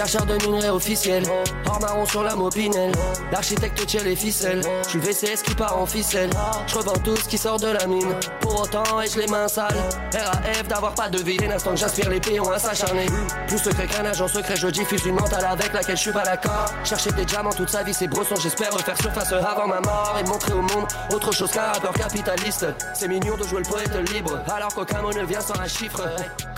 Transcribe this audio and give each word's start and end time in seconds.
Chercheur 0.00 0.24
de 0.24 0.46
minerais 0.46 0.70
officiel, 0.70 1.22
hors 1.66 1.78
marron 1.78 2.06
sur 2.06 2.22
la 2.22 2.34
mopinelle. 2.34 2.92
L'architecte 3.30 3.84
tire 3.84 4.02
les 4.02 4.16
ficelles, 4.16 4.62
je 4.88 4.96
le 4.96 5.04
VCS 5.04 5.42
qui 5.44 5.54
part 5.54 5.76
en 5.76 5.84
ficelle. 5.84 6.30
Je 6.66 6.74
revends 6.76 6.96
tout 7.04 7.16
ce 7.16 7.28
qui 7.28 7.36
sort 7.36 7.60
de 7.60 7.66
la 7.66 7.86
mine, 7.86 8.14
pour 8.40 8.62
autant 8.62 8.98
ai-je 9.02 9.18
les 9.18 9.26
mains 9.26 9.46
sales? 9.46 9.76
RAF 10.14 10.66
d'avoir 10.68 10.94
pas 10.94 11.10
de 11.10 11.18
vie, 11.18 11.36
l'instant 11.36 11.72
que 11.72 11.76
j'aspire 11.76 12.08
les 12.08 12.18
pions 12.18 12.50
à 12.50 12.58
s'acharner. 12.58 13.04
Plus 13.46 13.58
secret 13.58 13.86
qu'un 13.88 14.06
agent 14.06 14.26
secret, 14.28 14.56
je 14.56 14.68
diffuse 14.68 15.04
une 15.04 15.16
mentale 15.16 15.44
avec 15.44 15.70
laquelle 15.74 15.98
je 15.98 16.00
suis 16.00 16.12
pas 16.12 16.24
d'accord. 16.24 16.64
Chercher 16.82 17.12
des 17.12 17.26
diamants 17.26 17.52
toute 17.52 17.68
sa 17.68 17.82
vie, 17.82 17.92
c'est 17.92 18.08
brosson, 18.08 18.36
j'espère 18.36 18.72
refaire 18.72 18.96
surface 18.96 19.34
avant 19.34 19.66
ma 19.66 19.82
mort 19.82 20.16
et 20.18 20.26
montrer 20.26 20.54
au 20.54 20.62
monde 20.62 20.86
autre 21.12 21.30
chose 21.30 21.50
qu'un 21.50 21.72
rappeur 21.72 21.92
capitaliste. 21.92 22.64
C'est 22.94 23.06
mignon 23.06 23.36
de 23.36 23.42
jouer 23.42 23.60
le 23.62 23.68
poète 23.68 24.10
libre, 24.14 24.40
alors 24.50 24.74
qu'aucun 24.74 25.02
mot 25.02 25.12
ne 25.12 25.24
vient 25.24 25.42
sans 25.42 25.60
un 25.60 25.68
chiffre. 25.68 26.00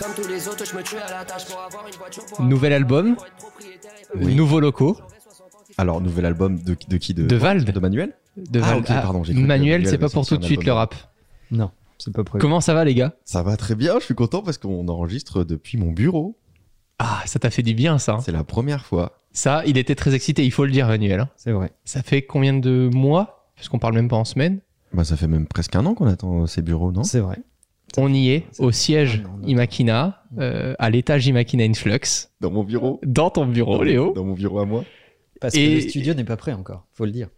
Comme 0.03 0.15
tous 0.15 0.29
les 0.29 0.49
autres, 0.49 0.65
je 0.65 0.77
me 0.77 0.83
tue 0.83 0.97
à 0.97 1.11
la 1.11 1.25
tâche 1.25 1.47
pour 1.47 1.61
avoir 1.61 1.87
une 1.87 1.95
voiture. 1.95 2.25
Pour 2.27 2.43
Nouvel 2.45 2.73
album, 2.73 3.17
nouveaux 4.17 4.61
locaux, 4.61 4.97
Alors, 5.79 6.01
nouvel 6.01 6.27
album 6.27 6.59
de, 6.61 6.77
de 6.89 6.97
qui 6.97 7.15
de, 7.15 7.25
de 7.27 7.37
Vald. 7.37 7.71
De 7.71 7.81
Manuel 7.81 8.13
De 8.37 8.61
Ah, 8.63 8.71
Val- 8.71 8.79
ok, 8.79 8.87
pardon, 8.87 9.21
Manuel, 9.21 9.47
Manuel 9.47 9.87
c'est 9.87 9.99
pas 9.99 10.09
pour 10.09 10.27
tout 10.27 10.37
de 10.37 10.45
suite 10.45 10.65
le 10.65 10.73
rap. 10.73 10.95
Non, 11.51 11.71
c'est 11.99 12.13
pas 12.13 12.25
prévu. 12.25 12.41
Comment 12.41 12.61
ça 12.61 12.75
va 12.75 12.85
les 12.85 12.95
gars? 12.95 13.15
Ça 13.25 13.43
va 13.43 13.57
très 13.57 13.75
bien, 13.75 13.99
je 14.01 14.05
suis 14.05 14.15
content 14.15 14.43
parce 14.43 14.59
qu'on 14.59 14.89
enregistre 14.89 15.45
depuis 15.45 15.79
mon 15.79 15.93
bureau. 15.93 16.37
Ah, 16.99 17.23
ça 17.27 17.39
t'a 17.39 17.51
fait 17.51 17.63
du 17.63 17.75
bien 17.75 17.99
ça. 17.99 18.15
hein. 18.15 18.21
C'est 18.25 18.33
la 18.33 18.45
première 18.45 18.85
fois. 18.85 19.21
Ça, 19.33 19.63
il 19.67 19.79
était 19.79 19.95
très 19.95 20.15
excité, 20.15 20.45
il 20.45 20.51
faut 20.53 20.65
le 20.65 20.71
dire 20.73 20.89
Manuel. 20.89 21.21
hein. 21.21 21.29
C'est 21.37 21.53
vrai. 21.53 21.73
Ça 21.85 22.03
fait 22.03 22.23
combien 22.23 22.55
de 22.55 22.91
mois? 22.93 23.51
Parce 23.57 23.69
qu'on 23.69 23.79
parle 23.79 23.95
même 23.95 24.09
pas 24.09 24.17
en 24.17 24.25
semaine. 24.25 24.61
Bah, 24.93 25.05
ça 25.05 25.17
fait 25.17 25.29
même 25.29 25.47
presque 25.47 25.75
un 25.77 25.87
an 25.87 25.95
qu'on 25.95 26.07
attend 26.07 26.47
ces 26.47 26.61
bureaux, 26.63 26.93
non? 26.93 27.03
C'est 27.05 27.21
vrai. 27.21 27.39
On 27.99 28.13
y 28.13 28.31
est, 28.31 28.47
au 28.59 28.71
siège 28.73 29.21
Ah 29.25 29.29
non, 29.29 29.37
non. 29.39 29.47
Imakina, 29.49 30.25
euh, 30.39 30.75
à 30.79 30.89
l'étage 30.91 31.27
Imakina 31.27 31.65
Influx, 31.65 32.29
Dans 32.41 32.51
mon 32.51 32.65
bureau 32.65 33.01
dans 33.05 33.31
ton 33.31 33.47
bureau, 33.47 33.83
Léo. 33.83 34.13
Dans 34.15 34.25
mon 34.25 34.35
bureau 34.35 34.61
à 34.61 34.67
moi 34.67 34.85
Parce 35.41 35.55
Et- 35.55 35.67
que 35.69 35.75
le 35.75 35.81
studio 35.81 36.15
n'est 36.15 36.25
pas 36.25 36.37
prêt 36.37 36.53
encore, 36.53 36.87
faut 36.95 37.05
le 37.05 37.11
dire. 37.13 37.29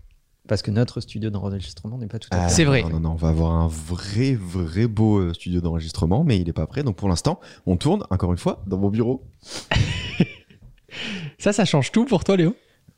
Parce 0.47 0.61
que 0.61 0.71
notre 0.71 1.01
studio 1.01 1.31
d'enregistrement 1.31 1.97
n'est 1.97 2.07
pas 2.07 2.19
tout 2.19 2.29
à 2.31 2.37
Ah, 2.37 2.49
fait. 2.49 2.55
C'est 2.57 2.65
vrai. 2.65 2.83
Non, 2.83 2.91
non, 2.91 3.01
non, 3.01 3.11
on 3.13 3.15
va 3.17 3.29
avoir 3.29 3.53
un 3.53 3.67
vrai, 3.67 4.35
vrai 4.39 4.87
beau 4.87 5.19
euh, 5.19 5.33
studio 5.33 5.63
d'enregistrement, 5.63 6.23
mais 6.23 6.39
il 6.39 6.47
est 6.49 6.53
pas 6.53 6.67
prêt. 6.67 6.83
Donc 6.83 6.97
pour 6.97 7.09
l'instant, 7.09 7.41
on 7.65 7.79
tourne, 7.79 8.05
encore 8.11 8.31
une 8.31 8.37
fois, 8.39 8.63
dans 8.67 8.77
mon 8.77 8.91
bureau. 8.91 9.23
Ça, 11.39 11.53
ça 11.53 11.65
change 11.65 11.91
tout 11.93 12.05
pour 12.05 12.25
toi, 12.25 12.37
Léo? 12.37 12.55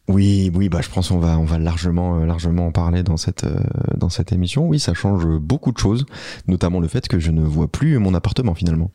Oui, 0.09 0.53
oui, 0.55 0.69
bah 0.69 0.81
je 0.83 0.89
pense 0.89 1.09
qu'on 1.09 1.19
va, 1.19 1.39
on 1.39 1.45
va 1.45 1.59
largement, 1.59 2.21
euh, 2.21 2.27
largement 2.27 2.69
en 2.69 2.73
parler 2.73 3.03
dans 3.03 3.17
cette, 3.17 3.45
euh, 3.45 3.59
dans 3.97 4.09
cette 4.09 4.33
émission. 4.33 4.69
Oui, 4.69 4.79
ça 4.79 4.95
change 4.95 5.27
beaucoup 5.27 5.73
de 5.73 5.79
choses, 5.79 6.07
notamment 6.47 6.79
le 6.79 6.87
fait 6.87 7.09
que 7.09 7.19
je 7.19 7.33
ne 7.33 7.43
vois 7.43 7.71
plus 7.71 7.99
mon 7.99 8.15
appartement 8.15 8.55
finalement. 8.55 8.93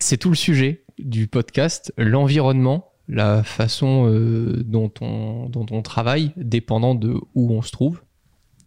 C'est 0.00 0.16
tout 0.16 0.28
le 0.28 0.36
sujet 0.36 0.84
du 0.98 1.28
podcast, 1.28 1.92
l'environnement, 1.96 2.90
la 3.08 3.44
façon 3.44 4.10
euh, 4.10 4.62
dont, 4.64 4.90
on, 5.00 5.48
dont 5.48 5.66
on 5.70 5.82
travaille, 5.82 6.32
dépendant 6.36 6.96
de 6.96 7.14
où 7.34 7.52
on 7.52 7.62
se 7.62 7.70
trouve. 7.70 8.02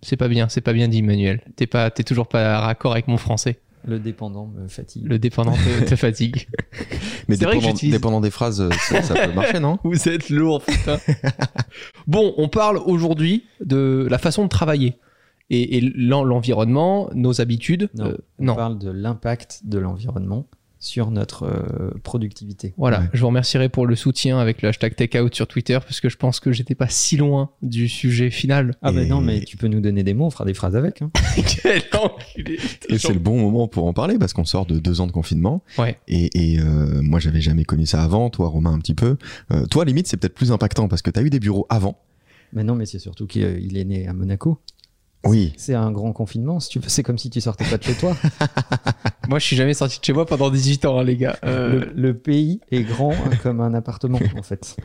C'est 0.01 0.15
pas 0.15 0.29
bien, 0.29 0.47
c'est 0.47 0.61
pas 0.61 0.71
bien 0.71 0.87
dit, 0.87 1.01
Manuel. 1.01 1.43
T'es 1.57 1.67
pas, 1.67 1.91
t'es 1.91 2.03
toujours 2.03 2.27
pas 2.27 2.59
raccord 2.61 2.93
avec 2.93 3.09
mon 3.09 3.17
français. 3.17 3.59
Le 3.85 3.99
dépendant 3.99 4.47
me 4.47 4.67
fatigue. 4.67 5.05
Le 5.07 5.17
dépendant 5.19 5.53
te, 5.53 5.85
te 5.89 5.95
fatigue. 5.95 6.47
Mais 7.27 7.35
C'est 7.35 7.45
vrai 7.45 7.55
que 7.55 7.59
dépendant, 7.59 7.61
j'utilise- 7.61 7.93
dépendant 7.93 8.21
des 8.21 8.31
phrases, 8.31 8.61
euh, 8.61 8.69
ça, 8.89 9.01
ça 9.01 9.13
peut 9.27 9.33
marcher, 9.33 9.59
non 9.59 9.79
Vous 9.83 10.09
êtes 10.09 10.29
lourd, 10.29 10.61
putain. 10.63 10.97
bon, 12.07 12.33
on 12.37 12.49
parle 12.49 12.77
aujourd'hui 12.77 13.45
de 13.63 14.07
la 14.09 14.17
façon 14.17 14.43
de 14.43 14.49
travailler 14.49 14.95
et, 15.49 15.77
et 15.77 15.81
l'en- 15.95 16.23
l'environnement, 16.23 17.09
nos 17.13 17.41
habitudes. 17.41 17.89
Non, 17.95 18.05
Euh, 18.07 18.17
on 18.39 18.45
non. 18.45 18.55
parle 18.55 18.77
de 18.79 18.89
l'impact 18.91 19.61
de 19.65 19.79
l'environnement 19.79 20.45
sur 20.81 21.11
notre 21.11 21.43
euh, 21.43 21.91
productivité. 22.03 22.73
Voilà, 22.77 23.01
Ouais. 23.01 23.05
je 23.13 23.19
vous 23.19 23.27
remercierai 23.27 23.67
pour 23.67 23.85
le 23.85 23.95
soutien 23.97 24.39
avec 24.39 24.61
le 24.61 24.69
hashtag 24.69 24.95
takeout 24.95 25.29
sur 25.33 25.45
Twitter 25.45 25.77
parce 25.81 25.99
que 25.99 26.07
je 26.07 26.15
pense 26.15 26.39
que 26.39 26.51
j'étais 26.53 26.73
pas 26.75 26.87
si 26.87 27.17
loin 27.17 27.51
du 27.61 27.89
sujet 27.89 28.29
final. 28.29 28.75
Ah 28.81 28.91
bah 28.93 29.03
Et- 29.03 29.07
non, 29.07 29.19
mais 29.21 29.41
tu 29.41 29.57
peux 29.57 29.67
nous 29.67 29.81
donner 29.81 30.03
des 30.03 30.13
mots, 30.13 30.25
on 30.27 30.29
fera 30.29 30.45
des 30.45 30.53
phrases 30.53 30.75
avec. 30.77 31.01
hein. 31.01 31.11
Quel 31.35 31.81
enculé. 32.01 32.57
Et 32.87 32.97
c'est 32.97 33.11
le 33.13 33.19
bon 33.19 33.37
moment 33.39 33.67
pour 33.67 33.85
en 33.87 33.93
parler 33.93 34.17
parce 34.17 34.31
qu'on 34.33 34.45
sort 34.45 34.65
de 34.65 34.79
deux 34.79 35.01
ans 35.01 35.07
de 35.07 35.11
confinement. 35.11 35.63
Ouais. 35.77 35.97
Et, 36.07 36.53
et, 36.53 36.59
euh, 36.59 37.01
moi, 37.01 37.19
j'avais 37.19 37.41
jamais 37.41 37.65
connu 37.65 37.85
ça 37.85 38.01
avant. 38.01 38.29
Toi, 38.29 38.47
Romain, 38.47 38.71
un 38.73 38.79
petit 38.79 38.93
peu. 38.93 39.17
Euh, 39.51 39.65
toi, 39.65 39.83
limite, 39.83 40.07
c'est 40.07 40.15
peut-être 40.17 40.33
plus 40.35 40.51
impactant 40.53 40.87
parce 40.87 41.01
que 41.01 41.09
tu 41.11 41.19
as 41.19 41.23
eu 41.23 41.29
des 41.29 41.39
bureaux 41.41 41.65
avant. 41.69 41.99
Mais 42.53 42.63
non, 42.63 42.75
mais 42.75 42.85
c'est 42.85 42.99
surtout 42.99 43.27
qu'il 43.27 43.43
euh, 43.43 43.59
il 43.59 43.77
est 43.77 43.85
né 43.85 44.07
à 44.07 44.13
Monaco. 44.13 44.59
Oui. 45.25 45.53
C'est 45.57 45.75
un 45.75 45.91
grand 45.91 46.13
confinement. 46.13 46.61
Si 46.61 46.69
tu 46.69 46.79
veux, 46.79 46.87
c'est 46.87 47.03
comme 47.03 47.17
si 47.17 47.29
tu 47.29 47.41
sortais 47.41 47.65
pas 47.65 47.77
de 47.77 47.83
chez 47.83 47.93
toi. 47.95 48.15
Moi, 49.29 49.37
je 49.39 49.45
suis 49.45 49.55
jamais 49.55 49.73
sorti 49.75 49.99
de 49.99 50.03
chez 50.05 50.11
moi 50.13 50.25
pendant 50.25 50.49
18 50.49 50.85
ans, 50.85 50.99
hein, 50.99 51.03
les 51.03 51.15
gars. 51.15 51.37
Euh, 51.45 51.85
Le, 51.95 52.01
le 52.01 52.13
pays 52.17 52.59
est 52.71 52.81
grand 52.81 53.11
hein, 53.11 53.29
comme 53.43 53.61
un 53.61 53.73
appartement, 53.75 54.19
en 54.37 54.41
fait. 54.41 54.75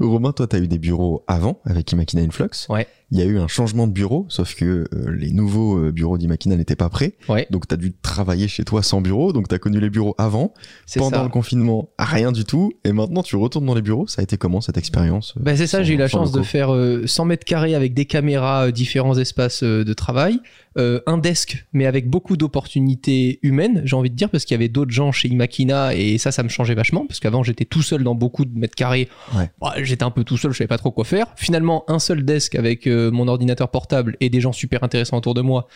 Romain, 0.00 0.32
toi, 0.32 0.46
tu 0.46 0.56
as 0.56 0.58
eu 0.60 0.66
des 0.68 0.78
bureaux 0.78 1.24
avant 1.28 1.60
avec 1.66 1.92
Imakina 1.92 2.22
Influx. 2.22 2.48
Ouais. 2.68 2.86
Il 3.10 3.18
y 3.18 3.22
a 3.22 3.26
eu 3.26 3.38
un 3.38 3.46
changement 3.48 3.86
de 3.86 3.92
bureau, 3.92 4.24
sauf 4.30 4.54
que 4.54 4.64
euh, 4.94 5.10
les 5.10 5.32
nouveaux 5.32 5.76
euh, 5.76 5.92
bureaux 5.92 6.16
d'Imakina 6.16 6.56
n'étaient 6.56 6.76
pas 6.76 6.88
prêts. 6.88 7.12
Ouais. 7.28 7.46
Donc, 7.50 7.68
tu 7.68 7.74
as 7.74 7.76
dû 7.76 7.92
travailler 7.92 8.48
chez 8.48 8.64
toi 8.64 8.82
sans 8.82 9.02
bureau. 9.02 9.34
Donc, 9.34 9.48
tu 9.48 9.54
as 9.54 9.58
connu 9.58 9.78
les 9.80 9.90
bureaux 9.90 10.14
avant. 10.16 10.54
c'est 10.86 10.98
Pendant 10.98 11.18
ça. 11.18 11.22
le 11.24 11.28
confinement, 11.28 11.90
rien 11.98 12.32
du 12.32 12.44
tout. 12.44 12.72
Et 12.84 12.92
maintenant, 12.92 13.22
tu 13.22 13.36
retournes 13.36 13.66
dans 13.66 13.74
les 13.74 13.82
bureaux. 13.82 14.06
Ça 14.06 14.20
a 14.20 14.22
été 14.22 14.38
comment 14.38 14.62
cette 14.62 14.78
expérience 14.78 15.34
Bah, 15.38 15.54
c'est 15.56 15.66
ça, 15.66 15.82
j'ai 15.82 15.92
eu 15.92 15.98
la 15.98 16.08
chance 16.08 16.32
de 16.32 16.40
faire 16.40 16.72
euh, 16.74 17.06
100 17.06 17.26
mètres 17.26 17.44
carrés 17.44 17.74
avec 17.74 17.92
des 17.92 18.06
caméras, 18.06 18.68
euh, 18.68 18.70
différents 18.70 19.18
espaces 19.18 19.62
euh, 19.62 19.84
de 19.84 19.92
travail, 19.92 20.40
euh, 20.78 21.00
un 21.06 21.18
desk, 21.18 21.66
mais 21.72 21.86
avec 21.86 22.08
beaucoup 22.08 22.36
d'opportunités 22.36 23.38
humaines, 23.42 23.82
j'ai 23.84 23.96
envie 23.96 24.10
de 24.10 24.14
dire, 24.14 24.30
parce 24.30 24.44
qu'il 24.44 24.54
y 24.54 24.58
avait 24.58 24.68
d'autres 24.68 24.90
gens 24.90 25.12
chez 25.12 25.28
Imakina 25.28 25.94
et 25.94 26.18
ça, 26.18 26.32
ça 26.32 26.42
me 26.42 26.48
changeait 26.48 26.74
vachement, 26.74 27.06
parce 27.06 27.20
qu'avant 27.20 27.42
j'étais 27.42 27.64
tout 27.64 27.82
seul 27.82 28.02
dans 28.02 28.14
beaucoup 28.14 28.44
de 28.44 28.58
mètres 28.58 28.74
carrés. 28.74 29.08
Ouais. 29.36 29.50
Bah, 29.60 29.74
j'étais 29.82 30.04
un 30.04 30.10
peu 30.10 30.24
tout 30.24 30.36
seul, 30.36 30.52
je 30.52 30.58
savais 30.58 30.68
pas 30.68 30.78
trop 30.78 30.90
quoi 30.90 31.04
faire. 31.04 31.26
Finalement, 31.36 31.84
un 31.88 31.98
seul 31.98 32.24
desk 32.24 32.54
avec 32.54 32.86
euh, 32.86 33.10
mon 33.10 33.28
ordinateur 33.28 33.70
portable 33.70 34.16
et 34.20 34.30
des 34.30 34.40
gens 34.40 34.52
super 34.52 34.82
intéressants 34.84 35.18
autour 35.18 35.34
de 35.34 35.42
moi. 35.42 35.68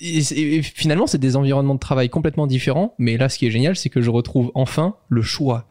Et, 0.00 0.62
finalement, 0.62 1.06
c'est 1.06 1.18
des 1.18 1.36
environnements 1.36 1.74
de 1.74 1.80
travail 1.80 2.08
complètement 2.08 2.46
différents, 2.46 2.94
mais 2.98 3.16
là, 3.16 3.28
ce 3.28 3.38
qui 3.38 3.46
est 3.46 3.50
génial, 3.50 3.76
c'est 3.76 3.88
que 3.88 4.00
je 4.00 4.10
retrouve 4.10 4.52
enfin 4.54 4.94
le 5.08 5.22
choix 5.22 5.69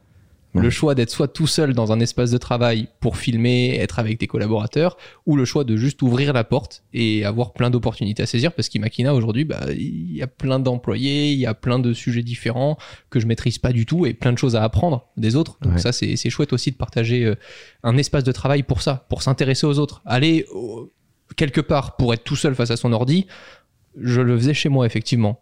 Le 0.55 0.69
choix 0.71 0.95
d'être 0.95 1.11
soit 1.11 1.27
tout 1.27 1.45
seul 1.45 1.73
dans 1.73 1.91
un 1.91 1.99
espace 1.99 2.31
de 2.31 2.37
travail 2.39 2.87
pour 3.01 3.17
filmer, 3.17 3.75
être 3.77 3.99
avec 3.99 4.19
des 4.19 4.25
collaborateurs, 4.25 4.97
ou 5.27 5.35
le 5.35 5.45
choix 5.45 5.63
de 5.63 5.75
juste 5.77 6.01
ouvrir 6.01 6.33
la 6.33 6.43
porte 6.43 6.83
et 6.91 7.23
avoir 7.23 7.53
plein 7.53 7.69
d'opportunités 7.69 8.23
à 8.23 8.25
saisir, 8.25 8.51
parce 8.53 8.67
qu'Imakina 8.67 9.13
aujourd'hui, 9.13 9.45
bah, 9.45 9.59
il 9.69 10.15
y 10.15 10.23
a 10.23 10.27
plein 10.27 10.57
d'employés, 10.59 11.31
il 11.31 11.37
y 11.37 11.45
a 11.45 11.53
plein 11.53 11.77
de 11.77 11.93
sujets 11.93 12.23
différents 12.23 12.77
que 13.11 13.19
je 13.19 13.27
maîtrise 13.27 13.59
pas 13.59 13.71
du 13.71 13.85
tout 13.85 14.07
et 14.07 14.15
plein 14.15 14.33
de 14.33 14.39
choses 14.39 14.55
à 14.55 14.63
apprendre 14.63 15.07
des 15.17 15.35
autres. 15.35 15.57
Donc 15.61 15.73
Ouais. 15.73 15.79
ça, 15.79 15.91
c'est 15.91 16.15
c'est 16.15 16.31
chouette 16.31 16.51
aussi 16.51 16.71
de 16.71 16.77
partager 16.77 17.25
euh, 17.25 17.35
un 17.83 17.95
espace 17.97 18.23
de 18.23 18.31
travail 18.31 18.63
pour 18.63 18.81
ça, 18.81 19.05
pour 19.09 19.21
s'intéresser 19.21 19.67
aux 19.67 19.77
autres. 19.77 20.01
Aller 20.05 20.45
au- 20.51 20.91
quelque 21.35 21.61
part 21.61 21.95
pour 21.95 22.11
être 22.13 22.23
tout 22.23 22.35
seul 22.35 22.55
face 22.55 22.71
à 22.71 22.75
son 22.77 22.91
ordi, 22.91 23.27
je 24.01 24.19
le 24.19 24.35
faisais 24.35 24.55
chez 24.55 24.69
moi, 24.69 24.87
effectivement. 24.87 25.41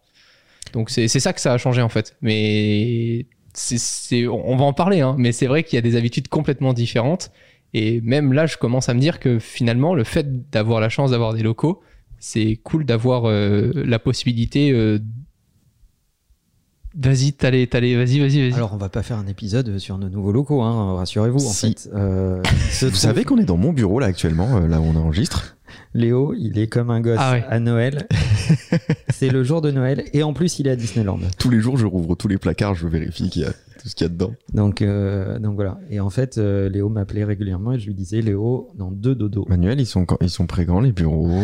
Donc 0.73 0.89
c'est 0.89 1.07
c'est 1.07 1.21
ça 1.21 1.31
que 1.31 1.39
ça 1.39 1.53
a 1.53 1.57
changé 1.57 1.81
en 1.81 1.87
fait. 1.87 2.17
Mais 2.21 3.25
c'est, 3.59 3.77
c'est- 3.79 4.27
on 4.27 4.55
va 4.55 4.63
en 4.65 4.73
parler, 4.73 5.01
hein, 5.01 5.15
mais 5.17 5.31
c'est 5.31 5.47
vrai 5.47 5.63
qu'il 5.63 5.75
y 5.75 5.79
a 5.79 5.81
des 5.81 5.95
habitudes 5.95 6.27
complètement 6.27 6.73
différentes. 6.73 7.31
Et 7.73 7.99
même 8.01 8.31
là, 8.33 8.45
je 8.45 8.55
commence 8.57 8.87
à 8.89 8.93
me 8.93 8.99
dire 8.99 9.19
que 9.19 9.39
finalement, 9.39 9.93
le 9.93 10.03
fait 10.03 10.49
d'avoir 10.51 10.79
la 10.79 10.89
chance 10.89 11.11
d'avoir 11.11 11.33
des 11.33 11.43
locaux, 11.43 11.81
c'est 12.19 12.55
cool 12.63 12.85
d'avoir 12.85 13.25
euh, 13.25 13.71
la 13.75 13.99
possibilité. 13.99 14.71
euh, 14.71 14.99
Vas-y, 16.99 17.33
t'allais, 17.33 17.67
t'allais, 17.67 17.95
vas-y, 17.95 18.19
vas-y, 18.19 18.41
vas-y. 18.49 18.53
Alors, 18.53 18.73
on 18.73 18.77
va 18.77 18.89
pas 18.89 19.03
faire 19.03 19.17
un 19.17 19.27
épisode 19.27 19.77
sur 19.77 19.99
nos 19.99 20.09
nouveaux 20.09 20.31
locaux, 20.31 20.61
hein, 20.63 20.95
rassurez-vous. 20.95 21.37
En 21.45 21.51
Si. 21.51 21.67
fait, 21.73 21.89
Euh, 21.93 22.41
Vous 22.81 22.87
trouve- 22.87 22.95
savez 22.95 23.23
qu'on 23.23 23.37
est 23.37 23.45
dans 23.45 23.57
mon 23.57 23.71
bureau 23.73 23.99
là 23.99 24.07
actuellement, 24.07 24.59
là 24.59 24.79
où 24.79 24.85
on 24.85 24.95
enregistre. 24.95 25.56
Léo, 25.93 26.33
il 26.37 26.57
est 26.59 26.67
comme 26.67 26.89
un 26.89 27.01
gosse 27.01 27.17
Ah 27.19 27.33
ouais. 27.33 27.45
à 27.49 27.59
Noël. 27.59 28.07
c'est 29.09 29.29
le 29.29 29.43
jour 29.43 29.61
de 29.61 29.71
Noël 29.71 30.05
et 30.13 30.23
en 30.23 30.33
plus, 30.33 30.59
il 30.59 30.67
est 30.67 30.71
à 30.71 30.75
Disneyland. 30.75 31.19
Tous 31.39 31.49
les 31.49 31.59
jours, 31.59 31.77
je 31.77 31.85
rouvre 31.85 32.15
tous 32.15 32.27
les 32.27 32.37
placards, 32.37 32.75
je 32.75 32.87
vérifie 32.87 33.29
qu'il 33.29 33.43
y 33.43 33.45
a 33.45 33.51
tout 33.51 33.87
ce 33.89 33.95
qu'il 33.95 34.05
y 34.05 34.09
a 34.09 34.13
dedans. 34.13 34.33
Donc, 34.53 34.81
euh, 34.81 35.39
donc 35.39 35.55
voilà. 35.55 35.79
Et 35.89 35.99
en 35.99 36.09
fait, 36.09 36.37
euh, 36.37 36.69
Léo 36.69 36.89
m'appelait 36.89 37.23
régulièrement 37.23 37.73
et 37.73 37.79
je 37.79 37.85
lui 37.87 37.93
disais 37.93 38.21
Léo, 38.21 38.69
dans 38.75 38.91
deux 38.91 39.15
dodos. 39.15 39.45
Manuel, 39.49 39.79
ils 39.79 39.85
sont, 39.85 40.05
ils 40.21 40.29
sont 40.29 40.47
très 40.47 40.65
grands 40.65 40.81
les 40.81 40.91
bureaux? 40.91 41.43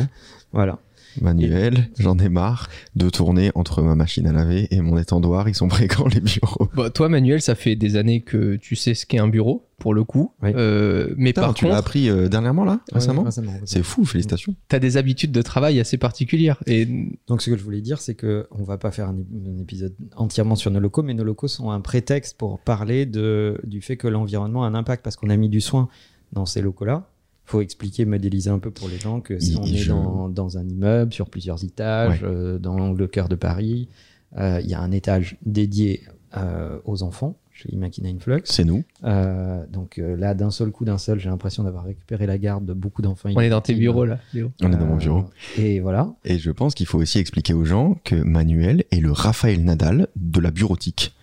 Voilà. 0.51 0.79
Manuel, 1.21 1.89
j'en 1.99 2.17
ai 2.17 2.29
marre 2.29 2.69
de 2.95 3.09
tourner 3.09 3.51
entre 3.55 3.81
ma 3.81 3.95
machine 3.95 4.27
à 4.27 4.31
laver 4.31 4.67
et 4.71 4.81
mon 4.81 4.97
étendoir. 4.97 5.47
Ils 5.49 5.55
sont 5.55 5.67
grands 5.67 6.07
les 6.07 6.19
bureaux. 6.21 6.69
Bah, 6.75 6.89
toi, 6.89 7.09
Manuel, 7.09 7.41
ça 7.41 7.55
fait 7.55 7.75
des 7.75 7.95
années 7.95 8.21
que 8.21 8.55
tu 8.55 8.75
sais 8.75 8.93
ce 8.93 9.05
qu'est 9.05 9.19
un 9.19 9.27
bureau, 9.27 9.67
pour 9.79 9.93
le 9.93 10.03
coup. 10.03 10.33
Oui. 10.41 10.51
Euh, 10.55 11.13
mais 11.17 11.31
Putain, 11.31 11.41
par 11.41 11.53
tu 11.53 11.65
l'as 11.67 11.77
appris 11.77 12.09
euh, 12.09 12.27
dernièrement 12.29 12.65
là, 12.65 12.79
récemment 12.91 13.21
Ouais, 13.21 13.27
récemment, 13.27 13.51
récemment. 13.51 13.65
C'est 13.65 13.83
fou, 13.83 14.05
félicitations. 14.05 14.55
tu 14.69 14.75
as 14.75 14.79
des 14.79 14.97
habitudes 14.97 15.31
de 15.31 15.41
travail 15.41 15.79
assez 15.79 15.97
particulières. 15.97 16.61
Et 16.67 16.87
Donc, 17.27 17.41
ce 17.41 17.49
que 17.49 17.57
je 17.57 17.63
voulais 17.63 17.81
dire, 17.81 17.99
c'est 17.99 18.15
que 18.15 18.47
on 18.51 18.63
va 18.63 18.77
pas 18.77 18.91
faire 18.91 19.09
un, 19.09 19.15
un 19.15 19.59
épisode 19.61 19.93
entièrement 20.15 20.55
sur 20.55 20.71
nos 20.71 20.79
locaux, 20.79 21.03
mais 21.03 21.13
nos 21.13 21.23
locaux 21.23 21.47
sont 21.47 21.69
un 21.71 21.81
prétexte 21.81 22.37
pour 22.37 22.59
parler 22.59 23.05
de, 23.05 23.59
du 23.63 23.81
fait 23.81 23.97
que 23.97 24.07
l'environnement 24.07 24.63
a 24.63 24.67
un 24.67 24.75
impact 24.75 25.03
parce 25.03 25.15
qu'on 25.15 25.29
a 25.29 25.37
mis 25.37 25.49
du 25.49 25.61
soin 25.61 25.89
dans 26.31 26.45
ces 26.45 26.61
locaux-là. 26.61 27.09
Faut 27.45 27.61
expliquer, 27.61 28.05
modéliser 28.05 28.49
un 28.49 28.59
peu 28.59 28.71
pour 28.71 28.87
les 28.89 28.97
gens 28.97 29.19
que 29.21 29.37
si 29.39 29.51
Il- 29.53 29.57
on 29.59 29.63
il- 29.63 29.81
est 29.81 29.85
dans, 29.87 30.29
dans 30.29 30.57
un 30.57 30.67
immeuble 30.67 31.13
sur 31.13 31.29
plusieurs 31.29 31.63
étages, 31.63 32.21
euh, 32.23 32.57
dans 32.57 32.91
le 32.93 33.07
cœur 33.07 33.27
de 33.29 33.35
Paris, 33.35 33.89
euh, 34.37 34.59
il 34.63 34.69
y 34.69 34.73
a 34.73 34.79
un 34.79 34.91
étage 34.91 35.37
dédié 35.45 36.03
euh, 36.37 36.79
aux 36.85 37.03
enfants 37.03 37.37
chez 37.51 37.71
Imakina 37.71 38.09
Influx. 38.09 38.41
C'est 38.45 38.63
nous. 38.63 38.83
Euh, 39.03 39.63
donc 39.71 39.99
euh, 39.99 40.15
là, 40.17 40.33
d'un 40.33 40.49
seul 40.49 40.71
coup, 40.71 40.85
d'un 40.85 40.97
seul, 40.97 41.19
j'ai 41.19 41.29
l'impression 41.29 41.63
d'avoir 41.63 41.83
récupéré 41.83 42.25
la 42.25 42.39
garde 42.39 42.65
de 42.65 42.73
beaucoup 42.73 43.03
d'enfants. 43.03 43.29
On 43.35 43.39
est 43.41 43.49
dans 43.49 43.61
tes 43.61 43.75
bureaux 43.75 44.05
là, 44.05 44.17
Léo. 44.33 44.51
On 44.63 44.71
est 44.71 44.75
dans 44.75 44.87
mon 44.87 44.95
bureau. 44.95 45.25
Et 45.57 45.79
voilà. 45.79 46.11
Et 46.25 46.39
je 46.39 46.49
pense 46.49 46.73
qu'il 46.73 46.87
faut 46.87 46.97
aussi 46.97 47.19
expliquer 47.19 47.53
aux 47.53 47.65
gens 47.65 47.99
que 48.03 48.15
Manuel 48.15 48.85
est 48.89 48.99
le 49.01 49.11
Raphaël 49.11 49.63
Nadal 49.63 50.07
de 50.15 50.39
la 50.39 50.49
bureautique. 50.49 51.13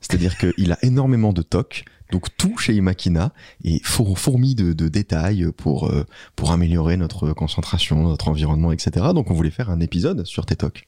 C'est-à-dire 0.00 0.36
qu'il 0.38 0.72
a 0.72 0.78
énormément 0.82 1.32
de 1.32 1.42
tocs, 1.42 1.84
donc 2.12 2.26
tout 2.36 2.56
chez 2.58 2.74
Imakina 2.74 3.32
est 3.64 3.84
four- 3.84 4.16
fourmi 4.18 4.54
de, 4.54 4.72
détails 4.88 5.48
pour, 5.56 5.88
euh, 5.88 6.04
pour 6.36 6.52
améliorer 6.52 6.96
notre 6.96 7.32
concentration, 7.32 8.02
notre 8.04 8.28
environnement, 8.28 8.70
etc. 8.70 9.06
Donc 9.14 9.30
on 9.30 9.34
voulait 9.34 9.50
faire 9.50 9.70
un 9.70 9.80
épisode 9.80 10.24
sur 10.24 10.46
tes 10.46 10.54
tocs. 10.54 10.86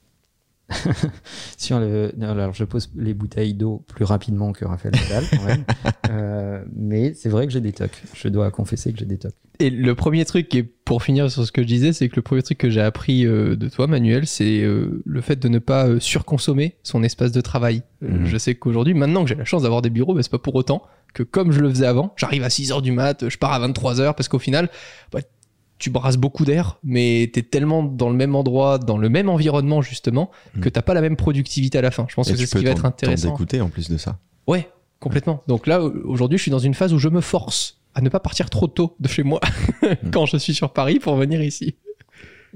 Sur 1.59 1.79
le, 1.79 2.13
alors 2.21 2.55
je 2.55 2.65
pose 2.65 2.91
les 2.97 3.15
bouteilles 3.15 3.55
d'eau 3.55 3.85
plus 3.87 4.05
rapidement 4.05 4.53
que 4.53 4.65
Raphaël 4.65 4.95
Nadal, 4.95 5.25
quand 5.31 5.45
même. 5.45 5.65
Euh, 6.11 6.63
mais 6.77 7.15
c'est 7.15 7.31
vrai 7.31 7.47
que 7.47 7.53
j'ai 7.53 7.63
des 7.63 7.73
tocs. 7.73 8.03
Je 8.15 8.29
dois 8.29 8.51
confesser 8.51 8.93
que 8.93 8.99
j'ai 8.99 9.07
des 9.07 9.17
tocs. 9.17 9.35
Et 9.59 9.71
le 9.71 9.95
premier 9.95 10.25
truc, 10.25 10.55
et 10.55 10.63
pour 10.63 11.03
finir 11.03 11.31
sur 11.31 11.47
ce 11.47 11.51
que 11.51 11.63
je 11.63 11.67
disais, 11.67 11.93
c'est 11.93 12.09
que 12.09 12.17
le 12.17 12.23
premier 12.23 12.43
truc 12.43 12.59
que 12.59 12.69
j'ai 12.69 12.83
appris 12.83 13.27
euh, 13.27 13.57
de 13.57 13.69
toi, 13.69 13.87
Manuel, 13.87 14.27
c'est 14.27 14.61
euh, 14.61 15.03
le 15.05 15.21
fait 15.23 15.37
de 15.37 15.49
ne 15.49 15.59
pas 15.59 15.99
surconsommer 15.99 16.77
son 16.83 17.03
espace 17.03 17.33
de 17.33 17.41
travail. 17.41 17.83
Mhm. 18.03 18.27
Je 18.27 18.37
sais 18.37 18.55
qu'aujourd'hui, 18.55 18.93
maintenant 18.95 19.23
que 19.23 19.31
j'ai 19.31 19.35
la 19.35 19.47
chance 19.47 19.63
d'avoir 19.63 19.81
des 19.81 19.91
bureaux, 19.91 20.15
bah, 20.15 20.23
c'est 20.23 20.31
pas 20.31 20.39
pour 20.39 20.55
autant 20.55 20.83
que 21.15 21.23
comme 21.23 21.53
je 21.53 21.61
le 21.61 21.71
faisais 21.71 21.87
avant, 21.87 22.13
j'arrive 22.17 22.43
à 22.43 22.49
6h 22.49 22.83
du 22.83 22.93
mat, 22.93 23.29
je 23.29 23.39
pars 23.39 23.53
à 23.53 23.67
23h, 23.67 24.15
parce 24.15 24.29
qu'au 24.29 24.39
final, 24.39 24.69
bah, 25.11 25.21
tu 25.79 25.91
brasses 25.91 26.17
beaucoup 26.17 26.45
d'air, 26.45 26.79
mais 26.85 27.31
t'es 27.33 27.43
tellement 27.43 27.83
dans 27.83 28.09
le 28.09 28.17
même 28.17 28.35
endroit, 28.35 28.79
dans 28.79 28.97
le 28.99 29.09
même 29.09 29.29
environnement 29.29 29.83
justement, 29.83 30.31
Mhm. 30.55 30.63
que 30.63 30.69
t'as 30.69 30.83
pas 30.83 30.95
la 30.95 31.01
même 31.01 31.17
productivité 31.17 31.79
à 31.79 31.83
la 31.83 31.91
fin. 31.91 32.07
Je 32.09 32.15
pense 32.15 32.29
Et 32.29 32.33
que 32.33 32.37
c'est 32.39 32.45
tu 32.45 32.51
ce 32.51 32.59
qui 32.59 32.65
va 32.65 32.71
être 32.71 32.85
intéressant. 32.85 33.29
t'en 33.29 33.35
dégoûter 33.35 33.61
en 33.61 33.69
plus 33.69 33.91
de 33.91 33.97
ça. 33.97 34.19
Ouais, 34.47 34.71
complètement. 35.01 35.43
Donc 35.49 35.67
là, 35.67 35.83
aujourd'hui, 35.83 36.39
je 36.39 36.43
suis 36.43 36.51
dans 36.51 36.59
une 36.59 36.75
phase 36.75 36.93
où 36.95 36.99
je 36.99 37.09
me 37.09 37.21
force 37.21 37.81
à 37.95 38.01
ne 38.01 38.09
pas 38.09 38.21
partir 38.21 38.51
trop 38.51 38.67
tôt 38.67 38.97
de 39.01 39.09
chez 39.09 39.23
moi 39.23 39.41
quand 40.13 40.27
je 40.27 40.37
suis 40.37 40.55
sur 40.55 40.73
Paris 40.73 40.99
pour 40.99 41.17
venir 41.17 41.43
ici. 41.43 41.75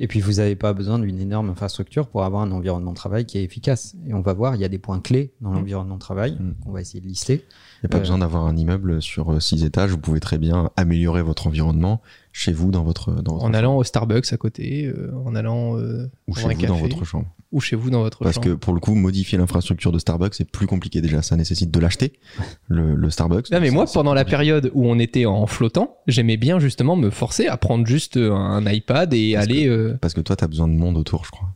Et 0.00 0.06
puis, 0.06 0.20
vous 0.20 0.34
n'avez 0.34 0.54
pas 0.54 0.72
besoin 0.74 1.00
d'une 1.00 1.18
énorme 1.18 1.50
infrastructure 1.50 2.06
pour 2.06 2.22
avoir 2.22 2.42
un 2.42 2.52
environnement 2.52 2.92
de 2.92 2.96
travail 2.96 3.26
qui 3.26 3.36
est 3.38 3.42
efficace. 3.42 3.96
Et 4.06 4.14
on 4.14 4.20
va 4.20 4.32
voir, 4.32 4.54
il 4.54 4.60
y 4.60 4.64
a 4.64 4.68
des 4.68 4.78
points 4.78 5.00
clés 5.00 5.32
dans 5.40 5.50
l'environnement 5.50 5.96
de 5.96 6.00
travail 6.00 6.36
Mm. 6.38 6.54
qu'on 6.64 6.70
va 6.70 6.80
essayer 6.80 7.00
de 7.00 7.06
lister. 7.08 7.34
Il 7.34 7.86
n'y 7.86 7.86
a 7.86 7.88
pas 7.88 7.96
Euh, 7.96 8.00
besoin 8.02 8.18
d'avoir 8.18 8.46
un 8.46 8.56
immeuble 8.56 9.02
sur 9.02 9.32
euh, 9.32 9.40
six 9.40 9.64
étages. 9.64 9.90
Vous 9.90 9.98
pouvez 9.98 10.20
très 10.20 10.38
bien 10.38 10.70
améliorer 10.76 11.22
votre 11.22 11.48
environnement 11.48 12.00
chez 12.38 12.52
vous, 12.52 12.70
dans 12.70 12.84
votre, 12.84 13.12
dans 13.22 13.34
votre 13.34 13.44
En 13.44 13.52
allant 13.54 13.76
au 13.76 13.84
Starbucks 13.84 14.32
à 14.32 14.36
côté, 14.36 14.86
euh, 14.86 15.10
en 15.26 15.34
allant 15.34 15.76
euh, 15.76 16.08
ou 16.28 16.34
chez 16.36 16.44
un 16.46 16.54
vous 16.54 16.66
dans 16.66 16.76
votre 16.76 17.04
chambre. 17.04 17.26
ou 17.50 17.60
chez 17.60 17.74
vous 17.74 17.90
dans 17.90 18.02
votre 18.02 18.22
Parce 18.22 18.38
que 18.38 18.50
pour 18.54 18.72
le 18.74 18.80
coup, 18.80 18.94
modifier 18.94 19.36
l'infrastructure 19.38 19.90
de 19.92 19.98
Starbucks, 19.98 20.34
c'est 20.34 20.44
plus 20.50 20.66
compliqué 20.68 21.00
déjà. 21.00 21.20
Ça 21.22 21.34
nécessite 21.36 21.70
de 21.70 21.80
l'acheter, 21.80 22.12
le, 22.68 22.94
le 22.94 23.10
Starbucks. 23.10 23.50
Non, 23.50 23.60
mais 23.60 23.70
moi, 23.70 23.86
pendant 23.92 24.14
la 24.14 24.24
période 24.24 24.70
où 24.74 24.86
on 24.86 24.98
était 24.98 25.26
en 25.26 25.46
flottant, 25.46 25.96
j'aimais 26.06 26.36
bien 26.36 26.58
justement 26.60 26.94
me 26.96 27.10
forcer 27.10 27.46
à 27.48 27.56
prendre 27.56 27.86
juste 27.86 28.16
un 28.16 28.64
iPad 28.70 29.12
et 29.14 29.32
Parce 29.34 29.44
aller. 29.46 29.66
euh, 29.66 29.98
Parce 30.00 30.14
que 30.14 30.20
toi, 30.20 30.36
tu 30.36 30.44
as 30.44 30.48
besoin 30.48 30.68
de 30.68 30.74
monde 30.74 30.96
autour, 30.96 31.24
je 31.24 31.30
crois. 31.32 31.48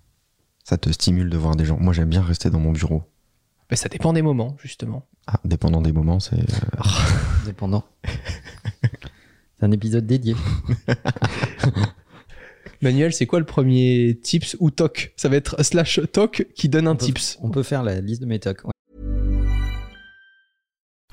Ça 0.64 0.76
te 0.78 0.90
stimule 0.90 1.30
de 1.30 1.36
voir 1.36 1.54
des 1.56 1.64
gens. 1.64 1.76
Moi, 1.78 1.92
j'aime 1.92 2.08
bien 2.08 2.22
rester 2.22 2.50
dans 2.50 2.58
mon 2.60 2.72
bureau. 2.72 3.02
bah, 3.70 3.76
ça 3.76 3.88
dépend 3.88 4.12
des 4.12 4.22
moments, 4.22 4.56
justement. 4.62 5.06
Ah, 5.28 5.38
dépendant 5.44 5.80
des 5.80 5.92
moments, 5.92 6.18
c'est. 6.18 6.38
euh, 6.40 6.82
Dépendant. 7.46 7.84
c'est 9.62 9.66
un 9.66 9.70
épisode 9.70 10.04
dédié. 10.06 10.34
Manuel, 12.82 13.12
c'est 13.12 13.26
quoi 13.26 13.38
le 13.38 13.44
premier 13.46 14.18
tips 14.20 14.56
ou 14.58 14.72
toc? 14.72 15.12
Ça 15.16 15.28
va 15.28 15.36
être 15.36 15.62
slash 15.62 16.00
toc 16.12 16.48
qui 16.56 16.68
donne 16.68 16.88
un 16.88 16.92
On 16.92 16.96
peut- 16.96 17.06
tips. 17.06 17.38
On 17.42 17.50
peut 17.50 17.62
faire 17.62 17.84
la 17.84 18.00
liste 18.00 18.20
de 18.22 18.26
mes 18.26 18.40
tocs. 18.40 18.64
ouais. 18.64 18.72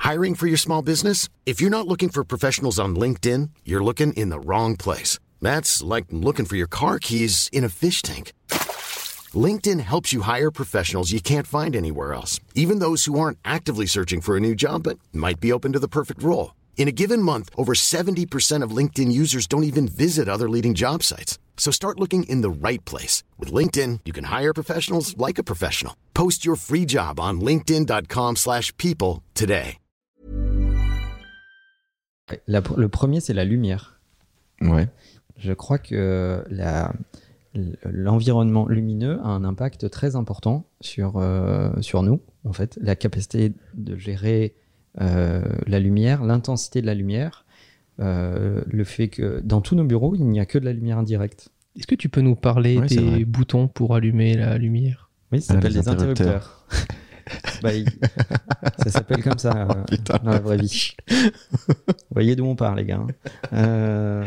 Hiring 0.03 0.33
for 0.33 0.47
your 0.47 0.57
small 0.57 0.81
business? 0.81 1.29
If 1.45 1.61
you're 1.61 1.69
not 1.69 1.85
looking 1.87 2.09
for 2.09 2.23
professionals 2.23 2.79
on 2.79 2.95
LinkedIn, 2.95 3.49
you're 3.65 3.83
looking 3.83 4.13
in 4.13 4.29
the 4.31 4.39
wrong 4.43 4.75
place. 4.75 5.19
That's 5.43 5.83
like 5.83 6.05
looking 6.11 6.47
for 6.47 6.55
your 6.55 6.67
car 6.67 6.97
keys 6.97 7.49
in 7.53 7.63
a 7.63 7.69
fish 7.69 8.01
tank. 8.01 8.33
LinkedIn 9.35 9.79
helps 9.81 10.11
you 10.11 10.21
hire 10.21 10.49
professionals 10.49 11.11
you 11.11 11.21
can't 11.21 11.45
find 11.45 11.75
anywhere 11.75 12.15
else, 12.15 12.39
even 12.55 12.79
those 12.79 13.05
who 13.05 13.19
aren't 13.19 13.37
actively 13.45 13.85
searching 13.85 14.21
for 14.21 14.35
a 14.35 14.39
new 14.39 14.55
job 14.55 14.81
but 14.83 14.97
might 15.13 15.39
be 15.39 15.51
open 15.53 15.71
to 15.73 15.79
the 15.79 15.87
perfect 15.87 16.23
role. 16.23 16.55
In 16.79 16.87
a 16.87 16.93
given 16.93 17.21
month, 17.21 17.49
over 17.57 17.73
70% 17.73 18.63
of 18.63 18.71
LinkedIn 18.71 19.11
users 19.11 19.47
don't 19.47 19.65
even 19.65 19.85
visit 19.85 20.29
other 20.29 20.47
leading 20.49 20.73
job 20.73 21.03
sites. 21.03 21.37
So 21.57 21.71
start 21.71 21.99
looking 21.99 22.23
in 22.23 22.39
the 22.41 22.49
right 22.49 22.83
place. 22.85 23.21
With 23.37 23.51
LinkedIn, 23.53 23.99
you 24.05 24.13
can 24.13 24.23
hire 24.31 24.53
professionals 24.53 25.13
like 25.17 25.37
a 25.37 25.43
professional. 25.43 25.95
Post 26.13 26.45
your 26.45 26.55
free 26.55 26.85
job 26.87 27.19
on 27.19 27.41
linkedin.com/people 27.41 28.35
slash 28.37 28.71
people 28.77 29.21
today. 29.33 29.77
La- 32.47 32.61
le 32.77 32.87
premier, 32.87 33.19
c'est 33.19 33.33
la 33.33 33.43
lumière. 33.43 33.99
Ouais. 34.61 34.87
Je 35.37 35.51
crois 35.51 35.79
que 35.79 36.45
la- 36.49 36.93
l'environnement 37.83 38.67
lumineux 38.69 39.19
a 39.21 39.27
un 39.27 39.43
impact 39.43 39.89
très 39.89 40.15
important 40.15 40.65
sur, 40.79 41.17
euh, 41.17 41.71
sur 41.81 42.03
nous, 42.03 42.21
en 42.45 42.53
fait. 42.53 42.77
La 42.81 42.95
capacité 42.95 43.51
de 43.73 43.97
gérer 43.97 44.53
la 44.97 45.79
lumière, 45.79 46.23
l'intensité 46.23 46.81
de 46.81 46.85
la 46.87 46.95
lumière, 46.95 47.45
euh, 47.99 48.61
le 48.67 48.83
fait 48.83 49.07
que 49.09 49.41
dans 49.43 49.61
tous 49.61 49.75
nos 49.75 49.83
bureaux, 49.83 50.15
il 50.15 50.25
n'y 50.25 50.39
a 50.39 50.45
que 50.45 50.57
de 50.57 50.65
la 50.65 50.73
lumière 50.73 50.97
indirecte. 50.97 51.49
Est-ce 51.77 51.87
que 51.87 51.95
tu 51.95 52.09
peux 52.09 52.21
nous 52.21 52.35
parler 52.35 52.79
des 52.81 53.25
boutons 53.25 53.67
pour 53.67 53.95
allumer 53.95 54.35
la 54.35 54.57
lumière? 54.57 55.09
Oui, 55.31 55.41
ça 55.41 55.53
Ah, 55.53 55.55
s'appelle 55.55 55.73
les 55.73 55.81
des 55.81 55.87
interrupteurs. 55.89 56.65
Bah, 57.61 57.73
il- 57.75 57.85
ça 58.79 58.89
s'appelle 58.89 59.21
comme 59.21 59.37
ça 59.37 59.67
euh, 59.69 59.83
putain. 59.83 60.17
dans 60.23 60.31
la 60.31 60.39
vraie 60.39 60.57
vie. 60.57 60.95
Vous 61.09 61.75
voyez 62.09 62.35
d'où 62.35 62.45
on 62.45 62.55
parle, 62.55 62.79
les 62.79 62.85
gars. 62.85 63.05
Euh, 63.53 64.25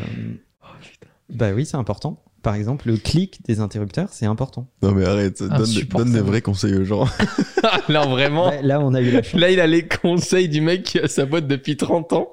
bah 1.28 1.50
oui, 1.52 1.66
c'est 1.66 1.76
important. 1.76 2.22
Par 2.42 2.56
exemple, 2.56 2.88
le 2.88 2.96
clic 2.96 3.38
des 3.46 3.60
interrupteurs, 3.60 4.08
c'est 4.10 4.26
important. 4.26 4.66
Non, 4.82 4.90
mais 4.92 5.04
arrête. 5.04 5.40
Donne, 5.42 5.64
donne 5.96 6.12
des 6.12 6.20
vrais 6.20 6.40
conseils 6.42 6.74
aux 6.74 6.84
gens. 6.84 7.06
Là, 7.88 8.04
vraiment 8.06 8.48
Ouais, 8.48 8.60
là, 8.62 8.80
on 8.80 8.94
a 8.94 9.00
eu 9.00 9.12
la 9.12 9.22
chance. 9.22 9.40
Là, 9.40 9.50
il 9.50 9.60
a 9.60 9.66
les 9.68 9.86
conseils 9.86 10.48
du 10.48 10.60
mec 10.60 10.82
qui 10.82 10.98
a 10.98 11.06
sa 11.06 11.24
boîte 11.24 11.46
depuis 11.46 11.76
30 11.76 12.12
ans 12.14 12.30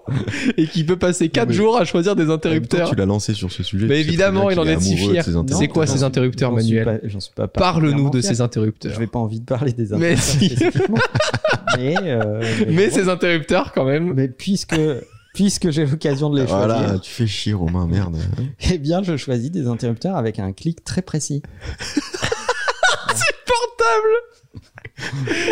et 0.58 0.66
qui 0.66 0.84
peut 0.84 0.98
passer 0.98 1.30
4 1.30 1.50
mais- 1.50 1.54
jours 1.54 1.78
à 1.78 1.86
choisir 1.86 2.16
des 2.16 2.26
temps, 2.26 2.34
interrupteurs. 2.34 2.90
Tu 2.90 2.96
l'as 2.96 3.06
lancé 3.06 3.36
sur 3.36 3.52
ce 3.52 3.62
sujet. 3.62 3.86
Mais 3.86 4.00
évidemment, 4.02 4.50
il 4.50 4.60
en 4.60 4.66
est 4.66 4.80
si 4.82 4.98
fier. 4.98 5.24
C'est 5.50 5.68
quoi 5.68 5.86
ces 5.86 6.04
interrupteurs, 6.04 6.52
Manuel 6.52 6.86
pas- 6.86 7.08
J'en 7.08 7.20
suis 7.20 7.34
pas 7.34 7.48
Parle-nous 7.48 8.10
de 8.10 8.22
ces 8.22 8.42
interrupteurs. 8.42 8.92
Je 8.94 9.00
vais 9.00 9.08
pas 9.08 9.20
envie 9.20 9.40
de 9.40 9.46
parler 9.46 9.74
des 9.74 9.90
Mais 9.96 10.14
interrupteurs 10.14 10.18
si. 10.24 10.50
spécifiquement. 10.56 10.98
mais, 11.78 11.96
euh, 12.06 12.42
mais 12.62 12.66
Mais 12.74 12.88
bon. 12.88 12.94
ces 12.96 13.10
interrupteurs, 13.10 13.72
quand 13.74 13.86
même. 13.86 14.14
Mais 14.16 14.28
puisque, 14.28 14.76
puisque 15.34 15.70
j'ai 15.72 15.86
l'occasion 15.86 16.30
de 16.30 16.40
les 16.40 16.46
Voilà, 16.46 16.78
choisir, 16.80 17.02
tu 17.02 17.12
fais 17.12 17.28
chier, 17.28 17.54
Romain, 17.54 17.88
merde. 17.88 18.18
eh 18.72 18.78
bien, 18.78 19.04
je 19.04 19.18
choisis 19.18 19.52
des 19.52 19.68
interrupteurs 19.68 20.16
avec 20.16 20.40
un 20.40 20.52
clic 20.54 20.84
très 20.84 21.02
précis. 21.02 21.42
Portable 23.46 24.16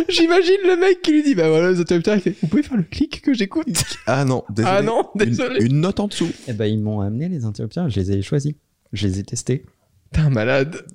J'imagine 0.09 0.57
le 0.65 0.77
mec 0.77 1.01
qui 1.01 1.11
lui 1.11 1.23
dit 1.23 1.35
Bah 1.35 1.49
voilà, 1.49 1.71
les 1.71 1.79
interrupteurs, 1.79 2.15
il 2.15 2.21
fait 2.21 2.35
Vous 2.41 2.47
pouvez 2.47 2.63
faire 2.63 2.77
le 2.77 2.83
clic 2.83 3.21
que 3.21 3.33
j'écoute? 3.33 3.65
Ah 4.05 4.25
non, 4.25 4.43
désolé. 4.49 4.75
Ah 4.77 4.81
non, 4.81 5.09
Une- 5.19 5.25
désolé. 5.25 5.63
Une, 5.65 5.79
note 5.81 5.99
en 5.99 6.07
dessous. 6.07 6.29
Eh 6.47 6.53
ben, 6.53 6.65
ils 6.65 6.79
m'ont 6.79 7.01
amené 7.01 7.29
les 7.29 7.45
interrupteurs, 7.45 7.89
je 7.89 7.99
les 7.99 8.11
ai 8.11 8.21
choisis. 8.21 8.53
Je 8.93 9.07
les 9.07 9.19
ai 9.19 9.23
testés. 9.23 9.65
T'es 10.11 10.21
un 10.21 10.29
malade. 10.29 10.85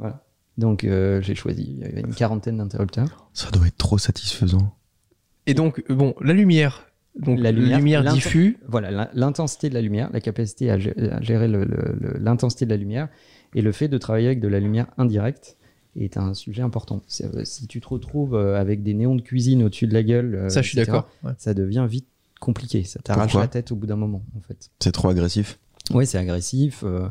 Donc, 0.58 0.84
euh, 0.84 1.20
j'ai 1.22 1.34
choisi. 1.34 1.74
Il 1.76 1.78
y 1.80 1.84
avait 1.84 2.00
une 2.00 2.14
quarantaine 2.14 2.58
d'interrupteurs. 2.58 3.28
Ça 3.32 3.50
doit 3.50 3.66
être 3.66 3.76
trop 3.78 3.98
satisfaisant. 3.98 4.74
Et 5.46 5.54
donc, 5.54 5.82
bon, 5.90 6.14
la 6.20 6.32
lumière. 6.32 6.86
Donc, 7.18 7.38
La 7.40 7.52
lumière, 7.52 8.02
diffuse. 8.12 8.54
Voilà, 8.66 8.90
l'in- 8.90 9.08
l'intensité 9.12 9.68
de 9.68 9.74
la 9.74 9.82
lumière, 9.82 10.08
la 10.12 10.20
capacité 10.20 10.70
à 10.70 10.78
gé- 10.78 10.98
à 11.10 11.20
gérer 11.20 11.46
l'intensité 12.18 12.64
de 12.64 12.70
la 12.70 12.76
lumière 12.76 13.08
et 13.54 13.62
le 13.62 13.70
fait 13.72 13.88
de 13.88 13.98
travailler 13.98 14.26
avec 14.28 14.40
de 14.40 14.48
la 14.48 14.60
lumière 14.60 14.86
indirecte 14.96 15.56
est 15.94 16.16
un 16.16 16.32
sujet 16.32 16.62
important. 16.62 17.02
Euh, 17.20 17.44
Si 17.44 17.66
tu 17.66 17.80
te 17.82 17.88
retrouves 17.88 18.34
euh, 18.34 18.58
avec 18.58 18.82
des 18.82 18.94
néons 18.94 19.14
de 19.14 19.20
cuisine 19.20 19.62
au-dessus 19.62 19.86
de 19.86 19.92
la 19.92 20.02
gueule, 20.02 20.34
euh, 20.34 20.48
Ça, 20.48 20.62
je 20.62 20.68
suis 20.68 20.76
d'accord. 20.76 21.06
ouais. 21.22 21.32
Ça 21.36 21.52
devient 21.52 21.86
vite 21.88 22.06
compliqué. 22.40 22.82
Ça 22.84 22.98
t'arrache 23.02 23.34
la 23.34 23.46
tête 23.46 23.72
au 23.72 23.76
bout 23.76 23.86
d'un 23.86 23.96
moment, 23.96 24.22
en 24.36 24.40
fait. 24.40 24.70
C'est 24.80 24.92
trop 24.92 25.10
agressif? 25.10 25.58
Ouais, 25.92 26.06
c'est 26.06 26.16
agressif. 26.18 26.82
euh, 26.82 27.08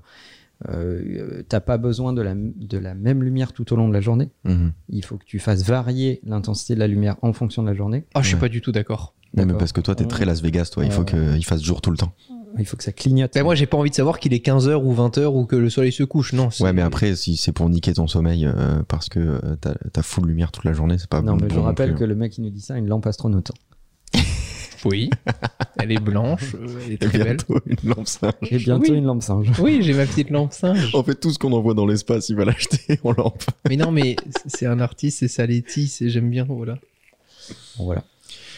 euh, 0.69 1.43
T'as 1.47 1.59
pas 1.59 1.77
besoin 1.77 2.13
de 2.13 2.21
la, 2.21 2.33
de 2.35 2.77
la 2.77 2.95
même 2.95 3.23
lumière 3.23 3.53
tout 3.53 3.71
au 3.71 3.75
long 3.75 3.87
de 3.87 3.93
la 3.93 4.01
journée. 4.01 4.29
Mhm. 4.45 4.73
Il 4.89 5.05
faut 5.05 5.17
que 5.17 5.25
tu 5.25 5.37
fasses 5.39 5.63
varier 5.63 6.19
l'intensité 6.23 6.73
de 6.75 6.79
la 6.79 6.87
lumière 6.87 7.17
en 7.21 7.33
fonction 7.33 7.61
de 7.61 7.67
la 7.67 7.73
journée. 7.75 8.05
Ah, 8.13 8.21
je 8.21 8.27
suis 8.27 8.35
Ouais. 8.35 8.41
pas 8.41 8.49
du 8.49 8.61
tout 8.61 8.71
d'accord. 8.71 9.13
Mais 9.33 9.45
parce 9.53 9.71
que 9.71 9.81
toi, 9.81 9.95
t'es 9.95 10.05
très 10.05 10.25
Las 10.25 10.41
Vegas, 10.41 10.69
toi. 10.73 10.83
Il 10.85 10.91
faut 10.91 11.03
qu'il 11.03 11.43
fasse 11.45 11.61
jour 11.63 11.81
tout 11.81 11.91
le 11.91 11.97
temps. 11.97 12.13
Il 12.59 12.65
faut 12.65 12.75
que 12.75 12.83
ça 12.83 12.91
clignote. 12.91 13.31
Mais 13.35 13.43
moi, 13.43 13.55
j'ai 13.55 13.65
pas 13.65 13.77
envie 13.77 13.89
de 13.91 13.95
savoir 13.95 14.19
qu'il 14.19 14.33
est 14.33 14.45
15h 14.45 14.75
ou 14.83 14.93
20h 14.93 15.25
ou 15.27 15.45
que 15.45 15.55
le 15.55 15.69
soleil 15.69 15.93
se 15.93 16.03
couche. 16.03 16.33
Non, 16.33 16.49
Ouais, 16.59 16.73
mais 16.73 16.81
après, 16.81 17.15
si 17.15 17.37
c'est 17.37 17.53
pour 17.53 17.69
niquer 17.69 17.93
ton 17.93 18.07
sommeil 18.07 18.45
euh, 18.45 18.83
parce 18.89 19.07
que 19.07 19.19
euh, 19.19 19.55
t'as 19.93 20.01
full 20.01 20.27
lumière 20.27 20.51
toute 20.51 20.65
la 20.65 20.73
journée, 20.73 20.97
c'est 20.97 21.07
pas 21.09 21.21
non, 21.21 21.37
bon 21.37 21.43
mais 21.45 21.49
je 21.49 21.55
bon 21.55 21.61
rappelle 21.63 21.91
plus. 21.91 21.99
que 21.99 22.03
le 22.03 22.13
mec 22.15 22.33
qui 22.33 22.41
nous 22.41 22.49
dit 22.49 22.59
ça 22.59 22.73
a 22.73 22.77
une 22.77 22.87
lampe 22.87 23.07
astronaute. 23.07 23.51
Oui. 24.83 25.11
Elle 25.77 25.91
est 25.91 25.99
blanche. 25.99 26.55
euh, 26.55 26.65
Elle 26.85 26.91
est 26.93 26.95
Et 26.95 26.97
très 26.97 27.19
belle. 27.19 27.37
bientôt 27.37 27.59
une 27.67 27.89
lampe 27.89 28.07
singe. 28.07 28.33
Et 28.49 28.57
bientôt 28.57 28.91
Oui. 28.91 28.97
une 28.97 29.05
lampe 29.05 29.21
singe. 29.21 29.51
Oui, 29.59 29.79
j'ai 29.83 29.93
ma 29.93 30.07
petite 30.07 30.31
lampe 30.31 30.53
singe. 30.53 30.95
En 30.95 31.03
fait, 31.03 31.13
tout 31.15 31.29
ce 31.29 31.37
qu'on 31.37 31.53
envoie 31.53 31.75
dans 31.75 31.85
l'espace, 31.85 32.29
il 32.29 32.35
va 32.35 32.45
l'acheter 32.45 32.99
en 33.03 33.11
lampe. 33.11 33.43
Mais 33.69 33.77
non, 33.77 33.91
mais 33.91 34.15
c'est 34.47 34.65
un 34.65 34.79
artiste, 34.79 35.19
c'est 35.19 35.27
Saletti, 35.27 35.87
c'est 35.87 36.09
j'aime 36.09 36.31
bien, 36.31 36.45
voilà. 36.45 36.79
Bon, 37.77 37.85
voilà. 37.85 38.03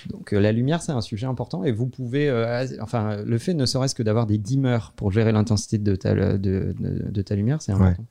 Donc 0.09 0.33
euh, 0.33 0.39
la 0.39 0.51
lumière, 0.51 0.81
c'est 0.81 0.91
un 0.91 1.01
sujet 1.01 1.25
important 1.27 1.63
et 1.63 1.71
vous 1.71 1.87
pouvez, 1.87 2.29
euh, 2.29 2.65
enfin, 2.81 3.17
le 3.25 3.37
fait 3.37 3.53
ne 3.53 3.65
serait-ce 3.65 3.95
que 3.95 4.03
d'avoir 4.03 4.25
des 4.25 4.37
dimmers 4.37 4.91
pour 4.95 5.11
gérer 5.11 5.31
l'intensité 5.31 5.77
de 5.77 5.95
ta, 5.95 6.13
de, 6.13 6.37
de- 6.37 7.09
de 7.11 7.21
ta 7.21 7.35
lumière, 7.35 7.61
c'est 7.61 7.71
important. 7.71 8.05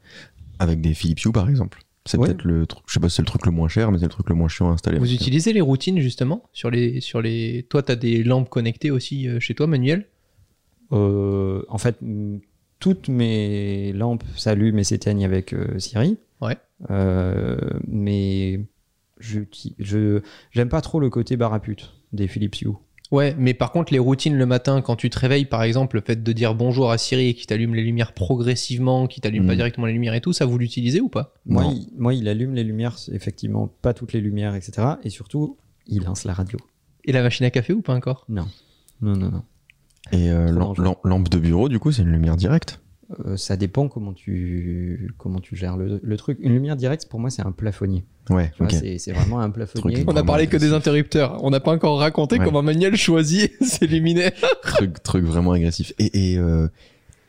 Avec 0.58 0.80
des 0.80 0.94
Philips 0.94 1.24
Hue, 1.24 1.32
par 1.32 1.48
exemple. 1.48 1.80
C'est 2.04 2.18
Ouais. 2.18 2.26
peut-être 2.26 2.42
le 2.44 2.66
truc, 2.66 2.82
je 2.88 2.94
sais 2.94 3.00
pas 3.00 3.08
si 3.08 3.16
c'est 3.16 3.22
le 3.22 3.26
truc 3.26 3.46
le 3.46 3.52
moins 3.52 3.68
cher, 3.68 3.92
mais 3.92 3.98
c'est 3.98 4.04
le 4.06 4.10
truc 4.10 4.28
le 4.28 4.34
moins 4.34 4.48
chiant 4.48 4.70
à 4.70 4.72
installer. 4.72 4.98
Vous 4.98 5.12
utilisez 5.12 5.52
les 5.52 5.60
routines 5.60 6.00
justement 6.00 6.42
sur 6.52 6.68
les 6.68 7.00
sur 7.00 7.22
les. 7.22 7.64
Toi, 7.68 7.82
t'as 7.84 7.94
des 7.94 8.24
lampes 8.24 8.48
connectées 8.50 8.90
aussi 8.90 9.28
euh, 9.28 9.38
chez 9.38 9.54
toi, 9.54 9.68
Manuel? 9.68 10.06
Euh, 10.92 11.62
en 11.68 11.78
fait, 11.78 11.96
toutes 12.80 13.08
mes 13.08 13.92
lampes 13.92 14.24
s'allument 14.36 14.78
et 14.80 14.84
s'éteignent 14.84 15.24
avec 15.24 15.52
euh, 15.52 15.78
Siri. 15.78 16.18
Ouais. 16.40 16.56
Euh, 16.90 17.56
mais 17.86 18.60
je 19.22 20.20
j'aime 20.50 20.68
pas 20.68 20.80
trop 20.80 21.00
le 21.00 21.10
côté 21.10 21.36
bar 21.36 21.52
à 21.54 21.60
pute 21.60 21.92
des 22.12 22.28
Philips 22.28 22.60
Hue. 22.62 22.68
Ouais, 23.10 23.34
mais 23.38 23.52
par 23.52 23.72
contre, 23.72 23.92
les 23.92 23.98
routines 23.98 24.36
le 24.38 24.46
matin, 24.46 24.80
quand 24.80 24.96
tu 24.96 25.10
te 25.10 25.18
réveilles, 25.18 25.44
par 25.44 25.62
exemple, 25.62 25.96
le 25.96 26.02
fait 26.02 26.22
de 26.22 26.32
dire 26.32 26.54
bonjour 26.54 26.90
à 26.90 26.96
Siri 26.96 27.28
et 27.28 27.34
qui 27.34 27.46
t'allume 27.46 27.74
les 27.74 27.82
lumières 27.82 28.14
progressivement, 28.14 29.06
qui 29.06 29.20
t'allume 29.20 29.44
pas 29.44 29.52
Mhm. 29.52 29.56
directement 29.56 29.86
les 29.86 29.92
lumières 29.92 30.14
et 30.14 30.22
tout, 30.22 30.32
ça 30.32 30.46
vous 30.46 30.56
l'utilisez 30.56 31.02
ou 31.02 31.10
pas? 31.10 31.34
Moi, 31.44 31.66
il, 31.66 31.88
moi, 31.98 32.14
il 32.14 32.26
allume 32.26 32.54
les 32.54 32.64
lumières, 32.64 32.96
effectivement 33.12 33.66
pas 33.82 33.92
toutes 33.92 34.14
les 34.14 34.20
lumières, 34.22 34.54
etc. 34.54 34.94
Et 35.04 35.10
surtout, 35.10 35.58
il 35.86 36.04
lance 36.04 36.24
la 36.24 36.32
radio. 36.32 36.58
Et 37.04 37.12
la 37.12 37.22
machine 37.22 37.44
à 37.44 37.50
café 37.50 37.74
ou 37.74 37.82
pas 37.82 37.94
encore? 37.94 38.24
Non, 38.30 38.46
non, 39.02 39.14
non, 39.16 39.30
non. 39.30 39.42
Et 40.10 40.30
euh, 40.30 40.50
lampe 41.04 41.28
de 41.28 41.38
bureau, 41.38 41.68
du 41.68 41.78
coup, 41.78 41.92
c'est 41.92 42.02
une 42.02 42.12
lumière 42.12 42.36
directe? 42.36 42.80
Euh, 43.26 43.36
ça 43.36 43.56
dépend 43.56 43.88
comment 43.88 44.12
tu 44.12 45.12
comment 45.18 45.40
tu 45.40 45.56
gères 45.56 45.76
le, 45.76 46.00
le 46.02 46.16
truc. 46.16 46.38
Une 46.40 46.52
lumière 46.52 46.76
directe, 46.76 47.06
pour 47.08 47.20
moi, 47.20 47.30
c'est 47.30 47.42
un 47.42 47.52
plafonnier. 47.52 48.04
Ouais, 48.30 48.52
c'est- 48.98 49.12
vraiment 49.12 49.40
un 49.40 49.50
plafonnier. 49.50 49.96
Truc 49.96 50.10
On 50.10 50.16
a 50.16 50.22
parlé 50.24 50.46
que 50.46 50.56
des 50.56 50.72
interrupteurs. 50.72 51.42
On 51.44 51.50
n'a 51.50 51.60
pas 51.60 51.72
encore 51.72 51.98
raconté 51.98 52.38
Ouais. 52.38 52.44
comment 52.44 52.62
Manuel 52.62 52.96
choisit 52.96 53.52
ses 53.62 53.86
luminaires. 53.86 54.32
truc, 54.62 55.02
truc 55.02 55.24
vraiment 55.24 55.52
agressif. 55.52 55.92
Et, 55.98 56.32
et, 56.32 56.38
euh, 56.38 56.68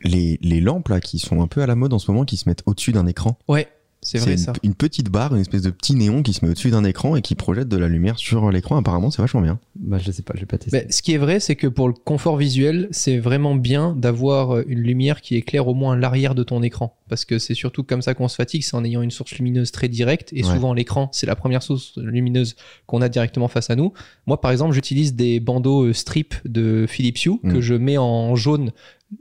les, 0.02 0.38
les 0.42 0.60
lampes 0.60 0.88
là 0.88 1.00
qui 1.00 1.18
sont 1.18 1.42
un 1.42 1.46
peu 1.46 1.62
à 1.62 1.66
la 1.66 1.74
mode 1.74 1.92
en 1.94 1.98
ce 1.98 2.10
moment, 2.10 2.24
qui 2.24 2.36
se 2.36 2.48
mettent 2.48 2.62
au-dessus 2.66 2.92
d'un 2.92 3.06
écran. 3.06 3.38
Ouais, 3.48 3.68
c'est 4.04 4.18
vrai 4.18 4.32
une, 4.32 4.38
ça. 4.38 4.52
une 4.62 4.74
petite 4.74 5.08
barre, 5.10 5.34
une 5.34 5.40
espèce 5.40 5.62
de 5.62 5.70
petit 5.70 5.94
néon 5.94 6.22
qui 6.22 6.32
se 6.32 6.44
met 6.44 6.50
au-dessus 6.50 6.70
d'un 6.70 6.84
écran 6.84 7.16
et 7.16 7.22
qui 7.22 7.34
projette 7.34 7.68
de 7.68 7.76
la 7.76 7.88
lumière 7.88 8.18
sur 8.18 8.50
l'écran. 8.50 8.76
Apparemment, 8.76 9.10
c'est 9.10 9.20
vachement 9.22 9.40
bien. 9.40 9.58
Bah, 9.76 9.98
je 9.98 10.10
sais 10.12 10.22
pas, 10.22 10.34
j'ai 10.36 10.46
pas 10.46 10.58
testé. 10.58 10.76
Mais 10.86 10.92
ce 10.92 11.02
qui 11.02 11.12
est 11.12 11.18
vrai, 11.18 11.40
c'est 11.40 11.56
que 11.56 11.66
pour 11.66 11.88
le 11.88 11.94
confort 11.94 12.36
visuel, 12.36 12.88
c'est 12.92 13.18
vraiment 13.18 13.54
bien 13.54 13.94
d'avoir 13.96 14.56
euh, 14.56 14.64
une 14.68 14.80
lumière 14.80 15.20
qui 15.20 15.34
éclaire 15.36 15.66
au 15.68 15.74
moins 15.74 15.96
l'arrière 15.96 16.34
de 16.34 16.42
ton 16.44 16.62
écran. 16.62 16.96
Parce 17.08 17.24
que 17.24 17.38
c'est 17.38 17.54
surtout 17.54 17.82
comme 17.82 18.02
ça 18.02 18.14
qu'on 18.14 18.28
se 18.28 18.36
fatigue, 18.36 18.62
c'est 18.62 18.76
en 18.76 18.84
ayant 18.84 19.02
une 19.02 19.10
source 19.10 19.32
lumineuse 19.36 19.72
très 19.72 19.88
directe. 19.88 20.32
Et 20.32 20.44
Ouais. 20.44 20.52
souvent, 20.54 20.72
l'écran, 20.74 21.08
c'est 21.12 21.26
la 21.26 21.36
première 21.36 21.62
source 21.62 21.92
lumineuse 21.96 22.56
qu'on 22.86 23.00
a 23.02 23.08
directement 23.08 23.48
face 23.48 23.70
à 23.70 23.76
nous. 23.76 23.92
Moi, 24.26 24.40
par 24.40 24.50
exemple, 24.50 24.72
j'utilise 24.74 25.14
des 25.14 25.40
bandeaux 25.40 25.84
euh, 25.86 25.92
strip 25.92 26.34
de 26.44 26.86
Philips 26.88 27.24
Hue 27.26 27.38
que 27.42 27.56
Mm. 27.56 27.60
je 27.60 27.74
mets 27.74 27.98
en 27.98 28.34
jaune 28.36 28.72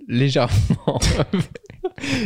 légèrement, 0.07 0.49
En 0.87 0.99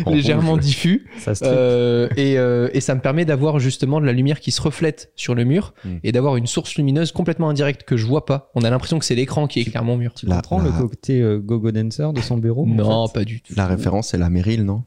légèrement 0.08 0.52
rouge. 0.54 0.62
diffus. 0.62 1.08
ça. 1.20 1.34
Euh, 1.44 2.08
et, 2.16 2.38
euh, 2.38 2.70
et 2.74 2.80
ça 2.82 2.96
me 2.96 3.02
permet 3.02 3.26
d'avoir 3.26 3.60
justement 3.60 4.00
de 4.02 4.06
la 4.06 4.14
lumière 4.14 4.40
qui 4.40 4.52
se 4.52 4.62
reflète 4.62 5.12
sur 5.16 5.36
le 5.36 5.44
mur 5.44 5.74
Mm. 5.84 5.98
et 6.04 6.12
d'avoir 6.12 6.36
une 6.38 6.48
source 6.48 6.76
lumineuse 6.76 7.12
complètement 7.12 7.50
indirecte 7.50 7.84
que 7.84 7.98
je 7.98 8.06
vois 8.06 8.26
pas. 8.26 8.50
On 8.56 8.62
a 8.64 8.70
l'impression 8.70 9.00
que 9.00 9.06
c'est 9.06 9.16
l'écran 9.16 9.48
qui 9.48 9.60
éclaire 9.60 9.84
mon 9.84 9.98
mur. 9.98 10.14
tu 10.14 10.26
la- 10.26 10.36
comprends 10.38 10.60
la- 10.62 10.66
le 10.70 10.72
côté 10.88 11.22
euh, 11.22 11.40
gogo 11.40 11.72
dancer 11.72 12.12
de 12.14 12.22
son 12.22 12.38
bureau 12.38 12.64
en 12.64 12.68
Non, 12.68 13.08
fait 13.08 13.14
pas 13.20 13.26
du 13.26 13.42
tout. 13.42 13.54
La 13.56 13.68
référence, 13.68 14.10
c'est 14.10 14.18
la 14.18 14.30
Meryl, 14.30 14.64
non? 14.64 14.84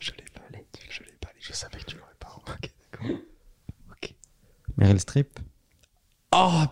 Je 0.00 0.10
l'ai 0.12 0.24
pas. 0.34 0.40
Je 0.90 1.00
l'ai 1.00 1.12
pas. 1.20 1.28
Je 1.40 1.52
savais 1.52 1.78
que 1.78 1.84
tu 1.84 1.96
l'aurais 1.96 2.14
pas 2.18 2.28
remarqué. 2.28 2.70
D'accord. 2.92 3.16
Meryl 4.76 5.00
Streep? 5.00 5.38
Oh. 6.34 6.62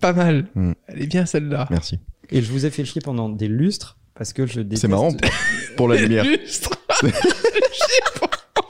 Pas 0.00 0.12
mal. 0.12 0.46
Mm. 0.54 0.72
Elle 0.88 1.02
est 1.02 1.06
bien 1.06 1.26
celle-là. 1.26 1.66
Merci. 1.70 1.98
Et 2.30 2.42
je 2.42 2.50
vous 2.50 2.64
ai 2.66 2.70
fait 2.70 2.84
chier 2.84 3.00
pendant 3.00 3.28
des 3.28 3.48
lustres 3.48 3.96
parce 4.14 4.32
que 4.32 4.46
je 4.46 4.60
déteste. 4.60 4.82
C'est 4.82 4.88
marrant 4.88 5.10
pour 5.76 5.88
la 5.88 6.00
lumière. 6.00 6.24
Lustre. 6.24 6.70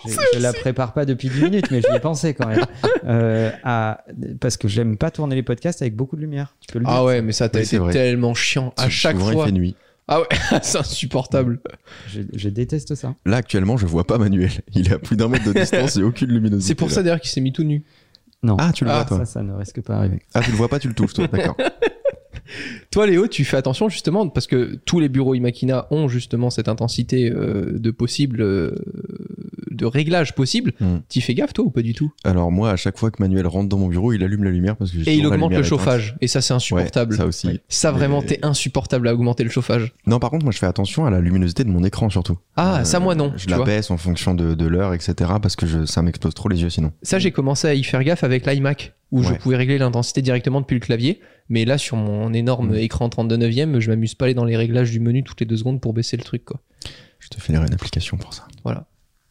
Je, 0.07 0.15
je 0.35 0.39
la 0.41 0.55
prépare 0.55 0.95
pas 0.95 1.05
depuis 1.05 1.29
10 1.29 1.43
minutes, 1.43 1.71
mais 1.71 1.83
j'y 1.83 1.95
ai 1.95 2.01
pensé 2.01 2.33
quand 2.33 2.47
même. 2.49 2.65
Euh, 3.05 3.51
à- 3.65 4.03
parce 4.41 4.57
que 4.57 4.67
j'aime 4.67 4.97
pas 4.97 5.11
tourner 5.11 5.35
les 5.35 5.43
podcasts 5.43 5.83
avec 5.83 5.95
beaucoup 5.95 6.17
de 6.17 6.23
lumière. 6.23 6.55
Tu 6.61 6.73
peux 6.73 6.79
le 6.79 6.87
dire. 6.87 6.95
Ah 6.95 7.05
ouais, 7.05 7.21
mais 7.21 7.33
ça, 7.33 7.51
Oui, 7.53 7.61
été 7.61 7.79
tellement 7.91 8.33
chiant 8.33 8.73
à 8.79 8.89
chaque 8.89 9.17
Souvent, 9.19 9.33
fois. 9.33 9.45
il 9.45 9.47
fait 9.49 9.53
nuit. 9.59 9.77
Ah 10.09 10.21
ouais, 10.21 10.27
c'est 10.63 10.79
insupportable. 10.79 11.61
Je, 12.09 12.23
je 12.35 12.49
déteste 12.49 12.95
ça. 12.95 13.15
Là, 13.27 13.37
actuellement, 13.37 13.77
je 13.77 13.85
vois 13.87 14.05
pas 14.07 14.17
Manuel. 14.17 14.51
Il 14.75 14.89
est 14.89 14.95
à 14.95 14.99
plus 14.99 15.17
d'un 15.17 15.29
mètre 15.29 15.45
de 15.45 15.53
distance 15.53 15.97
et 15.99 16.03
aucune 16.03 16.31
luminosité. 16.31 16.69
C'est 16.69 16.75
pour 16.75 16.89
là. 16.89 16.95
ça 16.95 17.03
d'ailleurs 17.03 17.21
qu'il 17.21 17.31
s'est 17.31 17.43
mis 17.43 17.53
tout 17.53 17.63
nu. 17.65 17.85
Non. 18.43 18.57
Ah, 18.59 18.73
tu 18.73 18.85
le 18.85 18.91
Ah, 18.91 18.95
vois, 18.97 19.05
toi. 19.05 19.19
ça, 19.19 19.25
ça 19.27 19.43
ne 19.43 19.53
risque 19.53 19.83
pas 19.83 19.97
arriver. 19.97 20.23
Ah, 20.35 20.41
tu 20.41 20.51
le 20.51 20.57
vois 20.57 20.69
pas, 20.69 20.79
tu 20.79 20.89
le 20.89 20.95
touches, 20.95 21.13
toi. 21.15 21.27
D'accord. 21.27 21.57
Toi, 22.91 23.07
Léo, 23.07 23.27
tu 23.27 23.45
fais 23.45 23.57
attention 23.57 23.89
justement 23.89 24.29
parce 24.29 24.47
que 24.47 24.79
tous 24.85 25.01
les 25.01 25.09
bureaux 25.09 25.35
Imakina 25.35 25.87
ont 25.91 26.09
justement 26.09 26.51
cette 26.51 26.69
intensité 26.69 27.31
euh, 27.31 27.79
de 27.79 27.91
possible, 27.91 28.41
euh, 28.43 28.75
de 29.71 29.87
réglage 29.87 30.35
possible. 30.35 30.73
Hmm. 30.81 30.99
T'y 31.09 31.21
fais 31.21 31.35
gaffe, 31.35 31.53
toi, 31.53 31.65
ou 31.65 31.71
pas 31.71 31.83
du 31.83 31.95
tout? 31.95 32.13
Alors, 32.25 32.51
moi, 32.51 32.71
à 32.71 32.77
chaque 32.77 32.99
fois 32.99 33.11
que 33.11 33.23
Manuel 33.23 33.47
rentre 33.47 33.69
dans 33.69 33.79
mon 33.79 33.89
bureau, 33.89 34.13
il 34.13 34.23
allume 34.23 34.45
la 34.45 34.51
lumière 34.51 34.77
parce 34.77 34.91
que 34.91 34.99
j'ai 35.03 35.11
Et 35.13 35.15
il 35.17 35.27
augmente 35.27 35.53
le 35.53 35.63
chauffage. 35.63 36.17
Et 36.21 36.27
ça, 36.29 36.41
c'est 36.41 36.55
insupportable. 36.55 37.13
Ouais, 37.13 37.19
ça 37.19 37.27
aussi. 37.27 37.61
Ça, 37.69 37.93
vraiment, 37.93 38.23
t'es 38.23 38.39
insupportable 38.43 39.09
à 39.09 39.15
augmenter 39.15 39.45
le 39.45 39.51
chauffage. 39.51 39.93
Non, 40.07 40.19
par 40.19 40.31
contre, 40.31 40.45
moi, 40.45 40.53
je 40.53 40.59
fais 40.59 40.67
attention 40.67 41.07
à 41.07 41.11
la 41.11 41.21
luminosité 41.21 41.65
de 41.65 41.69
mon 41.71 41.85
écran 41.85 42.11
surtout. 42.11 42.39
Ah, 42.57 42.81
Euh, 42.81 42.85
ça, 42.85 43.01
moi, 43.01 43.15
non. 43.15 43.33
Je 43.37 43.45
tu 43.45 43.51
la 43.51 43.57
vois. 43.57 43.67
baisse 43.67 43.91
en 43.91 43.97
fonction 43.97 44.35
de, 44.35 44.55
de 44.55 44.67
l'heure, 44.67 44.95
etc. 44.95 45.15
parce 45.41 45.57
que 45.57 45.67
je, 45.67 45.85
ça 45.85 46.03
m'explose 46.03 46.35
trop 46.35 46.49
les 46.49 46.63
yeux 46.63 46.71
sinon. 46.71 46.93
Ça, 47.03 47.19
j'ai 47.19 47.31
commencé 47.31 47.69
à 47.69 47.75
y 47.75 47.83
faire 47.85 48.03
gaffe 48.05 48.25
avec 48.25 48.47
l'iMac, 48.47 48.95
où 49.11 49.23
je 49.23 49.35
pouvais 49.35 49.57
régler 49.57 49.79
l'intensité 49.79 50.23
directement 50.23 50.61
depuis 50.61 50.75
le 50.75 50.81
clavier. 50.81 51.21
Mais 51.51 51.65
là, 51.67 51.77
sur 51.77 51.97
mon 51.99 52.33
énorme 52.33 52.71
Mm. 52.71 52.77
écran 52.77 53.09
32 53.11 53.37
neuvième, 53.37 53.81
je 53.81 53.91
m'amuse 53.91 54.15
pas 54.15 54.25
à 54.25 54.27
aller 54.27 54.35
dans 54.35 54.45
les 54.47 54.57
réglages 54.57 54.91
du 54.91 55.01
menu 55.01 55.23
toutes 55.25 55.41
les 55.41 55.47
deux 55.47 55.57
secondes 55.59 55.81
pour 55.81 55.93
baisser 55.93 56.17
le 56.17 56.23
truc, 56.23 56.45
quoi. 56.47 56.61
Je 57.19 57.29
te 57.29 57.39
filerai 57.41 57.67
une 57.67 57.75
application 57.75 58.17
pour 58.17 58.33
ça. 58.33 58.47
Voilà. 58.65 58.87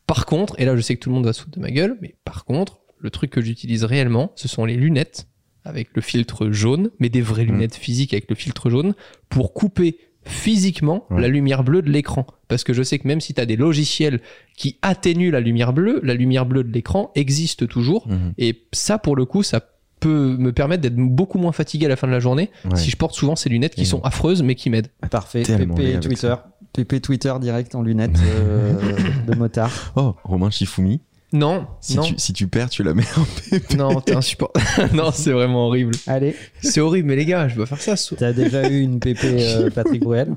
Par 0.06 0.26
contre, 0.28 0.60
et 0.60 0.66
là, 0.66 0.76
je 0.76 0.82
sais 0.82 0.96
que 0.96 1.00
tout 1.00 1.10
le 1.10 1.16
monde 1.16 1.26
va 1.26 1.34
se 1.34 1.42
foutre 1.42 1.58
de 1.58 1.62
ma 1.62 1.72
gueule, 1.72 1.98
mais 2.02 2.16
par 2.26 2.46
contre, 2.46 2.80
le 3.00 3.10
truc 3.10 3.32
que 3.32 3.42
j'utilise 3.42 3.84
réellement, 3.84 4.32
ce 4.36 4.48
sont 4.48 4.66
les 4.66 4.76
lunettes 4.76 5.28
avec 5.64 5.90
le 5.96 6.02
filtre 6.02 6.52
jaune, 6.52 6.90
mais 7.00 7.10
des 7.10 7.22
vraies 7.22 7.46
Mm. 7.46 7.52
lunettes 7.54 7.76
physiques 7.76 8.14
avec 8.14 8.30
le 8.30 8.36
filtre 8.36 8.70
jaune, 8.70 8.94
pour 9.30 9.54
couper 9.54 9.98
physiquement 10.24 11.06
Ouais. 11.10 11.22
la 11.22 11.28
lumière 11.28 11.64
bleue 11.64 11.82
de 11.82 11.90
l'écran. 11.90 12.28
Parce 12.48 12.64
que 12.64 12.74
je 12.74 12.84
sais 12.84 13.00
que 13.00 13.08
même 13.08 13.22
si 13.22 13.34
tu 13.34 13.42
as 13.42 13.46
des 13.46 13.56
logiciels 13.56 14.20
qui 14.58 14.78
atténuent 14.82 15.32
la 15.32 15.40
lumière 15.40 15.72
bleue, 15.74 16.00
la 16.04 16.14
lumière 16.14 16.46
bleue 16.46 16.64
de 16.64 16.72
l'écran 16.72 17.12
existe 17.16 17.68
toujours. 17.68 18.08
Mhm. 18.08 18.34
Et 18.38 18.64
ça, 18.74 18.98
pour 19.00 19.16
le 19.16 19.26
coup, 19.26 19.44
ça 19.44 19.62
peut 20.00 20.36
me 20.38 20.52
permettre 20.52 20.82
d'être 20.82 20.96
beaucoup 20.96 21.38
moins 21.38 21.52
fatigué 21.52 21.86
à 21.86 21.90
la 21.90 21.96
fin 21.96 22.08
de 22.08 22.12
la 22.14 22.20
journée 22.20 22.50
Ouais. 22.66 22.78
si 22.78 22.90
je 22.90 22.96
porte 22.98 23.14
souvent 23.16 23.36
ces 23.36 23.50
lunettes 23.50 23.76
qui 23.76 23.82
Et 23.82 23.86
sont 23.86 24.02
affreuses 24.04 24.42
mais 24.44 24.56
qui 24.56 24.70
m'aident. 24.70 24.88
Parfait. 25.12 25.44
PP 25.44 26.00
Twitter. 26.02 26.36
PP 26.74 27.02
Twitter 27.02 27.34
direct 27.42 27.74
en 27.76 27.82
lunettes 27.82 28.20
euh, 28.24 28.74
de 29.28 29.36
motard. 29.36 29.92
Oh, 29.96 30.16
Romain 30.24 30.50
Shifumi. 30.52 31.02
Non, 31.32 31.68
Si, 31.80 31.96
non, 31.96 32.04
Tu, 32.04 32.16
si 32.18 32.34
tu 32.34 32.48
perds, 32.48 32.70
tu 32.72 32.82
la 32.84 32.94
mets 32.96 33.04
en 33.16 33.24
PP. 33.24 33.76
non, 33.76 34.02
t'es 34.02 34.16
insupportable. 34.16 34.90
non, 34.96 35.12
c'est 35.12 35.32
vraiment 35.32 35.68
horrible. 35.68 35.92
Allez, 36.08 36.36
C'est 36.62 36.82
horrible, 36.82 37.08
mais 37.08 37.16
les 37.16 37.26
gars, 37.26 37.48
je 37.48 37.56
dois 37.56 37.66
faire 37.68 37.80
ça. 37.98 38.16
t'as 38.16 38.34
déjà 38.34 38.68
eu 38.70 38.80
une 38.82 39.00
PP 39.00 39.20
euh, 39.24 39.70
Patrick 39.76 40.02
Bruel 40.04 40.36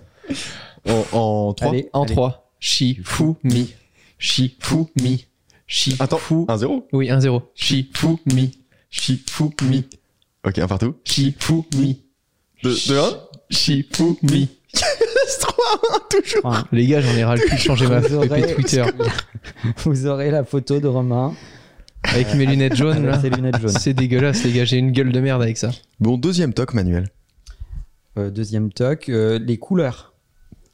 En, 0.89 1.05
en 1.13 1.55
3. 1.55 1.69
Allez, 1.71 1.89
En 1.95 2.03
allez. 2.03 2.13
3. 2.13 2.51
Chi, 2.61 2.99
fou, 3.05 3.37
mi. 3.43 3.73
Chi, 4.19 4.55
fou, 4.61 4.89
mi. 5.01 5.27
Chi, 5.67 5.97
Attends, 5.99 6.19
fou. 6.19 6.45
1-0 6.49 6.83
Oui, 6.93 7.09
1-0. 7.09 7.41
Chi, 7.55 7.91
fou, 8.93 9.13
mi. 9.13 9.19
Chi, 9.19 9.25
fou, 9.29 9.53
mi. 9.63 9.85
Ok, 10.47 10.59
un 10.59 10.67
partout. 10.69 10.95
Chi, 11.05 11.35
fou, 11.39 11.65
mi. 11.77 12.03
De, 12.63 12.71
de 12.71 12.99
1 12.99 13.19
Chi, 13.51 13.87
fou, 13.93 14.19
mi. 14.23 14.49
C'est 14.75 15.39
3 15.41 15.55
toujours. 16.11 16.41
Enfin, 16.45 16.65
Les 16.73 16.87
gars, 16.87 17.01
j'en 17.01 17.13
ai 17.17 17.25
ras 17.25 17.37
le 17.37 17.43
cul 17.43 17.55
de 17.55 17.61
changer 17.61 17.87
ma 17.87 18.01
PP 18.01 18.55
Twitter. 18.57 18.85
vous 19.85 20.07
aurez 20.07 20.31
la 20.31 20.45
photo 20.45 20.81
de 20.81 20.87
Romain 20.89 21.35
Avec 22.05 22.35
mes 22.35 22.47
lunettes 22.47 22.77
jaunes, 22.77 23.05
là. 23.07 23.21
lunettes 23.23 23.61
jaunes. 23.61 23.79
C'est 23.79 23.95
dégueulasse, 23.95 24.45
les 24.45 24.53
gars. 24.53 24.65
J'ai 24.65 24.79
une 24.79 24.93
gueule 24.93 25.13
de 25.13 25.21
merde 25.21 25.43
avec 25.43 25.59
ça. 25.59 25.71
Bon, 26.01 26.17
deuxième 26.17 26.53
toc, 26.55 26.75
Manuel. 26.75 27.09
Euh, 28.19 28.31
deuxième 28.31 28.73
toc, 28.73 29.09
euh, 29.09 29.39
les 29.39 29.59
couleurs. 29.59 30.15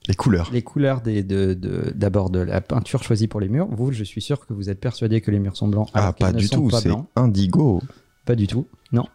Les 0.08 0.14
couleurs. 0.14 0.48
Les 0.52 0.62
couleurs 0.62 1.02
des, 1.02 1.22
de, 1.22 1.52
de- 1.54 1.92
d'abord 1.94 2.30
de 2.30 2.38
la 2.38 2.60
peinture 2.60 3.02
choisie 3.02 3.28
pour 3.28 3.40
les 3.40 3.48
murs. 3.48 3.68
Vous, 3.70 3.92
je 3.92 4.04
suis 4.04 4.22
sûr 4.22 4.44
que 4.46 4.54
vous 4.54 4.70
êtes 4.70 4.80
persuadé 4.80 5.20
que 5.20 5.30
les 5.30 5.38
murs 5.38 5.56
sont 5.56 5.68
blancs. 5.68 5.88
Ah, 5.92 6.12
pas 6.12 6.32
du 6.32 6.48
tout, 6.48 6.70
c'est 6.70 6.90
indigo. 7.14 7.82
Pas 8.28 8.34
du 8.36 8.46
tout. 8.46 8.66
Non. 8.92 9.06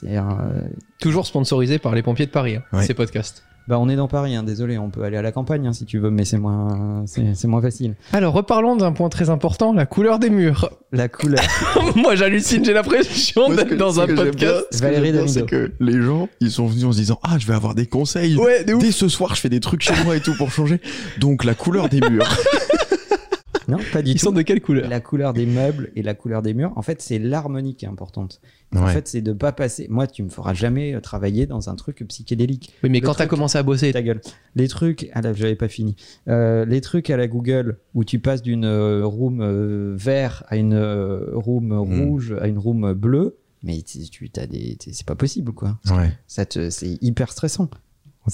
C'est 0.00 0.16
euh, 0.18 0.22
Toujours 1.00 1.26
sponsorisé 1.26 1.78
par 1.78 1.94
les 1.94 2.02
pompiers 2.02 2.26
de 2.26 2.30
Paris, 2.30 2.56
hein, 2.56 2.62
Ouais. 2.72 2.84
ces 2.84 2.92
podcasts. 2.94 3.42
Bah, 3.66 3.78
on 3.78 3.88
est 3.88 3.96
dans 3.96 4.08
Paris, 4.08 4.34
hein, 4.36 4.42
désolé, 4.42 4.78
on 4.78 4.88
peut 4.90 5.02
aller 5.02 5.16
à 5.18 5.22
la 5.22 5.30
campagne 5.32 5.66
hein, 5.66 5.72
si 5.74 5.84
tu 5.84 5.98
veux, 5.98 6.10
mais 6.10 6.24
c'est 6.24 6.38
moins, 6.38 7.02
c'est, 7.06 7.34
c'est 7.34 7.48
moins 7.48 7.60
facile. 7.60 7.96
Alors, 8.12 8.32
reparlons 8.32 8.76
d'un 8.76 8.92
point 8.92 9.08
très 9.10 9.28
important, 9.28 9.72
la 9.74 9.84
couleur 9.86 10.18
des 10.18 10.30
murs. 10.30 10.70
La 10.92 11.08
couleur. 11.08 11.42
Moi, 11.96 12.14
j'hallucine, 12.16 12.64
j'ai 12.64 12.72
l'impression 12.72 13.48
d'être 13.54 13.74
dans 13.76 13.92
ce 13.92 14.00
un 14.00 14.06
podcast. 14.06 14.36
bien- 14.36 14.52
ce 14.70 14.78
que 14.78 14.82
Valérie. 14.84 15.28
C'est 15.28 15.44
que 15.46 15.72
les 15.80 16.00
gens, 16.02 16.28
ils 16.40 16.50
sont 16.50 16.66
venus 16.66 16.84
en 16.84 16.92
se 16.92 16.98
disant 16.98 17.18
Ah, 17.22 17.36
je 17.38 17.46
vais 17.46 17.54
avoir 17.54 17.74
des 17.74 17.86
conseils. 17.86 18.36
Ouais. 18.36 18.64
Dès 18.64 18.90
ce 18.92 19.08
soir, 19.08 19.34
je 19.34 19.40
fais 19.40 19.50
des 19.50 19.60
trucs 19.60 19.82
chez 19.82 20.02
moi 20.04 20.16
et 20.16 20.20
tout 20.20 20.34
pour 20.38 20.50
changer. 20.50 20.80
Donc, 21.18 21.44
la 21.44 21.54
couleur 21.54 21.88
des 21.90 22.00
murs. 22.08 22.26
Non, 23.68 23.78
pas 23.92 24.02
du 24.02 24.10
Ils 24.10 24.14
tout. 24.14 24.26
sont 24.26 24.32
de 24.32 24.42
quelle 24.42 24.60
couleur? 24.62 24.88
La 24.88 25.00
couleur 25.00 25.32
des 25.34 25.44
meubles 25.46 25.90
et 25.94 26.02
la 26.02 26.14
couleur 26.14 26.40
des 26.42 26.54
murs. 26.54 26.72
En 26.76 26.82
fait, 26.82 27.02
c'est 27.02 27.18
l'harmonie 27.18 27.74
qui 27.76 27.84
est 27.84 27.88
importante. 27.88 28.40
En 28.74 28.86
fait, 28.86 29.06
c'est 29.08 29.20
de 29.22 29.32
pas 29.32 29.52
passer. 29.52 29.86
Moi, 29.88 30.06
tu 30.06 30.22
me 30.22 30.28
feras 30.28 30.52
jamais 30.54 30.94
euh, 30.94 31.00
travailler 31.00 31.46
dans 31.46 31.70
un 31.70 31.74
truc 31.74 32.04
psychédélique. 32.08 32.72
Oui, 32.82 32.90
mais 32.90 33.00
Le 33.00 33.06
quand 33.06 33.12
t'as 33.12 33.24
truc- 33.26 33.30
commencé 33.30 33.56
à 33.58 33.62
bosser, 33.62 33.92
Ta 33.92 34.02
gueule. 34.02 34.20
Les 34.56 34.68
trucs, 34.68 35.08
ah 35.14 35.20
là, 35.22 35.32
j'avais 35.32 35.54
pas 35.56 35.68
fini. 35.68 35.96
Euh, 36.28 36.64
les 36.64 36.80
trucs 36.80 37.08
à 37.10 37.16
la 37.16 37.28
Google 37.28 37.78
où 37.94 38.04
tu 38.04 38.18
passes 38.18 38.42
d'une 38.42 38.64
euh, 38.64 39.04
room 39.06 39.40
euh, 39.40 39.94
vert 39.96 40.44
à 40.48 40.56
une 40.56 40.76
room 41.34 41.72
rouge 41.72 42.34
à 42.40 42.46
une 42.48 42.58
room 42.58 42.92
bleue, 42.94 43.36
mais 43.62 43.80
tu, 43.82 44.28
tu 44.30 44.40
as 44.40 44.46
des, 44.46 44.76
c'est 44.80 45.06
pas 45.06 45.14
possible 45.16 45.52
quoi. 45.52 45.78
Ouais. 45.90 46.12
Ça 46.26 46.44
te, 46.46 46.70
c'est 46.70 46.98
hyper 47.02 47.32
stressant. 47.32 47.68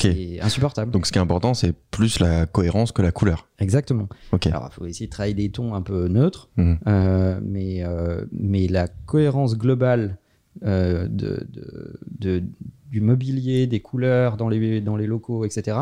C'est 0.01 0.41
insupportable. 0.41 0.91
Donc 0.91 1.07
ce 1.07 1.13
qui 1.13 1.19
est 1.19 1.23
important, 1.23 1.55
c'est 1.55 1.73
plus 1.91 2.19
la 2.21 2.47
cohérence 2.47 2.93
que 2.93 3.03
la 3.03 3.13
couleur. 3.13 3.47
Exactement. 3.59 4.09
Alors, 4.53 4.69
il 4.71 4.75
faut 4.75 4.87
essayer 4.87 5.07
de 5.07 5.11
travailler 5.11 5.35
des 5.35 5.51
tons 5.51 5.75
un 5.75 5.83
peu 5.83 6.09
neutres, 6.09 6.49
Mhm. 6.57 6.79
euh, 6.87 7.41
mais, 7.43 7.83
euh, 7.85 8.25
mais 8.33 8.67
la 8.69 8.89
cohérence 8.89 9.57
globale 9.59 10.19
euh, 10.65 11.09
de, 11.09 11.47
de- 11.53 11.99
de- 12.21 12.43
du 12.91 13.01
mobilier, 13.01 13.67
des 13.67 13.81
couleurs 13.81 14.37
dans 14.37 14.49
les, 14.49 14.81
dans 14.81 14.97
les 14.97 15.07
locaux, 15.09 15.45
etc., 15.45 15.77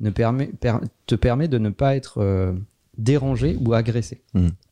ne 0.00 0.08
permet, 0.10 0.46
per- 0.46 0.78
te 1.06 1.14
permet 1.14 1.46
de 1.46 1.58
ne 1.58 1.68
pas 1.68 1.94
être 1.94 2.18
euh, 2.22 2.52
dérangé 2.96 3.56
ou 3.60 3.74
agressé. 3.74 4.22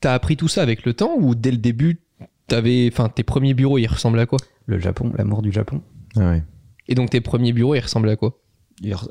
t'as 0.01 0.15
appris 0.15 0.37
tout 0.37 0.49
ça 0.49 0.63
avec 0.63 0.85
le 0.87 0.95
temps 0.95 1.17
ou 1.19 1.35
dès 1.35 1.51
le 1.51 1.59
début, 1.59 2.01
t'avais, 2.47 2.89
enfin, 2.91 3.09
tes 3.09 3.23
premiers 3.25 3.53
bureaux, 3.55 3.77
ils 3.79 3.87
ressemblaient 3.87 4.23
à 4.23 4.27
quoi? 4.27 4.39
Le 4.67 4.79
Japon, 4.79 5.13
l'amour 5.17 5.43
du 5.43 5.53
Japon. 5.53 5.83
Ah 6.17 6.31
ouais. 6.31 6.43
Et 6.89 6.95
donc 6.95 7.11
tes 7.11 7.21
premiers 7.21 7.53
bureaux, 7.53 7.75
ils 7.75 7.81
ressemblaient 7.81 8.13
à 8.13 8.17
quoi? 8.17 8.39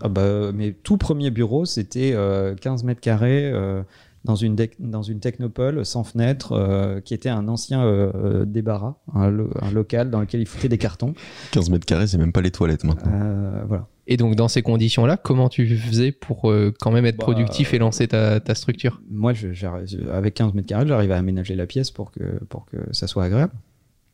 Ah 0.02 0.10
bah, 0.10 0.52
mes 0.54 0.74
tout 0.74 0.98
premiers 0.98 1.32
bureaux, 1.32 1.66
c'était 1.66 2.12
euh, 2.14 2.56
15 2.56 2.84
mètres 2.84 3.02
carrés 3.02 3.50
euh, 3.52 3.84
dans, 4.26 4.36
une 4.36 4.56
dans 4.80 5.02
une 5.02 5.20
technopole 5.20 5.86
sans 5.86 6.04
fenêtre, 6.04 6.52
euh, 6.54 7.00
qui 7.00 7.14
était 7.14 7.30
un 7.30 7.48
ancien 7.48 7.84
euh, 7.84 8.12
euh, 8.16 8.46
débarras, 8.46 8.96
un, 9.14 9.30
lo- 9.30 9.50
un 9.62 9.72
local 9.72 10.10
dans 10.10 10.20
lequel 10.20 10.42
ils 10.42 10.46
foutaient 10.48 10.68
des 10.70 10.78
cartons. 10.78 11.14
15 11.52 11.70
mètres 11.70 11.86
carrés, 11.86 12.08
c'est 12.08 12.18
même 12.18 12.32
pas 12.34 12.42
les 12.42 12.52
toilettes 12.52 12.84
maintenant. 12.84 13.12
Euh, 13.14 13.62
voilà. 13.68 13.88
Et 14.08 14.18
donc 14.18 14.36
dans 14.36 14.48
ces 14.50 14.62
conditions-là, 14.62 15.16
comment 15.16 15.48
tu 15.48 15.66
faisais 15.78 16.12
pour 16.12 16.52
euh, 16.52 16.74
quand 16.82 16.92
même 16.92 17.06
être 17.06 17.18
Bah, 17.18 17.24
productif 17.24 17.74
et 17.74 17.78
lancer 17.80 18.08
ta, 18.10 18.40
ta 18.42 18.56
structure? 18.56 19.02
Moi, 19.10 19.34
je, 19.34 19.48
avec 20.12 20.34
15 20.34 20.54
mètres 20.54 20.68
carrés, 20.68 20.86
j'arrive 20.88 21.12
à 21.14 21.18
aménager 21.18 21.56
la 21.56 21.66
pièce 21.66 21.92
pour 21.92 22.12
que, 22.12 22.44
pour 22.50 22.66
que 22.66 22.78
ça 22.92 23.08
soit 23.08 23.24
agréable. 23.24 23.54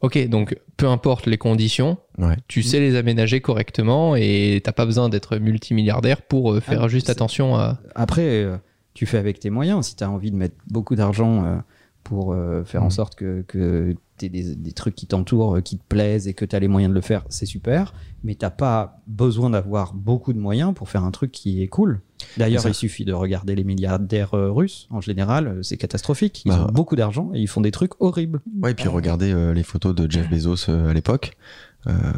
Ok, 0.02 0.28
donc 0.28 0.56
peu 0.78 0.88
importe 0.88 1.26
les 1.26 1.38
conditions, 1.40 1.98
Ouais. 2.20 2.36
tu 2.48 2.62
sais 2.62 2.80
les 2.80 2.96
aménager 2.96 3.42
correctement 3.42 4.16
et 4.16 4.62
t'as 4.64 4.72
pas 4.72 4.86
besoin 4.86 5.10
d'être 5.10 5.38
multimilliardaire 5.38 6.22
pour 6.22 6.54
euh, 6.54 6.60
faire 6.60 6.84
Ah, 6.84 6.88
juste 6.88 7.10
attention 7.10 7.56
à. 7.56 7.80
Après, 7.96 8.22
euh, 8.44 8.58
tu 8.94 9.06
fais 9.08 9.18
avec 9.18 9.40
tes 9.40 9.50
moyens. 9.50 9.88
Si 9.88 9.96
tu 9.96 10.04
as 10.04 10.12
envie 10.12 10.30
de 10.32 10.36
mettre 10.36 10.56
beaucoup 10.68 10.96
d'argent 10.96 11.46
euh, 11.46 11.58
pour 12.04 12.34
faire 12.66 12.84
en 12.84 12.86
Mhm. 12.86 12.92
sorte 12.92 13.16
que, 13.16 13.44
que 13.48 13.94
tu 14.18 14.30
des, 14.30 14.56
des 14.56 14.72
trucs 14.72 14.96
qui 14.96 15.08
t'entourent, 15.08 15.62
qui 15.64 15.78
te 15.78 15.84
plaisent 15.90 16.28
et 16.28 16.34
que 16.34 16.46
tu 16.46 16.56
as 16.56 16.60
les 16.60 16.68
moyens 16.70 16.90
de 16.92 16.96
le 16.96 17.02
faire, 17.02 17.26
c'est 17.30 17.46
super. 17.46 17.94
Mais 18.28 18.36
t'as 18.36 18.50
pas 18.50 19.00
besoin 19.08 19.50
d'avoir 19.52 19.94
beaucoup 19.94 20.34
de 20.34 20.38
moyens 20.38 20.74
pour 20.74 20.90
faire 20.90 21.06
un 21.06 21.12
truc 21.12 21.32
qui 21.32 21.64
est 21.64 21.70
cool. 21.70 22.02
D'ailleurs, 22.36 22.68
il 22.68 22.74
suffit 22.74 23.06
de 23.06 23.14
regarder 23.14 23.56
les 23.56 23.64
milliardaires 23.64 24.34
euh, 24.34 24.52
russes. 24.52 24.86
En 24.92 25.00
général, 25.00 25.48
euh, 25.48 25.64
c'est 25.64 25.78
catastrophique. 25.78 26.42
Ils 26.44 26.50
Bah, 26.50 26.66
ont 26.68 26.72
beaucoup 26.74 26.98
d'argent 26.98 27.32
et 27.34 27.40
ils 27.40 27.48
font 27.48 27.62
des 27.62 27.72
trucs 27.72 27.94
horribles. 28.02 28.42
Ouais, 28.62 28.72
et 28.72 28.74
puis 28.74 28.90
regardez 28.90 29.32
euh, 29.32 29.54
les 29.54 29.64
photos 29.64 29.96
de 29.96 30.12
Jeff 30.12 30.30
Bezos 30.30 30.70
euh, 30.70 30.90
à 30.90 30.94
l'époque. 30.94 31.38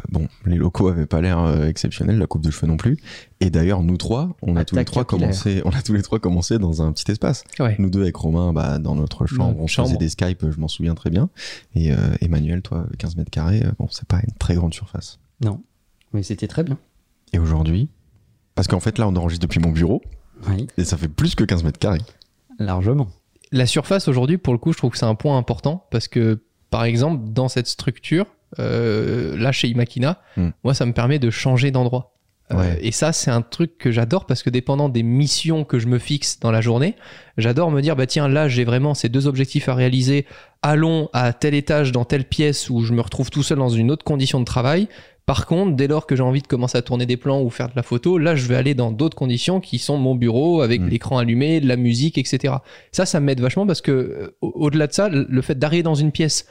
Bon, 0.10 0.28
les 0.48 0.56
locaux 0.56 0.88
avaient 0.88 1.06
pas 1.06 1.22
l'air 1.22 1.64
exceptionnels, 1.66 2.18
la 2.18 2.26
coupe 2.26 2.42
de 2.44 2.50
cheveux 2.50 2.66
non 2.66 2.78
plus. 2.78 2.98
Et 3.40 3.52
d'ailleurs, 3.52 3.84
nous 3.84 3.98
trois, 3.98 4.36
on 4.42 4.56
a 4.56 4.66
tous 4.66 4.76
les 4.76 4.84
trois 4.84 5.04
capillaire. 5.06 5.28
commencé, 5.30 5.62
on 5.64 5.70
a 5.70 5.84
tous 5.84 5.94
les 5.94 6.02
trois 6.02 6.18
commencé 6.18 6.58
dans 6.58 6.82
un 6.82 6.92
petit 6.92 7.12
espace. 7.12 7.44
Ouais. 7.60 7.76
Nous 7.78 7.92
deux 7.92 8.02
avec 8.02 8.16
Romain, 8.16 8.52
bah, 8.52 8.80
dans 8.80 8.96
notre 8.96 9.28
chambre, 9.28 9.60
on 9.62 9.68
chambre. 9.68 9.90
faisait 9.90 10.00
des 10.00 10.10
Skype, 10.10 10.44
je 10.50 10.60
m'en 10.60 10.68
souviens 10.68 10.96
très 10.96 11.12
bien. 11.12 11.30
Et 11.76 11.92
Emmanuel, 12.20 12.64
toi, 12.64 12.88
15 12.98 13.16
mètres 13.18 13.30
carrés, 13.30 13.64
bon, 13.78 13.86
c'est 13.92 14.08
pas 14.08 14.22
une 14.28 14.34
très 14.40 14.56
grande 14.56 14.74
surface. 14.74 15.20
Non. 15.44 15.62
Mais 16.14 16.24
c'était 16.24 16.48
très 16.48 16.64
bien. 16.64 16.78
Et 17.34 17.40
aujourd'hui, 17.40 17.90
parce 18.56 18.68
qu'en 18.68 18.80
fait 18.80 18.98
là, 18.98 19.08
on 19.08 19.16
enregistre 19.16 19.46
depuis 19.46 19.60
mon 19.60 19.72
bureau 19.72 20.02
Oui, 20.48 20.68
et 20.78 20.84
ça 20.84 20.98
fait 20.98 21.08
plus 21.08 21.36
que 21.36 21.44
15 21.44 21.64
mètres 21.64 21.80
carrés. 21.80 22.02
largement. 22.60 23.08
La 23.52 23.66
surface 23.66 24.08
aujourd'hui, 24.08 24.38
pour 24.38 24.54
le 24.54 24.60
coup, 24.60 24.74
je 24.74 24.78
trouve 24.78 24.92
que 24.92 24.98
c'est 24.98 25.06
un 25.06 25.16
point 25.16 25.38
important 25.38 25.88
parce 25.92 26.08
que, 26.08 26.44
par 26.70 26.84
exemple, 26.84 27.24
dans 27.32 27.48
cette 27.48 27.68
structure, 27.68 28.26
euh, 28.60 29.38
là 29.38 29.52
chez 29.52 29.68
Imakina, 29.70 30.22
Hmm. 30.38 30.50
moi, 30.64 30.74
ça 30.74 30.86
me 30.86 30.94
permet 30.94 31.20
de 31.20 31.30
changer 31.30 31.72
d'endroit. 31.72 32.16
Euh, 32.52 32.76
et 32.82 32.92
ça, 32.92 33.14
c'est 33.14 33.30
un 33.30 33.44
truc 33.44 33.78
que 33.78 33.92
j'adore 33.92 34.26
parce 34.26 34.42
que 34.42 34.50
dépendant 34.50 34.90
des 34.90 35.04
missions 35.04 35.64
que 35.64 35.78
je 35.78 35.86
me 35.88 36.00
fixe 36.00 36.40
dans 36.40 36.50
la 36.52 36.62
journée, 36.62 36.96
j'adore 37.38 37.70
me 37.70 37.80
dire, 37.82 37.96
bah 37.96 38.08
tiens, 38.08 38.28
là, 38.28 38.48
j'ai 38.48 38.64
vraiment 38.66 38.96
ces 38.96 39.08
deux 39.08 39.28
objectifs 39.28 39.70
à 39.70 39.76
réaliser. 39.76 40.26
Allons 40.64 41.10
à 41.14 41.32
tel 41.34 41.54
étage 41.54 41.92
dans 41.92 42.06
telle 42.06 42.26
pièce 42.26 42.70
où 42.72 42.82
je 42.84 42.94
me 42.94 43.02
retrouve 43.02 43.30
tout 43.30 43.44
seul 43.44 43.60
dans 43.60 43.70
une 43.70 43.92
autre 43.92 44.04
condition 44.04 44.40
de 44.40 44.46
travail. 44.46 44.88
Par 45.30 45.46
contre, 45.46 45.76
dès 45.76 45.86
lors 45.88 46.08
que 46.08 46.16
j'ai 46.16 46.24
envie 46.24 46.42
de 46.42 46.48
commencer 46.48 46.76
à 46.76 46.82
tourner 46.82 47.06
des 47.06 47.16
plans 47.16 47.40
ou 47.44 47.52
faire 47.52 47.68
de 47.68 47.74
la 47.76 47.84
photo, 47.84 48.18
là, 48.18 48.36
je 48.36 48.48
vais 48.48 48.56
aller 48.56 48.74
dans 48.74 48.92
d'autres 48.92 49.16
conditions 49.16 49.60
qui 49.60 49.78
sont 49.78 49.96
mon 49.96 50.16
bureau 50.16 50.62
avec 50.62 50.82
Mm. 50.82 50.88
l'écran 50.90 51.18
allumé, 51.20 51.62
de 51.62 51.68
la 51.68 51.76
musique, 51.76 52.18
etc. 52.18 52.56
Ça, 52.92 53.06
ça 53.06 53.20
m'aide 53.20 53.40
vachement 53.40 53.68
parce 53.68 53.82
que, 53.82 53.92
euh, 53.92 54.36
au- 54.42 54.54
au-delà 54.56 54.88
de 54.88 54.92
ça, 54.94 55.08
le 55.08 55.42
fait 55.44 55.54
d'arriver 55.60 55.84
dans 55.84 55.94
une 55.94 56.12
pièce, 56.12 56.48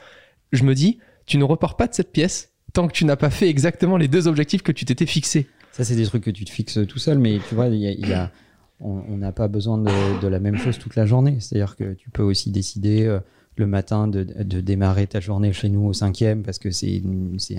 je 0.53 0.63
me 0.63 0.73
dis, 0.75 0.99
tu 1.25 1.37
ne 1.37 1.43
repars 1.43 1.75
pas 1.75 1.87
de 1.87 1.93
cette 1.93 2.13
pièce 2.13 2.53
tant 2.71 2.87
que 2.87 2.93
tu 2.93 3.03
n'as 3.03 3.17
pas 3.17 3.29
fait 3.29 3.49
exactement 3.49 3.97
les 3.97 4.07
deux 4.07 4.29
objectifs 4.29 4.61
que 4.63 4.71
tu 4.71 4.85
t'étais 4.85 5.05
fixés. 5.05 5.47
Ça, 5.73 5.83
c'est 5.83 5.97
des 5.97 6.05
trucs 6.05 6.23
que 6.23 6.31
tu 6.31 6.45
te 6.45 6.49
fixes 6.49 6.79
tout 6.87 6.99
seul, 6.99 7.19
mais 7.19 7.39
tu 7.49 7.55
vois, 7.55 7.67
il 7.67 7.75
y 7.81 7.87
a, 7.87 7.91
il 7.91 8.07
y 8.07 8.13
a- 8.13 8.31
on 8.79 9.01
on 9.09 9.17
n'a 9.17 9.33
pas 9.33 9.49
besoin 9.49 9.77
de, 9.77 9.91
de 10.21 10.27
la 10.29 10.39
même 10.39 10.57
chose 10.57 10.77
toute 10.79 10.95
la 10.95 11.05
journée. 11.05 11.35
C'est-à-dire 11.41 11.75
que 11.75 11.95
tu 11.95 12.09
peux 12.11 12.23
aussi 12.23 12.49
décider 12.49 13.03
euh, 13.05 13.19
le 13.59 13.67
matin 13.67 14.07
de, 14.07 14.23
de 14.23 14.61
démarrer 14.61 15.05
ta 15.05 15.19
journée 15.19 15.53
chez 15.53 15.69
nous 15.69 15.85
au 15.85 15.93
cinquième 15.93 16.41
parce 16.43 16.57
que 16.59 16.71
c'est 16.71 17.01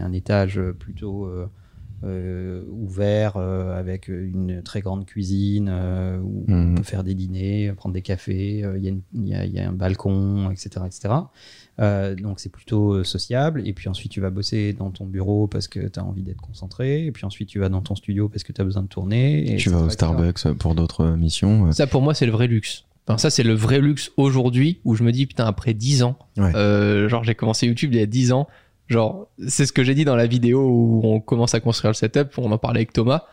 un 0.01 0.13
étage 0.13 0.61
plutôt 0.79 1.27
euh, 1.27 1.47
euh, 2.03 2.63
ouvert 2.71 3.37
euh, 3.37 3.79
avec 3.79 4.09
une 4.09 4.63
très 4.63 4.81
grande 4.81 5.05
cuisine 5.05 5.69
euh, 5.71 6.19
où 6.19 6.47
on 6.49 6.53
Mhm. 6.55 6.75
peut 6.77 6.83
faire 6.83 7.05
des 7.05 7.13
dîners, 7.15 7.73
prendre 7.77 7.93
des 7.93 8.01
cafés. 8.01 8.65
euh, 8.65 8.79
Il 8.79 8.85
y, 8.85 8.87
a 8.87 8.91
une- 8.91 9.03
il 9.13 9.29
y 9.29 9.35
a- 9.35 9.45
il 9.45 9.53
y 9.53 9.59
a 9.61 9.69
un 9.69 9.73
balcon, 9.73 10.51
etc., 10.51 10.87
etc. 10.87 11.15
Euh, 11.79 12.15
donc 12.15 12.41
c'est 12.41 12.49
plutôt 12.51 12.95
euh, 12.95 13.05
sociable. 13.05 13.61
Et 13.69 13.75
puis 13.75 13.91
ensuite 13.91 14.11
tu 14.13 14.21
vas 14.23 14.31
bosser 14.31 14.73
dans 14.73 14.91
ton 14.91 15.05
bureau 15.05 15.47
parce 15.47 15.69
que 15.69 15.81
tu 15.89 16.01
as 16.01 16.05
envie 16.05 16.23
d'être 16.23 16.41
concentré. 16.41 17.05
Et 17.05 17.13
puis 17.13 17.27
ensuite 17.27 17.51
tu 17.51 17.59
vas 17.59 17.69
dans 17.69 17.83
ton 17.83 17.95
studio 17.95 18.31
parce 18.31 18.45
que 18.45 18.53
tu 18.55 18.63
as 18.63 18.65
besoin 18.65 18.83
de 18.83 18.89
tourner. 18.89 19.53
Et 19.53 19.57
tu 19.57 19.69
vas 19.69 19.81
au 19.81 19.85
etc. 19.85 19.93
Starbucks 19.93 20.53
pour 20.59 20.75
d'autres 20.75 21.05
euh, 21.05 21.17
missions. 21.19 21.67
euh. 21.67 21.73
Ça, 21.73 21.87
pour 21.87 22.01
moi, 22.01 22.15
c'est 22.15 22.25
le 22.27 22.33
vrai 22.33 22.47
luxe. 22.47 22.87
Enfin, 23.11 23.19
ça, 23.19 23.31
c'est 23.31 23.43
le 23.43 23.55
vrai 23.55 23.81
luxe 23.81 24.11
aujourd'hui 24.17 24.81
où 24.85 24.95
je 24.95 25.03
me 25.03 25.13
dis, 25.13 25.27
putain, 25.27 25.47
après 25.47 25.75
10 25.75 26.03
ans, 26.03 26.19
Ouais. 26.37 26.53
euh, 26.55 27.09
genre, 27.09 27.25
j'ai 27.25 27.35
commencé 27.35 27.67
YouTube 27.67 27.93
il 27.95 27.99
y 28.01 28.03
a 28.03 28.07
10 28.07 28.33
ans. 28.33 28.49
Genre, 28.89 29.29
c'est 29.47 29.67
ce 29.67 29.73
que 29.73 29.85
j'ai 29.85 29.95
dit 29.95 30.05
dans 30.05 30.17
la 30.17 30.27
vidéo 30.27 30.67
où 30.69 31.01
on 31.05 31.21
commence 31.21 31.55
à 31.55 31.61
construire 31.61 31.91
le 31.91 31.95
setup, 31.95 32.37
on 32.39 32.51
en 32.51 32.59
parlait 32.59 32.79
avec 32.81 32.93
Thomas. 32.93 33.25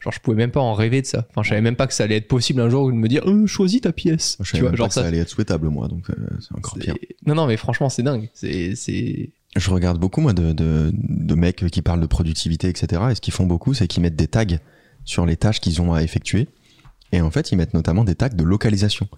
Genre, 0.00 0.12
je 0.12 0.20
pouvais 0.20 0.36
même 0.36 0.50
pas 0.52 0.60
en 0.60 0.72
rêver 0.72 1.02
de 1.02 1.06
ça. 1.06 1.26
Enfin, 1.30 1.42
je 1.42 1.48
savais 1.50 1.60
même 1.60 1.76
pas 1.76 1.86
que 1.86 1.92
ça 1.94 2.04
allait 2.04 2.16
être 2.16 2.28
possible 2.28 2.60
un 2.60 2.70
jour 2.70 2.86
de 2.86 2.92
me 2.92 3.06
dire, 3.08 3.28
euh, 3.28 3.46
choisis 3.46 3.80
ta 3.82 3.92
pièce. 3.92 4.36
Je 4.40 4.44
tu 4.44 4.50
savais 4.52 4.60
vois, 4.62 4.70
même 4.70 4.76
genre 4.78 4.84
pas 4.86 4.88
que 4.88 4.94
ça 4.94 5.02
ça. 5.02 5.08
allait 5.08 5.18
être 5.18 5.28
souhaitable 5.28 5.68
moi, 5.68 5.88
donc 5.88 6.08
euh, 6.10 6.14
c'est 6.40 6.56
encore 6.56 6.78
pire. 6.78 6.94
Non, 7.26 7.34
non, 7.34 7.46
mais 7.46 7.56
franchement, 7.56 7.88
c'est 7.90 8.02
dingue. 8.02 8.30
C'est, 8.32 8.74
c'est, 8.76 9.30
Je 9.56 9.70
regarde 9.70 9.98
beaucoup 9.98 10.20
moi 10.22 10.32
de, 10.32 10.52
de, 10.52 10.90
de 10.94 11.34
mecs 11.34 11.66
qui 11.70 11.82
parlent 11.82 12.00
de 12.00 12.06
productivité, 12.06 12.68
etc. 12.68 13.02
Et 13.10 13.14
ce 13.14 13.20
qu'ils 13.20 13.34
font 13.34 13.46
beaucoup, 13.46 13.74
c'est 13.74 13.88
qu'ils 13.88 14.02
mettent 14.02 14.16
des 14.16 14.28
tags 14.28 14.46
sur 15.04 15.26
les 15.26 15.36
tâches 15.36 15.60
qu'ils 15.60 15.82
ont 15.82 15.92
à 15.92 16.02
effectuer. 16.02 16.48
Et 17.12 17.20
en 17.20 17.30
fait, 17.30 17.52
ils 17.52 17.56
mettent 17.56 17.74
notamment 17.74 18.04
des 18.04 18.14
tags 18.14 18.28
de 18.28 18.44
localisation. 18.44 19.08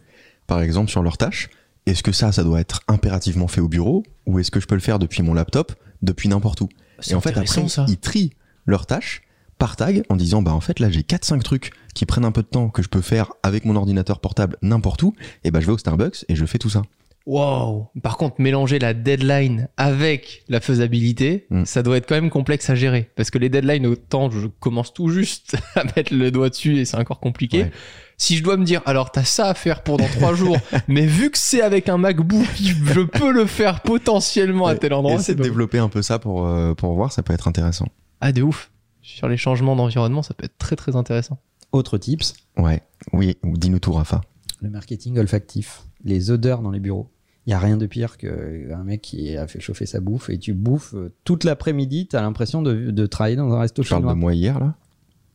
Par 0.47 0.61
exemple, 0.63 0.91
sur 0.91 1.03
leurs 1.03 1.19
tâches, 1.19 1.51
est-ce 1.87 2.03
que 2.03 2.13
ça, 2.13 2.33
ça 2.33 2.45
doit 2.45 2.61
être 2.61 2.81
impérativement 2.89 3.49
fait 3.49 3.61
au 3.61 3.69
bureau 3.69 4.05
ou 4.27 4.39
est-ce 4.39 4.51
que 4.51 4.61
je 4.61 4.67
peux 4.67 4.75
le 4.75 4.81
faire 4.81 4.99
depuis 4.99 5.23
mon 5.23 5.35
laptop, 5.35 5.73
depuis 6.03 6.29
n'importe 6.29 6.61
où? 6.61 6.69
C'est 7.01 7.13
Et 7.13 7.15
en 7.15 7.21
fait, 7.21 7.37
après, 7.37 7.69
ça. 7.69 7.87
ils 7.89 7.99
trient 7.99 8.33
leurs 8.67 8.87
tâches 8.87 9.23
par 9.59 9.77
tag 9.77 10.03
en 10.09 10.17
disant 10.17 10.43
bah 10.43 10.53
en 10.53 10.61
fait 10.61 10.81
là 10.81 10.91
j'ai 10.91 11.05
4 11.05 11.25
5 11.25 11.43
trucs 11.45 11.71
qui 11.95 12.05
prennent 12.05 12.25
un 12.25 12.33
peu 12.33 12.43
de 12.43 12.49
temps 12.49 12.69
que 12.69 12.83
je 12.83 12.89
peux 12.89 13.01
faire 13.01 13.33
avec 13.45 13.65
mon 13.65 13.77
ordinateur 13.77 14.19
portable 14.19 14.57
n'importe 14.61 15.05
où 15.05 15.15
et 15.45 15.53
bah 15.53 15.61
je 15.61 15.67
vais 15.67 15.73
au 15.73 15.79
Starbucks 15.79 16.25
et 16.29 16.35
je 16.35 16.45
fais 16.47 16.59
tout 16.59 16.71
ça. 16.71 16.83
Wow. 17.27 17.89
Par 18.03 18.17
contre, 18.17 18.37
mélanger 18.41 18.79
la 18.79 18.95
deadline 18.95 19.69
avec 19.77 20.45
la 20.49 20.61
faisabilité, 20.61 21.47
Mm. 21.51 21.65
ça 21.65 21.83
doit 21.83 21.97
être 21.97 22.09
quand 22.09 22.15
même 22.17 22.31
complexe 22.31 22.69
à 22.71 22.75
gérer. 22.75 23.11
Parce 23.17 23.31
que 23.31 23.39
les 23.39 23.49
deadlines, 23.49 23.87
autant 23.87 24.31
je 24.31 24.47
commence 24.49 24.93
tout 24.93 25.09
juste 25.09 25.57
à 25.77 25.85
mettre 25.97 26.13
le 26.15 26.31
doigt 26.31 26.49
dessus 26.51 26.79
et 26.79 26.85
c'est 26.85 26.97
encore 26.97 27.21
compliqué. 27.21 27.63
Ouais. 27.65 27.73
Si 28.19 28.37
je 28.37 28.43
dois 28.45 28.57
me 28.57 28.65
dire, 28.65 28.83
alors 28.87 29.11
t'as 29.11 29.25
ça 29.25 29.47
à 29.49 29.55
faire 29.55 29.83
pendant 29.83 30.07
trois 30.07 30.35
jours, 30.35 30.57
mais 30.89 31.07
vu 31.07 31.31
que 31.31 31.39
c'est 31.39 31.63
avec 31.63 31.89
un 31.89 31.97
MacBook, 31.99 32.47
je 32.57 33.03
peux 33.03 33.33
le 33.33 33.47
faire 33.47 33.81
potentiellement 33.83 34.67
à 34.67 34.75
tel 34.77 34.93
endroit. 34.93 35.15
Essaie 35.15 35.23
c'est 35.25 35.35
de 35.35 35.39
pas- 35.39 35.45
développer 35.45 35.79
un 35.79 35.89
peu 35.89 36.03
ça 36.03 36.19
pour, 36.19 36.47
euh, 36.47 36.75
pour 36.75 36.93
voir, 36.95 37.13
ça 37.13 37.23
peut 37.23 37.33
être 37.33 37.49
intéressant. 37.49 37.87
Ah, 38.21 38.33
de 38.33 38.43
ouf. 38.43 38.71
Sur 39.01 39.29
les 39.29 39.37
changements 39.37 39.75
d'environnement, 39.75 40.23
ça 40.23 40.35
peut 40.35 40.45
être 40.45 40.59
très 40.59 40.77
très 40.77 40.95
intéressant. 40.95 41.39
Autre 41.73 41.99
tips, 41.99 42.35
Ouais, 42.59 42.83
oui, 43.13 43.37
ou 43.43 43.57
dis-nous 43.57 43.79
tout 43.81 43.93
Rafa. 43.93 44.21
le 44.61 44.71
marketing 44.71 45.19
olfactif, 45.19 45.83
les 46.05 46.31
odeurs 46.31 46.61
dans 46.63 46.71
les 46.71 46.79
bureaux. 46.81 47.11
Il 47.47 47.51
y 47.51 47.53
a 47.55 47.59
rien 47.59 47.77
de 47.77 47.87
pire 47.87 48.17
qu'un 48.19 48.85
mec 48.85 49.03
qui 49.03 49.37
a 49.37 49.47
fait 49.49 49.59
chauffer 49.61 49.85
sa 49.87 49.99
bouffe 50.01 50.31
et 50.31 50.39
tu 50.39 50.53
bouffes 50.55 50.95
euh, 50.95 51.13
toute 51.25 51.43
l'après-midi, 51.45 52.07
tu 52.09 52.17
as 52.17 52.23
l'impression 52.23 52.63
de, 52.63 52.91
de 52.93 53.07
travailler 53.07 53.37
dans 53.37 53.53
un 53.53 53.59
resto 53.61 53.83
Tu 53.83 53.89
parles 53.89 54.03
de 54.03 54.07
chinois. 54.09 54.15
moi 54.15 54.35
hier 54.35 54.61
là? 54.61 54.75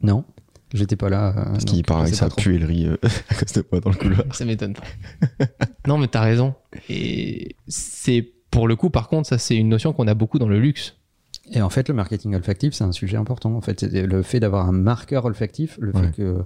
Non. 0.01 0.23
J'étais 0.73 0.95
pas 0.95 1.09
là. 1.09 1.29
euh, 1.37 1.43
Parce 1.51 1.65
qu'il 1.65 1.83
paraît 1.83 2.05
je 2.07 2.11
que 2.11 2.15
sais 2.15 2.19
ça 2.19 2.25
pas 2.27 2.33
a 2.33 2.35
trop. 2.35 2.41
pué 2.41 2.59
le 2.59 2.65
riz 2.65 2.85
euh, 2.87 2.97
à 3.29 3.35
cause 3.35 3.51
de 3.53 3.65
moi 3.71 3.81
dans 3.81 3.89
le 3.89 3.95
couloir. 3.95 4.23
Ça 4.35 4.45
m'étonne 4.45 4.73
pas. 4.73 4.83
non, 5.87 5.97
mais 5.97 6.07
t'as 6.07 6.21
raison. 6.21 6.55
Et 6.89 7.55
c'est 7.67 8.25
pour 8.51 8.67
le 8.67 8.75
coup, 8.77 8.89
par 8.89 9.07
contre, 9.09 9.27
ça 9.27 9.37
c'est 9.37 9.55
une 9.55 9.69
notion 9.69 9.91
qu'on 9.93 10.07
a 10.07 10.13
beaucoup 10.13 10.39
dans 10.39 10.47
le 10.49 10.59
luxe. 10.59 10.95
Et 11.51 11.61
en 11.61 11.69
fait, 11.69 11.87
le 11.87 11.93
marketing 11.93 12.35
olfactif, 12.35 12.73
c'est 12.73 12.83
un 12.83 12.91
sujet 12.91 13.15
important. 13.15 13.53
En 13.55 13.61
fait, 13.61 13.81
le 13.83 14.21
fait 14.21 14.41
d'avoir 14.41 14.67
un 14.67 14.73
marqueur 14.73 15.23
olfactif, 15.25 15.77
le 15.81 15.93
Ouais. 15.95 16.07
fait 16.07 16.11
que 16.17 16.43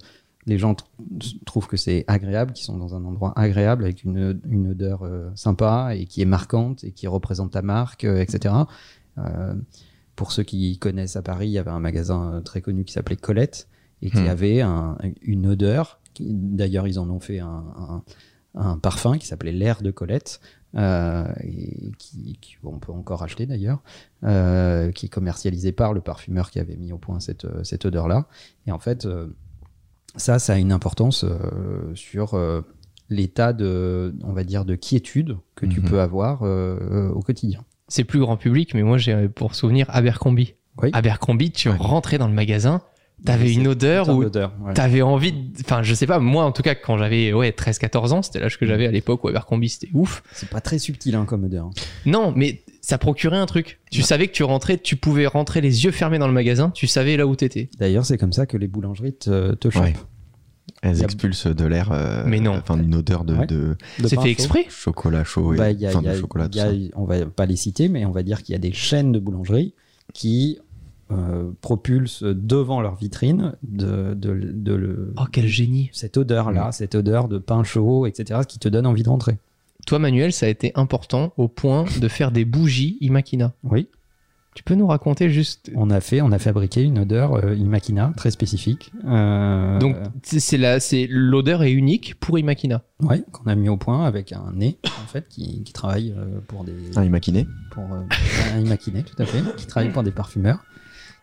les 0.47 0.57
gens 0.57 0.73
tr- 0.73 1.37
trouvent 1.45 1.67
que 1.67 1.77
c'est 1.77 2.03
agréable, 2.07 2.53
qu'ils 2.53 2.65
sont 2.65 2.77
dans 2.77 2.95
un 2.95 3.03
endroit 3.05 3.33
agréable 3.35 3.83
avec 3.83 4.03
une, 4.03 4.39
une 4.47 4.69
odeur 4.69 5.03
euh, 5.03 5.29
sympa 5.35 5.91
et 5.95 6.05
qui 6.05 6.21
est 6.21 6.25
marquante 6.25 6.83
et 6.83 6.91
qui 6.91 7.07
représente 7.07 7.51
ta 7.51 7.61
marque, 7.61 8.03
euh, 8.05 8.19
etc. 8.21 8.55
Euh, 9.17 9.53
pour 10.15 10.31
ceux 10.31 10.43
qui 10.43 10.77
connaissent 10.79 11.15
à 11.15 11.21
Paris, 11.21 11.47
il 11.47 11.51
y 11.51 11.57
avait 11.59 11.71
un 11.71 11.79
magasin 11.79 12.41
très 12.43 12.61
connu 12.61 12.83
qui 12.85 12.93
s'appelait 12.93 13.15
Colette 13.17 13.67
et 14.01 14.09
qui 14.09 14.21
Hmm. 14.21 14.27
avait 14.29 14.61
un- 14.61 14.97
une 15.21 15.45
odeur. 15.47 15.99
D'ailleurs, 16.19 16.87
ils 16.87 16.99
en 16.99 17.09
ont 17.09 17.19
fait 17.19 17.39
un, 17.39 17.63
un- 17.77 18.03
un 18.55 18.77
parfum 18.77 19.17
qui 19.17 19.27
s'appelait 19.27 19.51
l'air 19.53 19.81
de 19.81 19.91
Colette. 19.91 20.39
et 21.43 21.91
qui, 21.97 22.37
qui- 22.39 22.55
on 22.63 22.79
peut 22.79 22.93
encore 22.93 23.23
acheter 23.23 23.45
d'ailleurs, 23.45 23.81
qui 24.21 25.05
est 25.05 25.09
commercialisé 25.09 25.71
par 25.73 25.93
le 25.93 25.99
parfumeur 26.01 26.49
qui 26.49 26.59
avait 26.59 26.77
mis 26.77 26.93
au 26.93 26.97
point 26.97 27.19
cette, 27.19 27.45
cette 27.65 27.85
odeur-là. 27.85 28.25
Et 28.67 28.71
en 28.71 28.79
fait, 28.79 29.05
ça, 30.15 30.39
ça 30.39 30.53
a 30.53 30.57
une 30.57 30.71
importance 30.71 31.23
euh, 31.23 31.93
sur 31.95 32.33
euh, 32.33 32.61
l'état 33.09 33.53
de, 33.53 34.15
on 34.23 34.33
va 34.33 34.43
dire, 34.43 34.65
de 34.65 34.75
quiétude 34.75 35.37
que 35.55 35.65
tu 35.65 35.79
Mhm. 35.81 35.89
peux 35.89 36.01
avoir 36.01 36.39
euh, 36.43 37.09
au 37.09 37.21
quotidien. 37.21 37.63
C'est 37.87 38.03
plus 38.05 38.19
grand 38.19 38.37
public, 38.37 38.73
mais 38.73 38.83
moi 38.83 38.97
j'ai 38.97 39.27
pour 39.29 39.53
souvenir 39.55 39.85
Abercrombie. 39.89 40.55
Oui. 40.81 40.89
Abercrombie, 40.93 41.51
tu 41.51 41.69
Ouais. 41.69 41.75
rentrais 41.77 42.17
dans 42.17 42.27
le 42.27 42.33
magasin, 42.33 42.81
t'avais 43.25 43.53
une 43.53 43.67
odeur 43.67 44.07
ouais. 44.09 44.29
t'avais 44.73 45.01
envie 45.01 45.33
de... 45.33 45.59
Enfin, 45.59 45.83
je 45.83 45.93
sais 45.93 46.07
pas, 46.07 46.19
moi 46.19 46.45
en 46.45 46.51
tout 46.53 46.61
cas, 46.63 46.73
quand 46.75 46.97
j'avais 46.97 47.33
ouais, 47.33 47.51
13-14 47.51 48.13
ans, 48.13 48.21
c'était 48.21 48.39
l'âge 48.39 48.57
que 48.57 48.65
j'avais 48.65 48.87
à 48.87 48.91
l'époque 48.91 49.23
où 49.23 49.27
Abercrombie 49.27 49.67
c'était 49.69 49.89
ouf. 49.93 50.23
C'est 50.33 50.49
pas 50.49 50.61
très 50.61 50.79
subtil 50.79 51.15
hein, 51.15 51.25
comme 51.25 51.43
odeur. 51.43 51.69
Non, 52.05 52.33
mais 52.35 52.61
ça 52.91 52.97
procurait 52.97 53.37
un 53.37 53.45
truc. 53.45 53.79
Tu 53.89 53.99
Ouais. 54.01 54.05
savais 54.05 54.27
que 54.27 54.33
tu 54.33 54.43
rentrais, 54.43 54.77
tu 54.77 54.95
pouvais 54.97 55.25
rentrer 55.27 55.61
les 55.61 55.85
yeux 55.85 55.91
fermés 55.91 56.19
dans 56.19 56.27
le 56.27 56.33
magasin, 56.33 56.69
tu 56.71 56.87
savais 56.87 57.15
là 57.17 57.25
où 57.25 57.35
t'étais. 57.35 57.69
D'ailleurs, 57.79 58.05
c'est 58.05 58.17
comme 58.17 58.33
ça 58.33 58.45
que 58.45 58.57
les 58.57 58.67
boulangeries 58.67 59.13
te, 59.13 59.53
te 59.53 59.69
chopent. 59.69 59.83
Ouais. 59.83 59.93
Elles 60.83 61.01
a- 61.01 61.05
expulsent 61.05 61.47
de 61.55 61.65
l'air, 61.65 61.91
euh, 61.91 62.23
Mais 62.25 62.39
non. 62.39 62.55
enfin 62.57 62.77
une 62.77 62.95
odeur 62.95 63.23
de, 63.23 63.35
Ouais. 63.35 63.47
de 63.47 63.75
De 63.99 64.07
C'est 64.07 64.19
fait 64.21 64.29
exprès 64.31 64.65
chocolat 64.69 65.23
chaud 65.23 65.53
et 65.53 65.57
Bah, 65.57 65.71
il 65.71 65.79
y 65.79 65.85
a- 65.85 65.89
enfin 65.89 65.99
il 66.01 66.05
y 66.05 66.07
de 66.07 66.11
a- 66.13 66.19
chocolat. 66.19 66.45
il 66.45 66.49
tout 66.51 66.57
y 66.57 66.61
a- 66.61 66.71
ça. 66.71 66.95
on 66.95 67.05
va 67.05 67.25
pas 67.25 67.45
les 67.45 67.55
citer, 67.55 67.87
mais 67.87 68.05
on 68.05 68.11
va 68.11 68.23
dire 68.23 68.43
qu'il 68.43 68.53
y 68.53 68.55
a 68.55 68.59
des 68.59 68.73
chaînes 68.73 69.11
de 69.11 69.19
boulangeries 69.19 69.73
qui 70.13 70.59
euh, 71.13 71.51
propulsent 71.59 72.23
devant 72.23 72.79
leur 72.79 72.95
vitrine 72.95 73.53
de, 73.63 74.13
de, 74.13 74.33
de 74.53 74.73
le- 74.73 75.13
Oh, 75.17 75.23
quel 75.29 75.45
génie. 75.45 75.89
cette 75.91 76.15
odeur-là, 76.15 76.69
Mm. 76.69 76.71
cette 76.71 76.95
odeur 76.95 77.27
de 77.27 77.37
pain 77.37 77.63
chaud, 77.65 78.05
etc., 78.05 78.39
qui 78.47 78.59
te 78.59 78.69
donne 78.69 78.85
envie 78.87 79.03
de 79.03 79.09
rentrer. 79.09 79.37
Toi, 79.87 79.99
Manuel, 79.99 80.31
ça 80.33 80.45
a 80.45 80.49
été 80.49 80.71
important 80.75 81.33
au 81.37 81.47
point 81.47 81.85
de 81.99 82.07
faire 82.07 82.31
des 82.31 82.45
bougies 82.45 82.97
Imakina. 83.01 83.53
Oui, 83.63 83.87
Tu 84.55 84.63
peux 84.63 84.75
nous 84.75 84.87
raconter 84.87 85.29
juste. 85.29 85.71
on 85.75 85.89
a 85.89 86.01
fait, 86.01 86.21
on 86.21 86.31
a 86.31 86.39
fabriqué 86.39 86.81
une 86.83 86.99
odeur 86.99 87.35
euh, 87.35 87.55
Imakina 87.55 88.13
très 88.17 88.31
spécifique. 88.31 88.91
Euh, 89.05 89.79
Donc, 89.79 89.95
c'est 90.23 90.39
c'est 90.39 90.57
la, 90.57 90.79
c'est 90.79 91.07
l'odeur 91.09 91.63
est 91.63 91.71
unique 91.71 92.15
pour 92.19 92.37
Imakina. 92.37 92.83
ouais, 93.01 93.23
qu'on 93.31 93.45
a 93.45 93.55
mis 93.55 93.69
au 93.69 93.77
point 93.77 94.05
avec 94.05 94.33
un 94.33 94.51
nez 94.53 94.77
en 94.85 95.07
fait 95.07 95.27
qui, 95.29 95.63
qui 95.63 95.73
travaille 95.73 96.13
euh, 96.17 96.39
pour 96.47 96.63
des 96.63 96.73
Un 96.97 97.03
immaquiné. 97.03 97.47
pour 97.71 97.83
euh, 97.91 98.01
un 98.55 98.59
Imakiné, 98.59 99.03
tout 99.03 99.15
à 99.21 99.25
fait, 99.25 99.41
qui 99.57 99.67
travaille 99.67 99.91
pour 99.91 100.03
des 100.03 100.11
parfumeurs, 100.11 100.63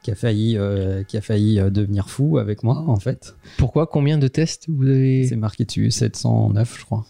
qui 0.03 0.11
a 0.11 0.15
failli, 0.15 0.57
euh, 0.57 1.05
qui 1.05 1.17
a 1.17 1.21
failli 1.21 1.59
euh, 1.61 1.71
devenir 1.71 2.09
fou 2.11 2.39
avec 2.39 2.63
moi, 2.63 2.85
en 2.87 2.97
fait. 2.99 3.37
Pourquoi? 3.59 3.87
Combien 3.87 4.17
de 4.19 4.29
tests 4.29 4.67
vous 4.69 4.87
avez 4.87 5.27
C'est 5.27 5.37
marqué 5.37 5.65
dessus, 5.65 5.91
709, 5.91 6.79
je 6.81 6.85
crois. 6.85 7.05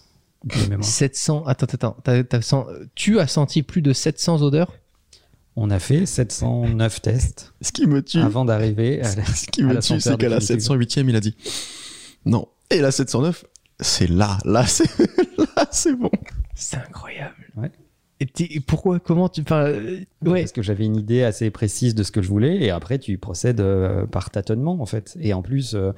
De 0.49 0.71
mémoire. 0.71 0.85
700. 0.85 1.45
Attends, 1.47 1.67
attends. 1.73 2.67
Tu 2.95 3.19
as 3.21 3.27
senti 3.27 3.63
plus 3.63 3.83
de 3.83 3.93
700 3.93 4.43
odeurs? 4.43 4.73
On 5.57 5.71
a 5.71 5.81
fait 5.81 6.07
709 6.07 7.03
tests 7.03 7.53
Ce 7.63 7.73
qui 7.73 7.87
me 7.87 8.01
tue, 8.01 8.21
avant 8.21 8.45
d'arriver 8.45 9.03
à 9.03 9.13
la... 9.17 9.25
ce 9.25 9.47
qui 9.47 9.65
me 9.65 9.81
tue, 9.81 10.01
c'est 10.01 10.17
qu'à 10.17 10.29
la 10.29 10.39
définitive. 10.39 10.71
708e, 10.71 11.09
il 11.09 11.17
a 11.17 11.21
dit 11.21 11.35
non. 12.25 12.49
Et 12.71 12.81
la 12.81 12.93
709, 12.93 13.45
c'est 13.81 14.09
là, 14.09 14.39
là, 14.45 14.67
c'est 14.67 14.89
là, 15.39 15.67
c'est 15.71 15.95
bon. 15.95 16.11
C'est 16.55 16.77
incroyable. 16.77 17.35
Ouais. 17.57 17.71
Et 18.21 18.61
pourquoi 18.61 18.99
Comment 18.99 19.29
tu. 19.29 19.43
Enfin, 19.43 19.67
euh, 19.67 20.01
ouais. 20.27 20.41
Parce 20.43 20.53
que 20.53 20.63
j'avais 20.63 20.85
une 20.85 20.97
idée 20.97 21.23
assez 21.23 21.51
précise 21.51 21.95
de 21.95 22.03
ce 22.03 22.11
que 22.11 22.21
je 22.21 22.29
voulais, 22.29 22.57
et 22.57 22.71
après 22.71 22.99
tu 22.99 23.17
procèdes 23.17 23.61
euh, 23.61 24.07
par 24.07 24.31
tâtonnement 24.31 24.81
en 24.81 24.87
fait. 24.87 25.17
Et 25.21 25.33
en 25.33 25.43
plus, 25.43 25.75
euh, 25.75 25.93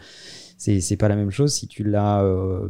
c'est 0.59 0.81
c'est 0.81 0.99
pas 0.99 1.09
la 1.09 1.17
même 1.17 1.31
chose 1.31 1.55
si 1.55 1.67
tu 1.67 1.83
l'as 1.83 2.23
euh, 2.23 2.69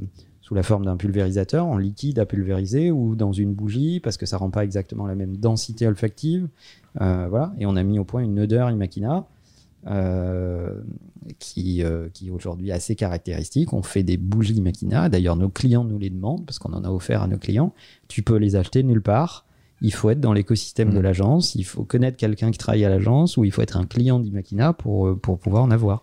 sous 0.51 0.57
la 0.57 0.65
forme 0.65 0.85
d'un 0.85 0.97
pulvérisateur, 0.97 1.65
en 1.65 1.79
liquide 1.79 2.19
à 2.19 2.27
pulvériser, 2.27 2.91
ou 2.91 3.15
dans 3.15 3.31
une 3.31 3.55
bougie, 3.55 4.01
parce 4.01 4.17
que 4.17 4.27
ça 4.27 4.37
rend 4.37 4.51
pas 4.51 4.65
exactement 4.65 5.07
la 5.07 5.15
même 5.15 5.37
densité 5.37 5.87
olfactive. 5.87 6.49
Euh, 7.01 7.29
voilà. 7.31 7.53
Et 7.61 7.67
on 7.67 7.77
a 7.77 7.85
mis 7.85 8.01
au 8.01 8.05
point 8.05 8.21
une 8.21 8.41
odeur 8.41 8.69
Imakina. 8.69 9.27
euh, 9.87 10.83
qui, 11.39 11.85
euh, 11.85 12.09
qui 12.13 12.29
est 12.29 12.31
aujourd'hui 12.31 12.73
assez 12.73 12.97
caractéristique. 12.97 13.73
On 13.73 13.83
fait 13.83 14.03
des 14.03 14.17
bougies 14.17 14.55
Imakina. 14.55 15.09
D'ailleurs, 15.09 15.37
nos 15.37 15.49
clients 15.49 15.85
nous 15.85 15.99
les 15.99 16.11
demandent 16.11 16.45
parce 16.45 16.59
qu'on 16.59 16.73
en 16.73 16.83
a 16.83 16.91
offert 16.91 17.23
à 17.23 17.29
nos 17.29 17.39
clients. 17.39 17.73
Tu 18.09 18.23
peux 18.23 18.37
les 18.37 18.57
acheter 18.57 18.83
nulle 18.83 19.03
part. 19.03 19.47
Il 19.83 19.95
faut 19.95 20.11
être 20.11 20.21
dans 20.21 20.33
l'écosystème 20.33 20.93
de 20.93 20.99
l'agence. 20.99 21.55
Il 21.55 21.65
faut 21.65 21.85
connaître 21.85 22.17
quelqu'un 22.17 22.51
qui 22.51 22.59
travaille 22.59 22.85
à 22.85 22.91
l'agence 22.91 23.37
ou 23.37 23.45
il 23.45 23.53
faut 23.53 23.63
être 23.63 23.77
un 23.77 23.87
client 23.87 24.19
d'Imakina 24.19 24.73
pour, 24.73 25.07
euh, 25.07 25.15
pour 25.17 25.39
pouvoir 25.39 25.63
en 25.63 25.71
avoir. 25.71 26.03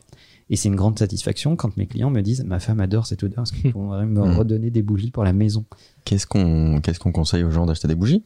Et 0.50 0.56
c'est 0.56 0.70
une 0.70 0.76
grande 0.76 0.98
satisfaction 0.98 1.56
quand 1.56 1.76
mes 1.78 1.88
clients 1.88 2.10
me 2.10 2.22
disent 2.22 2.44
Ma 2.46 2.60
femme 2.60 2.80
adore 2.80 3.06
cette 3.06 3.24
odeur. 3.24 3.44
Est-ce 3.44 3.54
que 3.54 3.68
vous 3.70 3.82
me 3.84 4.06
Mm. 4.06 4.38
redonner 4.38 4.70
des 4.70 4.82
bougies 4.82 5.12
pour 5.12 5.24
la 5.24 5.34
maison 5.34 5.66
Qu'est-ce 6.06 6.26
qu'on 6.28 6.80
qu'est-ce 6.82 7.00
qu'on 7.00 7.12
conseille 7.12 7.44
aux 7.44 7.52
gens 7.52 7.66
d'acheter 7.66 7.88
des 7.88 7.96
bougies? 7.96 8.24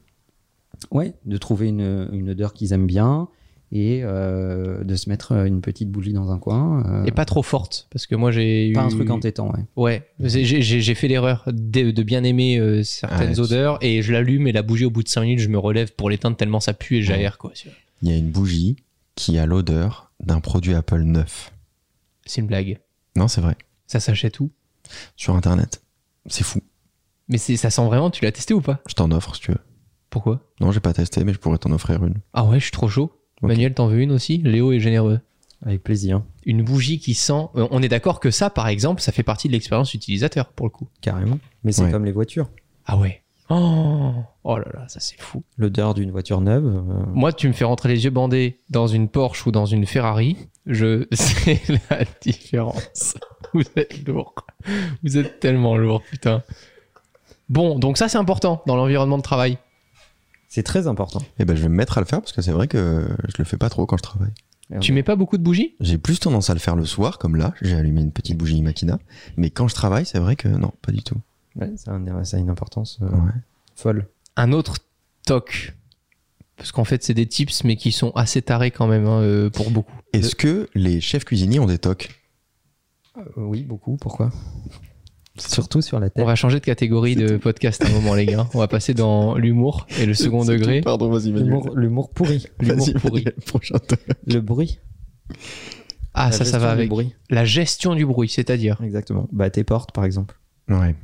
Ouais, 0.92 1.14
de 1.26 1.38
trouver 1.38 1.68
une, 1.70 2.10
une 2.12 2.30
odeur 2.32 2.54
qu'ils 2.54 2.74
aiment 2.74 2.88
bien 2.88 3.28
et 3.74 4.02
euh, 4.04 4.84
de 4.84 4.96
se 4.96 5.10
mettre 5.10 5.32
une 5.32 5.62
petite 5.62 5.90
bougie 5.90 6.12
dans 6.12 6.32
un 6.32 6.38
coin. 6.40 6.84
euh, 6.88 7.06
Et 7.06 7.12
pas 7.12 7.24
trop 7.26 7.42
forte. 7.44 7.88
Parce 7.92 8.06
que 8.06 8.16
moi, 8.16 8.30
j'ai 8.32 8.68
eu. 8.70 8.74
pas 8.74 8.82
un 8.82 8.88
truc 8.90 9.10
entêtant, 9.10 9.50
ouais. 9.52 9.64
Ouais, 9.76 10.08
j'ai- 10.20 10.94
fait 10.96 11.08
l'erreur 11.08 11.44
de, 11.48 11.92
de 11.92 12.04
bien 12.04 12.24
aimer 12.24 12.58
euh, 12.60 12.84
certaines 12.84 13.40
odeurs 13.40 13.78
et 13.82 14.02
je 14.02 14.12
l'allume 14.12 14.48
et 14.48 14.52
la 14.52 14.62
bougie 14.62 14.86
au 14.86 14.90
bout 14.92 15.04
de 15.04 15.08
5 15.10 15.22
minutes, 15.22 15.40
je 15.40 15.50
me 15.50 15.58
relève 15.58 15.94
pour 15.94 16.10
l'éteindre 16.10 16.36
tellement 16.36 16.60
ça 16.60 16.74
pue 16.74 16.98
et 16.98 17.02
j'aère 17.02 17.38
quoi. 17.38 17.52
Il 18.02 18.10
y 18.10 18.12
a 18.12 18.18
une 18.18 18.30
bougie 18.32 18.76
qui 19.16 19.38
a 19.38 19.46
l'odeur 19.46 20.12
d'un 20.22 20.40
produit 20.40 20.74
Apple 20.74 21.02
neuf. 21.04 21.51
C'est 22.32 22.40
une 22.40 22.48
blague. 22.48 22.80
Non, 23.18 23.28
c'est 23.28 23.42
vrai. 23.42 23.58
Ça 23.88 24.00
s'achète 24.00 24.40
où? 24.40 24.52
Sur 25.18 25.36
internet. 25.36 25.82
C'est 26.28 26.46
fou. 26.46 26.62
Mais 27.28 27.38
ça 27.38 27.70
sent 27.70 27.86
vraiment, 27.86 28.10
tu 28.10 28.24
l'as 28.24 28.32
testé 28.32 28.54
ou 28.54 28.62
pas? 28.62 28.80
Je 28.88 28.94
t'en 28.94 29.12
offre 29.12 29.36
si 29.36 29.42
tu 29.42 29.52
veux. 29.52 29.58
Pourquoi? 30.10 30.40
Non, 30.62 30.72
j'ai 30.72 30.80
pas 30.80 30.94
testé, 30.94 31.26
mais 31.26 31.34
je 31.34 31.40
pourrais 31.40 31.58
t'en 31.58 31.72
offrir 31.74 32.06
une. 32.06 32.16
Ah 32.32 32.46
ouais, 32.46 32.58
je 32.58 32.64
suis 32.64 32.72
trop 32.72 32.88
chaud. 32.88 33.12
Manuel, 33.42 33.74
t'en 33.74 33.88
veux 33.88 34.00
une 34.00 34.14
aussi? 34.14 34.38
Léo 34.38 34.72
est 34.72 34.80
généreux. 34.80 35.20
Avec 35.66 35.84
plaisir, 35.84 36.24
Une 36.46 36.64
bougie 36.64 37.00
qui 37.00 37.16
sent. 37.16 37.48
euh, 37.58 37.68
On 37.70 37.84
est 37.84 37.90
d'accord 37.90 38.22
que 38.22 38.32
ça, 38.32 38.50
par 38.50 38.70
exemple, 38.70 39.02
ça 39.02 39.12
fait 39.12 39.24
partie 39.24 39.50
de 39.50 39.54
l'expérience 39.54 39.94
utilisateur 39.94 40.48
pour 40.54 40.66
le 40.68 40.72
coup. 40.72 40.88
carrément. 41.02 41.38
Mais 41.66 41.74
c'est 41.74 41.84
Ouais. 41.84 41.92
comme 41.92 42.06
les 42.06 42.14
voitures. 42.14 42.50
Ah 42.86 42.98
ouais. 42.98 43.21
Oh, 43.54 44.14
oh 44.46 44.58
là 44.58 44.66
là, 44.74 44.88
ça 44.88 45.02
c'est 45.02 45.20
fou. 45.20 45.44
L'odeur 45.58 45.94
d'une 45.94 46.10
voiture 46.12 46.40
neuve. 46.40 46.66
euh, 46.66 47.04
Moi, 47.14 47.34
tu 47.34 47.48
me 47.50 47.54
fais 47.54 47.66
rentrer 47.66 47.90
les 47.90 48.06
yeux 48.06 48.10
bandés 48.10 48.62
dans 48.70 48.88
une 48.88 49.10
Porsche 49.10 49.46
ou 49.46 49.52
dans 49.52 49.66
une 49.66 49.86
Ferrari, 49.86 50.38
je 50.66 51.06
sais 51.12 51.60
la 51.90 52.06
différence. 52.22 53.16
Vous 53.54 53.64
êtes 53.76 54.08
lourd. 54.08 54.36
Vous 55.04 55.18
êtes 55.18 55.40
tellement 55.42 55.76
lourd, 55.76 56.02
putain. 56.10 56.44
Bon, 57.50 57.78
donc 57.78 57.98
ça 57.98 58.08
c'est 58.08 58.18
important 58.18 58.62
dans 58.68 58.78
l'environnement 58.78 59.18
de 59.18 59.24
travail. 59.24 59.58
C'est 60.48 60.64
très 60.64 60.88
important. 60.88 61.22
Eh 61.40 61.44
ben, 61.46 61.56
je 61.58 61.62
vais 61.62 61.70
me 61.70 61.76
mettre 61.76 61.98
à 61.98 62.02
le 62.02 62.08
faire 62.08 62.22
parce 62.22 62.32
que 62.32 62.42
c'est 62.42 62.52
vrai 62.52 62.68
que 62.70 63.08
je 63.28 63.36
le 63.38 63.44
fais 63.44 63.58
pas 63.58 63.70
trop 63.70 63.86
quand 63.86 63.98
je 63.98 64.04
travaille. 64.04 64.32
Tu 64.80 64.94
mets 64.94 65.04
pas 65.04 65.18
beaucoup 65.18 65.38
de 65.38 65.44
bougies? 65.44 65.76
J'ai 65.82 65.98
plus 65.98 66.18
tendance 66.22 66.50
à 66.50 66.54
le 66.54 66.60
faire 66.62 66.78
le 66.78 66.86
soir, 66.86 67.18
comme 67.18 67.36
là. 67.36 67.54
J'ai 67.62 67.76
allumé 67.76 68.00
une 68.00 68.14
petite 68.14 68.38
bougie 68.38 68.56
Imakina. 68.58 69.00
Mais 69.36 69.50
quand 69.50 69.68
je 69.68 69.76
travaille, 69.76 70.06
c'est 70.06 70.20
vrai 70.20 70.38
que 70.38 70.48
non, 70.48 70.72
pas 70.82 70.94
du 70.94 71.04
tout. 71.04 71.18
Ouais, 71.56 71.72
ça, 71.76 71.92
a 71.92 71.96
un- 71.96 72.24
ça 72.24 72.38
a 72.38 72.40
une 72.40 72.50
importance 72.50 73.00
euh, 73.02 73.10
Ouais. 73.10 73.32
folle. 73.76 74.08
Un 74.38 74.52
autre 74.54 74.78
toc. 75.26 75.74
Parce 76.58 76.72
qu'en 76.72 76.84
fait, 76.84 77.04
c'est 77.04 77.14
des 77.16 77.26
tips, 77.26 77.64
mais 77.64 77.76
qui 77.76 77.92
sont 77.92 78.12
assez 78.12 78.42
tarés 78.42 78.72
quand 78.72 78.88
même 78.88 79.06
hein, 79.08 79.22
euh, 79.22 79.50
pour 79.50 79.72
beaucoup. 79.72 79.94
Est-ce 80.14 80.36
que 80.36 80.70
les 80.76 81.02
chefs 81.02 81.26
cuisiniers 81.26 81.60
ont 81.60 81.66
des 81.66 81.80
tocs? 81.80 82.10
Euh, 83.18 83.22
oui, 83.38 83.64
beaucoup. 83.64 83.98
Pourquoi? 83.98 84.32
Surtout 85.38 85.82
sur 85.82 86.00
la 86.00 86.10
tête. 86.10 86.22
On 86.22 86.28
va 86.28 86.36
changer 86.36 86.60
de 86.60 86.66
catégorie 86.66 87.16
de 87.16 87.38
podcast 87.38 87.84
à 87.84 87.88
un 87.88 87.92
moment, 87.92 88.14
les 88.14 88.26
gars. 88.28 88.48
On 88.54 88.60
va 88.60 88.68
passer 88.68 88.94
dans 88.94 89.36
l'humour 89.36 89.88
et 90.00 90.06
le 90.06 90.14
second 90.14 90.46
degré. 90.46 90.82
tout, 90.82 90.86
Pardon, 90.86 91.10
vas-y. 91.10 91.32
L'humour 91.32 92.10
pourri. 92.12 92.46
L'humour 92.60 92.88
pourri. 93.02 93.24
Toc. 93.46 93.72
Le 94.28 94.40
bruit. 94.40 94.80
Ah, 96.14 96.26
La 96.26 96.32
ça, 96.34 96.46
ça 96.46 96.60
va 96.60 96.70
avec. 96.72 96.90
bruit. 96.90 97.16
La 97.30 97.46
gestion 97.46 97.96
du 97.96 98.06
bruit, 98.06 98.30
c'est-à-dire. 98.30 98.80
Exactement. 98.84 99.28
Bah, 99.32 99.50
tes 99.50 99.64
portes, 99.64 99.94
par 99.94 100.04
exemple. 100.06 100.38
Ouais. 100.68 100.96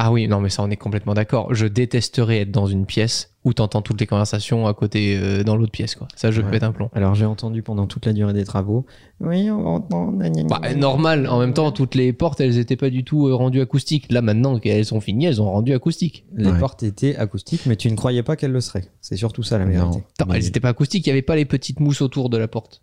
Ah 0.00 0.12
oui, 0.12 0.28
non, 0.28 0.40
mais 0.40 0.48
ça, 0.48 0.62
on 0.62 0.70
est 0.70 0.76
complètement 0.76 1.12
d'accord. 1.12 1.52
Je 1.54 1.66
détesterais 1.66 2.42
être 2.42 2.52
dans 2.52 2.66
une 2.68 2.86
pièce 2.86 3.32
où 3.44 3.52
t'entends 3.52 3.82
toutes 3.82 3.98
les 4.00 4.06
conversations 4.06 4.68
à 4.68 4.72
côté 4.72 5.18
euh, 5.20 5.42
dans 5.42 5.56
l'autre 5.56 5.72
pièce, 5.72 5.96
quoi. 5.96 6.06
Ça, 6.14 6.30
je 6.30 6.40
Ouais. 6.40 6.50
pète 6.52 6.62
un 6.62 6.70
plomb. 6.70 6.88
Alors 6.94 7.16
j'ai 7.16 7.24
entendu 7.24 7.62
pendant 7.64 7.88
toute 7.88 8.06
la 8.06 8.12
durée 8.12 8.32
des 8.32 8.44
travaux. 8.44 8.86
Oui, 9.20 9.50
on 9.50 9.66
entend. 9.66 10.12
Bah, 10.48 10.60
normal. 10.76 11.26
En 11.26 11.40
même 11.40 11.52
temps, 11.52 11.72
toutes 11.72 11.96
les 11.96 12.12
portes, 12.12 12.40
elles 12.40 12.58
étaient 12.58 12.76
pas 12.76 12.90
du 12.90 13.02
tout 13.02 13.26
euh, 13.26 13.34
rendues 13.34 13.60
acoustiques. 13.60 14.12
Là, 14.12 14.22
maintenant 14.22 14.60
qu'elles 14.60 14.84
sont 14.84 15.00
finies, 15.00 15.26
elles 15.26 15.42
ont 15.42 15.50
rendu 15.50 15.72
acoustiques. 15.74 16.24
Les 16.36 16.48
Ouais. 16.52 16.58
portes 16.60 16.84
étaient 16.84 17.16
acoustiques, 17.16 17.66
mais 17.66 17.74
tu 17.74 17.90
ne 17.90 17.96
croyais 17.96 18.22
pas 18.22 18.36
qu'elles 18.36 18.52
le 18.52 18.60
seraient. 18.60 18.84
C'est 19.00 19.16
surtout 19.16 19.42
ça 19.42 19.58
la 19.58 19.64
Non. 19.64 19.70
vérité. 19.72 20.04
Attends, 20.20 20.30
Mais- 20.30 20.38
elles 20.38 20.46
étaient 20.46 20.60
pas 20.60 20.68
acoustiques. 20.68 21.04
Il 21.06 21.10
y 21.10 21.12
avait 21.12 21.22
pas 21.22 21.34
les 21.34 21.44
petites 21.44 21.80
mousses 21.80 22.02
autour 22.02 22.30
de 22.30 22.38
la 22.38 22.46
porte. 22.46 22.82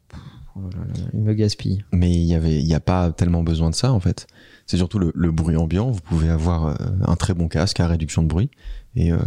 Oh 0.57 0.61
là 0.73 0.79
là, 0.87 0.93
il 1.13 1.19
me 1.21 1.33
gaspille. 1.33 1.83
Mais 1.93 2.11
il 2.11 2.23
y 2.25 2.33
avait, 2.33 2.55
il 2.59 2.65
y 2.67 2.73
a 2.73 2.79
pas 2.81 3.11
tellement 3.11 3.43
besoin 3.43 3.69
de 3.69 3.75
ça 3.75 3.91
en 3.93 3.99
fait. 3.99 4.25
C'est 4.65 4.77
surtout 4.77 4.97
le, 4.99 5.11
le 5.15 5.31
bruit 5.31 5.55
ambiant. 5.55 5.91
Vous 5.91 6.01
pouvez 6.01 6.29
avoir 6.29 6.65
euh, 6.67 6.75
un 7.05 7.15
très 7.15 7.33
bon 7.33 7.47
casque 7.47 7.79
à 7.79 7.87
réduction 7.87 8.23
de 8.23 8.27
bruit 8.27 8.49
et 8.95 9.11
euh, 9.11 9.19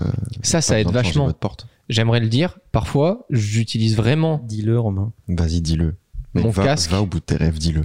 Ça, 0.42 0.60
ça 0.60 0.80
aide 0.80 0.90
vachement. 0.90 1.26
votre 1.26 1.38
porte. 1.38 1.66
J'aimerais 1.88 2.20
le 2.20 2.28
dire. 2.28 2.58
Parfois, 2.72 3.26
j'utilise 3.30 3.96
vraiment 3.96 4.40
Dis-le, 4.46 4.78
Romain. 4.78 5.12
Vas-y, 5.28 5.60
dis-le. 5.60 5.94
Mais 6.34 6.42
Mon 6.42 6.50
va, 6.50 6.64
casque. 6.64 6.90
va 6.90 7.00
au 7.02 7.06
bout 7.06 7.20
de 7.20 7.24
tes 7.24 7.36
rêves, 7.36 7.58
dis-le. 7.58 7.82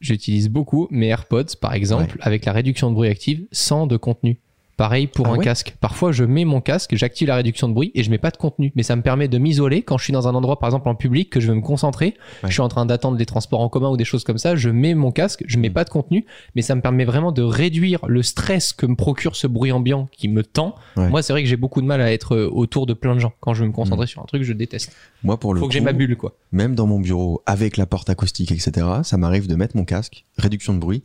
J'utilise 0.00 0.48
beaucoup 0.48 0.86
mes 0.90 1.06
AirPods, 1.08 1.56
par 1.60 1.72
exemple, 1.74 2.18
avec 2.20 2.44
la 2.44 2.52
réduction 2.52 2.88
de 2.90 2.94
bruit 2.94 3.08
active, 3.08 3.46
sans 3.52 3.86
de 3.86 3.96
contenu. 3.96 4.38
Pareil 4.78 5.08
pour 5.08 5.26
Ah 5.26 5.30
un 5.32 5.36
ouais 5.36 5.44
casque. 5.44 5.74
Parfois, 5.80 6.12
je 6.12 6.24
mets 6.24 6.44
mon 6.46 6.60
casque, 6.62 6.94
j'active 6.94 7.28
la 7.28 7.34
réduction 7.36 7.68
de 7.68 7.74
bruit 7.74 7.90
et 7.94 8.02
je 8.02 8.10
mets 8.10 8.16
pas 8.16 8.30
de 8.30 8.36
contenu. 8.38 8.72
Mais 8.76 8.82
ça 8.84 8.96
me 8.96 9.02
permet 9.02 9.28
de 9.28 9.36
m'isoler 9.36 9.82
quand 9.82 9.98
je 9.98 10.04
suis 10.04 10.12
dans 10.14 10.28
un 10.28 10.34
endroit, 10.34 10.58
par 10.60 10.68
exemple 10.68 10.88
en 10.88 10.94
public, 10.94 11.28
que 11.30 11.40
je 11.40 11.48
veux 11.48 11.54
me 11.54 11.60
concentrer. 11.60 12.14
Ouais. 12.42 12.48
Je 12.48 12.52
suis 12.52 12.60
en 12.62 12.68
train 12.68 12.86
d'attendre 12.86 13.16
des 13.18 13.26
transports 13.26 13.60
en 13.60 13.68
commun 13.68 13.90
ou 13.90 13.96
des 13.96 14.04
choses 14.04 14.22
comme 14.24 14.38
ça. 14.38 14.54
Je 14.56 14.70
mets 14.70 14.94
mon 14.94 15.10
casque, 15.10 15.42
je 15.46 15.58
mets 15.58 15.68
Mm. 15.68 15.72
pas 15.72 15.84
de 15.84 15.90
contenu, 15.90 16.24
mais 16.54 16.62
ça 16.62 16.74
me 16.76 16.80
permet 16.80 17.04
vraiment 17.04 17.32
de 17.32 17.42
réduire 17.42 17.98
le 18.06 18.22
stress 18.22 18.72
que 18.72 18.86
me 18.86 18.94
procure 18.94 19.34
ce 19.36 19.48
bruit 19.48 19.72
ambiant 19.72 20.08
qui 20.12 20.28
me 20.28 20.44
tend. 20.44 20.76
Ouais. 20.96 21.08
Moi, 21.08 21.22
c'est 21.22 21.32
vrai 21.32 21.42
que 21.42 21.48
j'ai 21.48 21.56
beaucoup 21.56 21.82
de 21.82 21.86
mal 21.86 22.00
à 22.00 22.12
être 22.12 22.36
euh, 22.36 22.48
autour 22.50 22.86
de 22.86 22.94
plein 22.94 23.14
de 23.16 23.20
gens. 23.20 23.32
Quand 23.40 23.54
je 23.54 23.62
veux 23.62 23.68
me 23.68 23.72
concentrer 23.74 24.06
sur 24.06 24.22
un 24.22 24.26
truc, 24.26 24.44
je 24.44 24.52
déteste. 24.52 24.94
Moi, 25.24 25.40
pour 25.40 25.54
le 25.54 25.60
Faut 25.60 25.66
que 25.66 25.74
j'ai 25.74 25.80
ma 25.80 25.92
bulle, 25.92 26.16
quoi. 26.16 26.36
même 26.52 26.76
dans 26.76 26.86
mon 26.86 27.00
bureau, 27.00 27.42
avec 27.46 27.76
la 27.78 27.86
porte 27.86 28.08
acoustique, 28.10 28.52
etc., 28.52 28.86
ça 29.02 29.16
m'arrive 29.16 29.48
de 29.48 29.56
mettre 29.56 29.76
mon 29.76 29.84
casque, 29.84 30.24
réduction 30.38 30.72
de 30.72 30.78
bruit, 30.78 31.02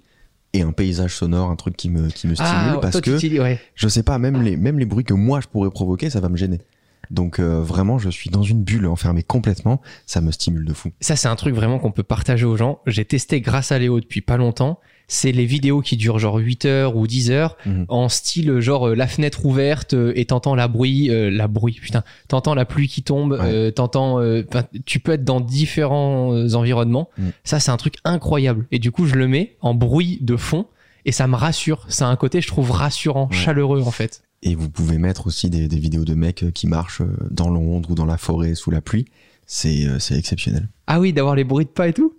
et 0.53 0.61
un 0.61 0.71
paysage 0.71 1.15
sonore, 1.15 1.49
un 1.49 1.55
truc 1.55 1.75
qui 1.75 1.89
me, 1.89 2.09
qui 2.09 2.27
me 2.27 2.35
stimule, 2.35 2.51
Ah, 2.75 2.77
parce 2.81 3.01
que 3.01 3.11
utilises- 3.15 3.39
ouais. 3.39 3.59
je 3.75 3.87
sais 3.87 4.03
pas, 4.03 4.17
même 4.19 4.41
les, 4.43 4.55
même 4.57 4.77
les 4.79 4.85
bruits 4.85 5.03
que 5.03 5.13
moi 5.13 5.39
je 5.41 5.47
pourrais 5.47 5.69
provoquer, 5.71 6.09
ça 6.09 6.19
va 6.19 6.29
me 6.29 6.37
gêner. 6.37 6.59
Donc 7.11 7.39
euh, 7.39 7.59
vraiment, 7.61 7.97
je 7.97 8.09
suis 8.09 8.29
dans 8.29 8.43
une 8.43 8.63
bulle 8.63 8.87
enfermée 8.87 9.23
complètement, 9.23 9.81
ça 10.05 10.21
me 10.21 10.31
stimule 10.31 10.65
de 10.65 10.73
fou. 10.73 10.91
Ça, 11.01 11.15
c'est 11.15 11.27
un 11.27 11.35
truc 11.35 11.53
vraiment 11.53 11.77
qu'on 11.79 11.91
peut 11.91 12.03
partager 12.03 12.45
aux 12.45 12.55
gens. 12.55 12.79
J'ai 12.87 13.03
testé 13.05 13.41
grâce 13.41 13.71
à 13.71 13.79
Léo 13.79 13.99
depuis 13.99 14.21
pas 14.21 14.37
longtemps. 14.37 14.79
C'est 15.07 15.31
les 15.31 15.45
vidéos 15.45 15.81
qui 15.81 15.97
durent 15.97 16.17
genre 16.17 16.37
8 16.37 16.65
heures 16.65 16.95
ou 16.95 17.05
10 17.07 17.29
heures 17.31 17.57
Mhm. 17.65 17.85
en 17.89 18.09
style 18.09 18.59
genre 18.61 18.87
euh, 18.89 18.95
la 18.95 19.05
fenêtre 19.07 19.45
ouverte 19.45 19.93
euh, 19.93 20.13
et 20.15 20.25
t'entends 20.25 20.55
la 20.55 20.67
bruit, 20.67 21.09
euh, 21.09 21.29
la 21.29 21.47
bruit, 21.47 21.77
putain, 21.81 22.03
t'entends 22.29 22.55
la 22.55 22.65
pluie 22.65 22.87
qui 22.87 23.03
tombe, 23.03 23.33
Ouais. 23.39 23.71
t'entends, 23.73 24.19
tu 24.85 24.99
peux 24.99 25.11
être 25.13 25.23
dans 25.25 25.39
différents 25.41 26.31
environnements. 26.53 27.09
Mhm. 27.17 27.31
Ça, 27.43 27.59
c'est 27.59 27.71
un 27.71 27.77
truc 27.77 27.95
incroyable. 28.03 28.65
Et 28.71 28.79
du 28.79 28.91
coup, 28.91 29.05
je 29.05 29.15
le 29.15 29.27
mets 29.27 29.55
en 29.61 29.73
bruit 29.73 30.19
de 30.21 30.35
fond 30.37 30.65
et 31.05 31.11
ça 31.11 31.27
me 31.27 31.35
rassure. 31.35 31.85
C'est 31.89 32.05
un 32.05 32.15
côté, 32.15 32.41
je 32.41 32.47
trouve, 32.47 32.71
rassurant, 32.71 33.27
Ouais. 33.29 33.35
chaleureux 33.37 33.81
en 33.85 33.91
fait. 33.91 34.23
Et 34.41 34.55
vous 34.55 34.69
pouvez 34.69 34.97
mettre 34.97 35.27
aussi 35.27 35.49
des, 35.49 35.67
des 35.67 35.79
vidéos 35.79 36.05
de 36.05 36.13
mecs 36.15 36.45
qui 36.53 36.67
marchent 36.67 37.01
dans 37.31 37.49
Londres 37.49 37.91
ou 37.91 37.95
dans 37.95 38.05
la 38.05 38.17
forêt 38.17 38.55
sous 38.55 38.71
la 38.71 38.81
pluie. 38.81 39.05
C'est 39.45 39.87
c'est 39.99 40.17
exceptionnel. 40.17 40.69
Ah 40.87 40.99
oui, 41.01 41.11
d'avoir 41.13 41.35
les 41.35 41.43
bruits 41.43 41.65
de 41.65 41.69
pas 41.69 41.87
et 41.89 41.93
tout? 41.93 42.13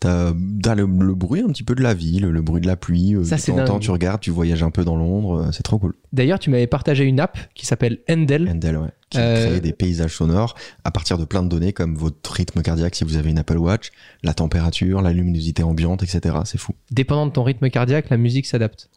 T'as 0.00 0.32
le, 0.32 0.84
le 0.86 1.14
bruit 1.14 1.40
un 1.40 1.48
petit 1.48 1.64
peu 1.64 1.74
de 1.74 1.82
la 1.82 1.92
ville, 1.94 2.26
le 2.26 2.42
bruit 2.42 2.60
de 2.60 2.66
la 2.66 2.76
pluie. 2.76 3.14
euh, 3.16 3.24
Ça, 3.24 3.38
c'est 3.38 3.52
temps 3.64 3.78
tu 3.80 3.90
regardes, 3.90 4.20
tu 4.20 4.30
voyages 4.30 4.62
un 4.62 4.70
peu 4.70 4.84
dans 4.84 4.94
Londres, 4.96 5.46
euh, 5.48 5.52
c'est 5.52 5.62
trop 5.62 5.78
cool. 5.78 5.94
D'ailleurs, 6.12 6.38
tu 6.38 6.50
m'avais 6.50 6.66
partagé 6.68 7.04
une 7.04 7.18
app 7.18 7.36
qui 7.54 7.66
s'appelle 7.66 7.98
Endel. 8.08 8.48
Endel, 8.48 8.76
ouais. 8.76 8.88
Qui 9.10 9.18
Euh, 9.18 9.50
crée 9.50 9.60
des 9.60 9.72
paysages 9.72 10.14
sonores 10.16 10.54
à 10.84 10.90
partir 10.90 11.18
de 11.18 11.24
plein 11.24 11.42
de 11.42 11.48
données 11.48 11.72
comme 11.72 11.96
votre 11.96 12.30
rythme 12.32 12.62
cardiaque 12.62 12.94
si 12.94 13.04
vous 13.04 13.16
avez 13.16 13.30
une 13.30 13.38
Apple 13.38 13.56
Watch, 13.58 13.90
la 14.22 14.34
température, 14.34 15.02
la 15.02 15.12
luminosité 15.12 15.62
ambiante, 15.62 16.02
etc. 16.02 16.36
C'est 16.44 16.58
fou. 16.58 16.72
Dépendant 16.90 17.26
de 17.26 17.32
ton 17.32 17.42
rythme 17.42 17.68
cardiaque, 17.70 18.10
la 18.10 18.16
musique 18.16 18.46
s'adapte. 18.46 18.90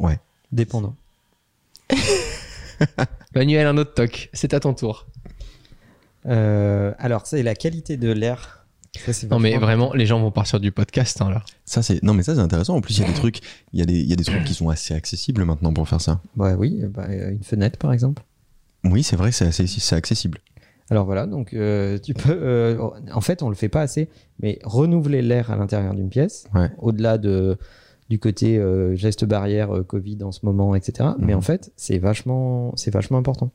Dépendant. 0.52 0.96
Manuel, 3.36 3.68
un 3.68 3.78
autre 3.78 3.94
toc. 3.94 4.30
C'est 4.34 4.54
à 4.54 4.60
ton 4.60 4.74
tour. 4.74 5.08
Euh, 6.26 6.94
alors, 6.98 7.26
c'est 7.26 7.44
la 7.44 7.56
qualité 7.56 7.98
de 7.98 8.12
l'air. 8.12 8.59
Ça, 8.98 9.14
c'est 9.14 9.30
Non, 9.30 9.40
mais 9.40 9.56
vraiment, 9.58 9.94
les 9.94 10.06
gens 10.06 10.20
vont 10.20 10.32
partir 10.32 10.60
du 10.60 10.72
podcast, 10.72 11.22
hein, 11.22 11.30
là. 11.30 11.44
Ça 11.66 11.82
c'est 11.84 12.02
non 12.04 12.14
mais 12.14 12.24
ça 12.24 12.34
c'est 12.36 12.42
intéressant. 12.42 12.76
En 12.76 12.82
plus 12.82 12.98
il 12.98 13.02
y 13.02 13.04
a 13.06 13.08
des 13.08 13.14
trucs, 13.14 13.40
il 13.74 13.80
y 13.80 13.84
a 13.84 13.86
des 13.86 14.00
il 14.00 14.08
y 14.10 14.14
a 14.14 14.16
des 14.16 14.24
trucs 14.24 14.44
qui 14.44 14.54
sont 14.56 14.70
assez 14.70 14.94
accessibles 14.96 15.46
maintenant 15.46 15.72
pour 15.74 15.88
faire 15.88 16.02
ça. 16.02 16.22
Ouais, 16.38 16.54
oui, 16.56 16.82
bah, 16.90 17.06
euh, 17.10 17.32
une 17.32 17.44
fenêtre 17.44 17.78
par 17.78 17.94
exemple. 17.94 18.24
Oui 18.84 19.04
c'est 19.04 19.16
vrai, 19.16 19.32
c'est 19.32 19.46
assez- 19.48 19.68
c'est 19.68 19.96
accessible. 19.96 20.40
Alors 20.90 21.06
voilà, 21.06 21.28
donc 21.28 21.54
euh, 21.54 22.00
tu 22.00 22.16
peux. 22.16 22.32
euh, 22.32 22.80
en 23.14 23.22
fait, 23.22 23.44
on 23.44 23.50
le 23.50 23.56
fait 23.56 23.70
pas 23.70 23.82
assez, 23.82 24.10
mais 24.40 24.58
renouveler 24.64 25.22
l'air 25.22 25.52
à 25.52 25.56
l'intérieur 25.56 25.94
d'une 25.94 26.10
pièce, 26.10 26.48
Ouais. 26.56 26.72
au-delà 26.80 27.20
de 27.20 27.58
du 28.10 28.18
côté 28.18 28.58
euh, 28.58 28.96
geste 28.96 29.24
barrière, 29.24 29.72
euh, 29.76 29.84
Covid 29.84 30.24
en 30.24 30.32
ce 30.32 30.40
moment, 30.44 30.74
etc. 30.74 31.10
Mais 31.20 31.34
Mhm. 31.34 31.38
en 31.38 31.42
fait, 31.42 31.72
c'est 31.76 32.00
vachement, 32.00 32.74
c'est 32.76 32.90
vachement 32.92 33.20
important. 33.20 33.52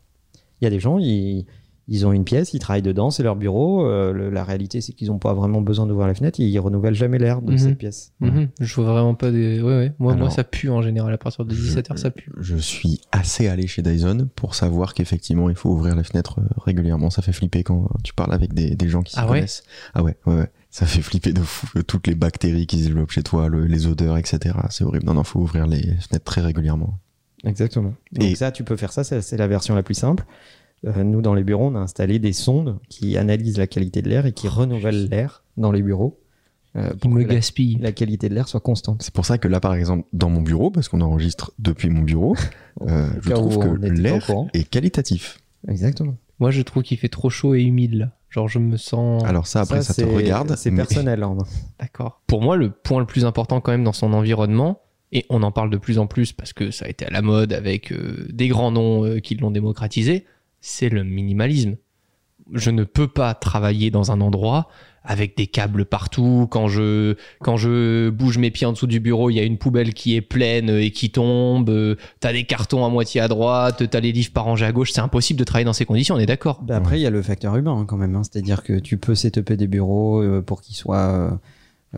Il 0.61 0.65
y 0.65 0.67
a 0.69 0.71
des 0.71 0.79
gens, 0.79 0.99
ils, 1.01 1.45
ils 1.87 2.07
ont 2.07 2.13
une 2.13 2.25
pièce, 2.25 2.55
ils 2.55 2.59
travaillent 2.59 2.81
dedans, 2.83 3.11
c'est 3.11 3.23
leur 3.23 3.37
bureau. 3.37 3.87
euh, 3.87 4.13
le- 4.13 4.31
la 4.31 4.43
réalité, 4.45 4.81
c'est 4.81 4.93
qu'ils 4.93 5.09
n'ont 5.09 5.19
pas 5.19 5.35
vraiment 5.35 5.61
besoin 5.61 5.87
d'ouvrir 5.87 6.07
la 6.07 6.15
fenêtre, 6.15 6.41
ils 6.41 6.59
renouvellent 6.59 6.95
jamais 6.95 7.19
l'air 7.19 7.43
de 7.43 7.53
Mhm. 7.53 7.59
cette 7.59 7.79
pièce. 7.79 8.13
Mhm. 8.21 8.49
Je 8.61 8.75
vois 8.77 8.85
vraiment 8.93 9.15
pas 9.15 9.31
des. 9.31 9.61
Ouais, 9.61 9.77
ouais. 9.77 9.93
Moi, 10.17 10.31
ça 10.31 10.45
pue 10.45 10.71
en 10.71 10.81
général. 10.83 11.13
À 11.13 11.19
partir 11.19 11.45
de 11.45 11.55
17h, 11.55 11.99
ça 11.99 12.11
pue. 12.11 12.31
Je 12.41 12.57
suis 12.57 13.01
assez 13.13 13.49
allé 13.49 13.67
chez 13.67 13.83
Dyson 13.83 14.29
pour 14.35 14.55
savoir 14.55 14.95
qu'effectivement 14.95 15.51
il 15.51 15.57
faut 15.57 15.71
ouvrir 15.71 15.95
les 15.95 16.05
fenêtres 16.05 16.41
euh, 16.41 16.45
régulièrement. 16.57 17.11
Ça 17.11 17.21
fait 17.23 17.33
flipper 17.33 17.63
quand 17.65 17.89
tu 18.03 18.15
parles 18.15 18.33
avec 18.33 18.55
des, 18.55 18.75
des 18.77 18.89
gens 18.89 19.03
qui 19.03 19.13
s'y 19.13 19.19
Ah 19.21 19.25
ouais 19.27 19.39
connaissent. 19.41 19.63
Ah 19.95 20.03
ouais, 20.03 20.17
ouais, 20.27 20.35
ouais. 20.37 20.51
Ça 20.71 20.87
fait 20.87 21.03
flipper 21.03 21.33
de 21.33 21.41
fou. 21.41 21.67
Toutes 21.85 22.07
les 22.09 22.15
bactéries 22.17 22.67
qui 22.67 22.81
se 22.81 22.87
développent 22.89 23.11
chez 23.13 23.23
toi, 23.23 23.49
le- 23.49 23.67
les 23.67 23.87
odeurs, 23.87 24.17
etc. 24.17 24.57
C'est 24.71 24.83
horrible. 24.85 25.05
Non, 25.07 25.15
non, 25.15 25.23
faut 25.23 25.39
ouvrir 25.41 25.67
les 25.67 25.83
fenêtres 25.83 26.25
très 26.25 26.41
régulièrement. 26.41 26.99
Exactement. 27.45 27.95
Donc 28.13 28.25
Et- 28.25 28.35
ça, 28.35 28.51
tu 28.51 28.65
peux 28.65 28.77
faire 28.77 28.93
ça, 28.93 29.05
c'est 29.05 29.37
la 29.37 29.47
version 29.47 29.75
la 29.75 29.83
plus 29.83 29.95
simple. 29.95 30.25
Euh, 30.87 31.05
nous, 31.05 31.23
dans 31.23 31.35
les 31.35 31.45
bureaux, 31.45 31.67
on 31.67 31.75
a 31.75 31.81
installé 31.81 32.19
des 32.19 32.33
sondes 32.33 32.79
qui 32.89 33.17
analysent 33.17 33.59
la 33.59 33.67
qualité 33.67 34.03
de 34.03 34.09
l'air 34.09 34.27
et 34.27 34.33
qui 34.33 34.49
renouvellent 34.49 35.09
l'air 35.09 35.43
dans 35.57 35.73
les 35.73 35.83
bureaux 35.83 36.21
euh, 36.77 36.93
pour 37.01 37.11
me 37.11 37.23
que 37.23 37.29
la, 37.29 37.35
gaspille. 37.37 37.79
la 37.81 37.93
qualité 37.93 38.29
de 38.29 38.35
l'air 38.35 38.49
soit 38.49 38.61
constante. 38.61 39.03
C'est 39.03 39.15
pour 39.15 39.25
ça 39.25 39.39
que 39.39 39.49
là, 39.49 39.61
par 39.61 39.75
exemple, 39.75 40.07
dans 40.13 40.29
mon 40.29 40.43
bureau, 40.43 40.71
parce 40.71 40.89
qu'on 40.89 41.01
enregistre 41.01 41.53
depuis 41.59 41.89
mon 41.89 42.03
bureau, 42.03 42.35
euh, 42.83 43.09
je 43.23 43.31
trouve 43.31 43.59
que 43.59 43.87
l'air 43.87 44.27
est 44.53 44.69
qualitatif. 44.69 45.39
Exactement. 45.69 46.17
Moi, 46.41 46.51
je 46.51 46.63
trouve 46.63 46.83
qu'il 46.83 46.99
fait 46.99 47.09
trop 47.09 47.31
chaud 47.31 47.55
et 47.55 47.63
humide, 47.63 47.95
là. 47.95 48.11
Genre, 48.29 48.49
je 48.49 48.59
me 48.59 48.77
sens. 48.77 49.23
Alors 49.25 49.47
ça, 49.47 49.61
après, 49.61 49.83
ça, 49.83 49.95
te 49.95 50.03
regarde. 50.03 50.57
C'est 50.57 50.73
mais- 50.73 50.79
personnel. 50.79 51.23
hein. 51.23 51.39
D'accord. 51.81 52.21
Pour 52.27 52.43
moi, 52.43 52.57
le 52.57 52.71
point 52.71 52.99
le 52.99 53.07
plus 53.07 53.25
important 53.25 53.61
quand 53.61 53.71
même 53.71 53.85
dans 53.85 53.93
son 53.93 54.13
environnement, 54.13 54.81
et 55.13 55.25
on 55.31 55.45
en 55.45 55.53
parle 55.53 55.71
de 55.71 55.77
plus 55.77 56.01
en 56.01 56.09
plus 56.09 56.33
parce 56.33 56.53
que 56.53 56.73
ça 56.73 56.87
a 56.87 56.89
été 56.89 57.07
à 57.07 57.11
la 57.11 57.23
mode 57.23 57.53
avec 57.53 57.93
euh, 57.93 58.27
des 58.33 58.49
grands 58.49 58.73
noms 58.73 59.05
euh, 59.05 59.21
qui 59.21 59.37
l'ont 59.37 59.53
démocratisé, 59.53 60.27
c'est 60.67 60.89
le 60.89 61.05
minimalisme. 61.05 61.77
Je 62.53 62.71
ne 62.71 62.85
peux 62.85 63.07
pas 63.09 63.35
travailler 63.35 63.91
dans 63.91 64.11
un 64.13 64.21
endroit 64.21 64.69
avec 65.03 65.37
des 65.37 65.47
câbles 65.47 65.85
partout. 65.85 66.47
Quand 66.51 66.69
je, 66.69 67.17
quand 67.41 67.57
je 67.59 68.09
bouge 68.09 68.39
mes 68.39 68.51
pieds 68.51 68.67
en 68.67 68.73
dessous 68.73 68.87
du 68.87 68.99
bureau, 69.01 69.29
il 69.29 69.35
y 69.35 69.41
a 69.41 69.43
une 69.43 69.59
poubelle 69.59 69.93
qui 69.93 70.15
est 70.17 70.23
pleine 70.23 70.71
et 70.71 70.91
qui 70.91 71.11
tombe. 71.11 71.97
T'as 72.21 72.33
des 72.33 72.45
cartons 72.45 72.85
à 72.85 72.89
moitié 72.89 73.21
à 73.21 73.29
droite, 73.29 73.89
t'as 73.91 74.01
les 74.01 74.13
livres 74.13 74.33
pas 74.33 74.41
rangés 74.41 74.65
à 74.65 74.73
gauche. 74.73 74.93
C'est 74.93 75.01
impossible 75.03 75.39
de 75.39 75.45
travailler 75.45 75.67
dans 75.67 75.73
ces 75.75 75.85
conditions, 75.85 76.15
on 76.15 76.19
est 76.19 76.27
d'accord. 76.27 76.63
Bah, 76.63 76.77
après, 76.77 76.99
il 76.99 77.03
y 77.03 77.07
a 77.07 77.11
le 77.11 77.21
facteur 77.23 77.55
humain 77.57 77.77
hein, 77.81 77.85
quand 77.87 77.99
même. 77.99 78.15
hein. 78.17 78.23
C'est-à-dire 78.25 78.63
que 78.63 78.79
tu 78.79 78.97
peux 78.97 79.15
setuper 79.15 79.57
des 79.59 79.67
bureaux 79.67 80.23
euh, 80.23 80.41
pour 80.43 80.63
qu'ils 80.63 80.77
soient 80.77 80.97
euh, 80.99 81.31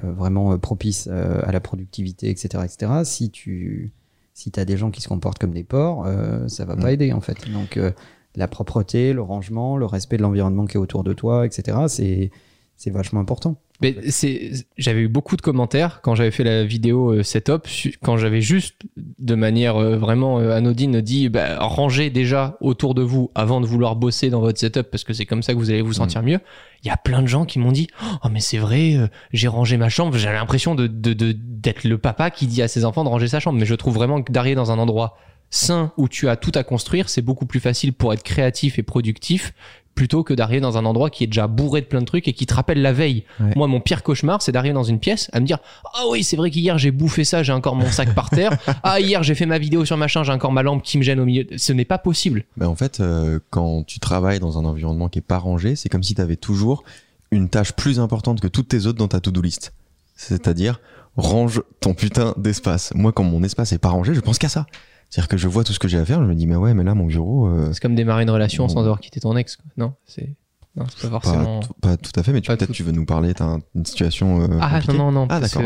euh, 0.05 0.12
vraiment 0.12 0.59
propices 0.59 1.07
à 1.09 1.50
la 1.52 1.61
productivité, 1.61 2.29
etc. 2.31 2.64
etc. 2.64 2.92
Si 3.05 3.31
tu 3.31 3.92
si 4.35 4.52
as 4.59 4.66
des 4.66 4.76
gens 4.76 4.90
qui 4.90 5.00
se 5.00 5.09
comportent 5.09 5.38
comme 5.38 5.55
des 5.55 5.64
porcs, 5.64 6.05
euh, 6.07 6.46
ça 6.48 6.64
va 6.66 6.76
Mm. 6.76 6.81
pas 6.83 6.92
aider 6.92 7.12
en 7.12 7.20
fait. 7.22 7.50
Donc 7.52 7.76
euh, 7.79 7.90
la 8.37 8.49
propreté, 8.49 9.12
le 9.12 9.22
rangement, 9.22 9.77
le 9.77 9.87
respect 9.87 10.16
de 10.18 10.22
l'environnement 10.22 10.66
qui 10.66 10.77
est 10.77 10.81
autour 10.81 11.05
de 11.05 11.12
toi, 11.12 11.46
etc. 11.46 11.79
C'est 11.88 12.31
c'est 12.79 12.90
vachement 12.90 13.20
important. 13.20 13.57
Mais 13.81 13.94
c'est, 14.11 14.51
j'avais 14.77 15.01
eu 15.01 15.09
beaucoup 15.09 15.37
de 15.37 15.40
commentaires 15.42 16.01
quand 16.03 16.14
j'avais 16.14 16.31
fait 16.31 16.44
la 16.44 16.64
vidéo 16.64 17.12
euh, 17.14 17.22
setup, 17.22 17.66
quand 18.03 18.18
j'avais 18.18 18.42
juste 18.42 18.83
de 18.96 19.35
manière 19.35 19.77
euh, 19.77 19.96
vraiment 19.96 20.38
euh, 20.40 20.51
anodine 20.55 21.01
dit 21.01 21.31
bah, 21.31 21.59
rangez 21.59 22.11
déjà 22.11 22.59
autour 22.61 22.94
de 22.94 23.01
vous 23.03 23.31
avant 23.35 23.62
de 23.62 23.66
vouloir 23.66 23.96
bosser 23.96 24.29
dans 24.29 24.40
votre 24.40 24.59
setup 24.59 24.90
parce 24.90 25.05
que 25.05 25.14
c'est 25.14 25.25
comme 25.25 25.42
ça 25.42 25.55
que 25.55 25.59
vous 25.59 25.70
allez 25.70 25.81
vous 25.81 25.94
sentir 25.94 26.22
mieux. 26.22 26.38
Il 26.85 26.87
y 26.87 26.90
a 26.90 26.99
plein 26.99 27.22
de 27.22 27.27
gens 27.29 27.46
qui 27.46 27.59
m'ont 27.59 27.72
dit 27.72 27.87
oh 28.03 28.29
mais 28.31 28.40
c'est 28.40 28.59
vrai, 28.59 28.96
j'ai 29.33 29.49
rangé 29.49 29.79
ma 29.79 29.88
chambre, 29.88 30.14
j'ai 30.16 30.31
l'impression 30.31 30.75
de, 30.75 30.87
de, 30.87 31.14
de- 31.14 31.33
d'être 31.38 31.85
le 31.85 31.96
papa 31.96 32.31
qui 32.31 32.46
dit 32.46 32.61
à 32.61 32.68
ses 32.68 32.85
enfants 32.85 33.05
de 33.05 33.09
ranger 33.09 33.29
sa 33.29 33.40
chambre. 33.40 33.59
Mais 33.59 33.66
je 33.66 33.75
trouve 33.75 33.94
vraiment 33.94 34.20
que 34.22 34.33
d'arriver 34.33 34.55
dans 34.55 34.70
un 34.70 34.79
endroit 34.79 35.16
sain 35.50 35.92
où 35.96 36.09
tu 36.09 36.28
as 36.28 36.37
tout 36.37 36.52
à 36.54 36.64
construire, 36.64 37.09
c'est 37.09 37.22
beaucoup 37.22 37.46
plus 37.46 37.61
facile 37.61 37.92
pour 37.92 38.12
être 38.12 38.22
créatif 38.22 38.78
et 38.78 38.82
productif 38.82 39.52
plutôt 39.96 40.22
que 40.22 40.35
d'arriver 40.35 40.61
dans 40.61 40.76
un 40.76 40.85
endroit 40.85 41.09
qui 41.09 41.24
est 41.24 41.26
déjà 41.26 41.46
bourré 41.48 41.80
de 41.80 41.87
plein 41.87 42.00
de 42.00 42.04
trucs 42.04 42.28
et 42.28 42.35
qui 42.35 42.44
te 42.44 42.54
rappelle 42.54 42.82
la 42.82 42.92
veille. 42.92 43.24
Ouais. 43.40 43.52
Moi, 43.56 43.66
mon 43.66 43.80
pire 43.80 44.02
cauchemar, 44.02 44.42
c'est 44.42 44.52
d'arriver 44.52 44.74
dans 44.74 44.85
une 44.85 45.00
pièce 45.00 45.30
à 45.32 45.40
me 45.40 45.46
dire 45.46 45.59
Ah 45.94 46.02
oui, 46.11 46.22
c'est 46.22 46.37
vrai 46.37 46.50
qu'hier 46.50 46.76
j'ai 46.76 46.90
bouffé 46.90 47.24
ça, 47.24 47.42
j'ai 47.42 47.52
encore 47.52 47.74
mon 47.74 47.90
sac 47.90 48.14
par 48.14 48.30
terre. 48.30 48.52
Ah, 48.82 49.00
hier 49.00 49.22
j'ai 49.22 49.35
fait 49.35 49.46
ma 49.46 49.59
vidéo 49.59 49.85
sur 49.85 49.96
machin, 49.96 50.22
j'ai 50.22 50.32
encore 50.32 50.52
ma 50.52 50.62
lampe 50.62 50.82
qui 50.82 50.98
me 50.98 51.02
gêne 51.02 51.18
au 51.18 51.24
milieu. 51.24 51.46
Ce 51.56 51.72
n'est 51.72 51.87
pas 51.87 51.98
possible. 51.98 52.44
Mais 52.56 52.66
en 52.66 52.76
fait, 52.76 53.00
euh, 53.00 53.40
quand 53.50 53.85
tu 53.85 53.98
travailles 54.00 54.38
dans 54.38 54.59
un 54.59 54.64
environnement 54.64 55.09
qui 55.09 55.20
est 55.20 55.22
pas 55.22 55.38
rangé, 55.38 55.76
c'est 55.76 55.88
comme 55.88 56.02
si 56.02 56.14
tu 56.14 56.20
avais 56.20 56.37
toujours 56.37 56.85
une 57.30 57.48
tâche 57.48 57.72
plus 57.72 57.98
importante 57.98 58.40
que 58.40 58.48
toutes 58.48 58.68
tes 58.68 58.87
autres 58.87 58.98
dans 58.98 59.09
ta 59.09 59.20
to-do 59.20 59.40
list. 59.40 59.72
C'est-à-dire, 60.14 60.80
range 61.16 61.62
ton 61.80 61.94
putain 61.94 62.35
d'espace. 62.37 62.92
Moi, 62.94 63.12
quand 63.12 63.24
mon 63.24 63.42
espace 63.42 63.72
est 63.72 63.78
pas 63.78 63.88
rangé, 63.88 64.14
je 64.14 64.20
pense 64.20 64.38
qu'à 64.38 64.48
ça. 64.48 64.66
C'est-à-dire 65.11 65.29
que 65.29 65.37
je 65.37 65.49
vois 65.49 65.64
tout 65.64 65.73
ce 65.73 65.79
que 65.79 65.88
j'ai 65.88 65.99
à 65.99 66.05
faire, 66.05 66.21
je 66.21 66.27
me 66.29 66.35
dis, 66.35 66.47
mais 66.47 66.57
ouais, 66.57 66.75
mais 66.75 66.85
là, 66.85 66.95
mon 66.95 67.07
bureau, 67.07 67.47
euh, 67.49 67.71
C'est 67.73 67.81
comme 67.81 67.95
démarrer 67.95 68.23
une 68.25 68.31
relation 68.31 68.69
sans 68.69 68.81
avoir 68.81 69.01
quitté 69.01 69.21
ton 69.21 69.37
ex. 69.37 69.57
quoi. 69.57 69.64
Non, 69.77 69.95
c'est 70.05 70.35
non, 70.77 70.85
c'est 70.95 71.09
pas 71.09 71.21
forcément. 71.21 71.61
pas 71.81 71.97
tout 71.97 72.11
à 72.16 72.23
fait, 72.23 72.33
mais 72.35 72.42
peut-être 72.42 72.66
tout. 72.66 72.73
tu 72.73 72.83
veux 72.83 72.92
nous 72.92 73.07
parler, 73.07 73.33
t'as 73.33 73.47
un- 73.47 73.61
une 73.75 73.87
situation. 73.87 74.42
euh, 74.42 74.59
Ah 74.61 74.73
compliquée 74.81 74.99
non 74.99 75.11
non 75.11 75.21
non. 75.23 75.27
Ah 75.31 75.40
d'accord. 75.40 75.62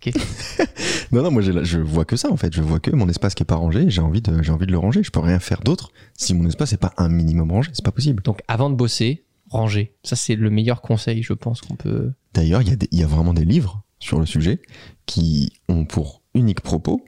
que- 0.00 0.10
oh. 0.10 0.10
Non, 1.12 1.22
non, 1.22 1.30
moi 1.30 1.40
je 1.42 1.78
vois 1.78 2.04
que 2.04 2.16
ça 2.16 2.30
en 2.30 2.36
fait. 2.36 2.54
Je 2.54 2.60
vois 2.62 2.78
que 2.78 2.90
mon 2.90 3.08
espace 3.08 3.34
qui 3.34 3.42
est 3.42 3.46
pas 3.46 3.54
rangé. 3.56 3.88
J'ai 3.88 4.02
envie 4.02 4.20
de, 4.20 4.42
j'ai 4.42 4.52
envie 4.52 4.66
de 4.66 4.72
le 4.72 4.78
ranger. 4.78 5.02
Je 5.02 5.10
peux 5.10 5.20
rien 5.20 5.38
faire 5.38 5.60
d'autre 5.62 5.90
si 6.14 6.34
mon 6.34 6.46
espace 6.46 6.72
est 6.72 6.76
pas 6.80 6.92
un 6.98 7.08
minimum 7.08 7.50
rangé. 7.50 7.70
C'est 7.72 7.84
pas 7.84 7.90
possible. 7.90 8.22
Donc 8.22 8.40
avant 8.48 8.68
de 8.70 8.74
bosser, 8.74 9.24
ranger. 9.48 9.96
Ça 10.02 10.14
c'est 10.14 10.36
le 10.36 10.50
meilleur 10.50 10.82
conseil, 10.82 11.22
je 11.22 11.32
pense 11.32 11.62
qu'on 11.62 11.76
peut. 11.76 12.12
D'ailleurs, 12.34 12.60
il 12.62 12.76
y, 12.92 12.96
y 12.98 13.02
a 13.02 13.06
vraiment 13.06 13.32
des 13.34 13.44
livres 13.46 13.82
sur 13.98 14.18
le 14.20 14.26
sujet 14.26 14.60
qui 15.06 15.52
ont 15.68 15.84
pour 15.86 16.22
unique 16.34 16.60
propos 16.60 17.02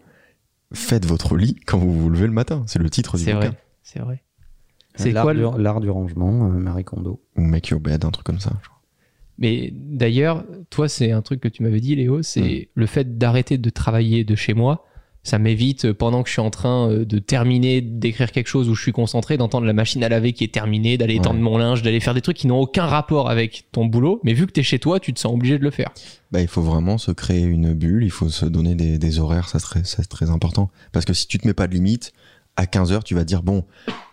faites 0.73 1.07
votre 1.07 1.37
lit 1.37 1.57
quand 1.67 1.79
vous 1.79 1.93
vous 1.93 2.11
levez 2.11 2.27
le 2.27 2.33
matin. 2.33 2.65
C'est 2.67 2.79
le 2.79 2.91
titre 2.91 3.17
du 3.17 3.25
C'est 3.25 3.35
bouquin. 3.35 3.55
C'est 3.83 4.01
vrai. 4.01 4.23
C'est 4.95 5.11
L'art 5.13 5.25
quoi 5.25 5.33
l'art 5.35 5.81
du 5.81 5.89
rangement, 5.89 6.47
euh, 6.47 6.49
Marie 6.51 6.85
Kondo. 6.85 7.23
Ou 7.37 7.41
Make 7.43 7.69
Your 7.69 7.81
Bed, 7.81 8.05
un 8.05 8.11
truc 8.11 8.27
comme 8.27 8.41
ça. 8.41 8.53
je 8.63 8.69
crois. 8.69 8.81
Mais 9.39 9.73
d'ailleurs, 9.75 10.45
toi, 10.71 10.89
c'est 10.89 11.11
un 11.11 11.23
truc 11.23 11.41
que 11.41 11.49
tu 11.49 11.63
m'avais 11.63 11.81
dit, 11.81 11.97
Léo, 11.97 12.23
c'est 12.23 12.69
le 12.75 12.87
fait 12.87 13.17
d'arrêter 13.19 13.57
de 13.59 13.71
travailler 13.71 14.25
de 14.25 14.35
chez 14.35 14.53
moi. 14.55 14.85
Ça 15.25 15.39
m'évite, 15.39 15.85
euh, 15.85 15.95
pendant 15.95 16.23
que 16.25 16.29
je 16.29 16.33
suis 16.33 16.41
en 16.41 16.51
train 16.51 16.91
euh, 16.91 17.05
de 17.05 17.19
terminer 17.21 17.81
d'écrire 17.81 18.33
quelque 18.33 18.49
chose 18.49 18.69
où 18.69 18.75
je 18.75 18.83
suis 18.83 18.91
concentré, 18.93 19.37
d'entendre 19.37 19.67
la 19.67 19.73
machine 19.73 20.03
à 20.03 20.09
laver 20.09 20.33
qui 20.33 20.43
est 20.43 20.53
terminée, 20.53 20.99
d'aller 20.99 21.15
Ouais. 21.15 21.19
étendre 21.21 21.39
mon 21.39 21.59
linge, 21.59 21.83
d'aller 21.83 22.01
faire 22.01 22.15
des 22.15 22.21
trucs 22.23 22.37
qui 22.37 22.49
n'ont 22.49 22.59
aucun 22.59 22.87
rapport 22.87 23.31
avec 23.31 23.67
ton 23.71 23.87
boulot. 23.87 24.21
Mais 24.25 24.33
vu 24.33 24.47
que 24.47 24.53
t'es 24.53 24.65
chez 24.65 24.81
toi, 24.81 24.99
tu 24.99 25.13
te 25.15 25.21
sens 25.21 25.33
obligé 25.33 25.59
de 25.59 25.63
le 25.65 25.71
faire. 25.71 25.91
Bah, 26.33 26.41
il 26.41 26.49
faut 26.49 26.63
vraiment 26.63 26.99
se 26.99 27.13
créer 27.13 27.43
une 27.45 27.73
bulle. 27.73 28.03
Il 28.03 28.11
faut 28.11 28.29
se 28.29 28.47
donner 28.47 28.75
des, 28.75 28.99
des 28.99 29.19
horaires. 29.21 29.49
Ça 29.49 29.59
c'est 29.85 30.07
très 30.09 30.29
important. 30.31 30.71
Parce 30.91 31.05
que 31.05 31.13
si 31.13 31.29
tu 31.29 31.39
te 31.39 31.47
mets 31.47 31.55
pas 31.55 31.69
de 31.69 31.75
limite, 31.75 32.13
à 32.57 32.67
15 32.67 32.91
heures, 32.93 33.05
tu 33.05 33.15
vas 33.15 33.25
dire 33.25 33.43
bon, 33.43 33.65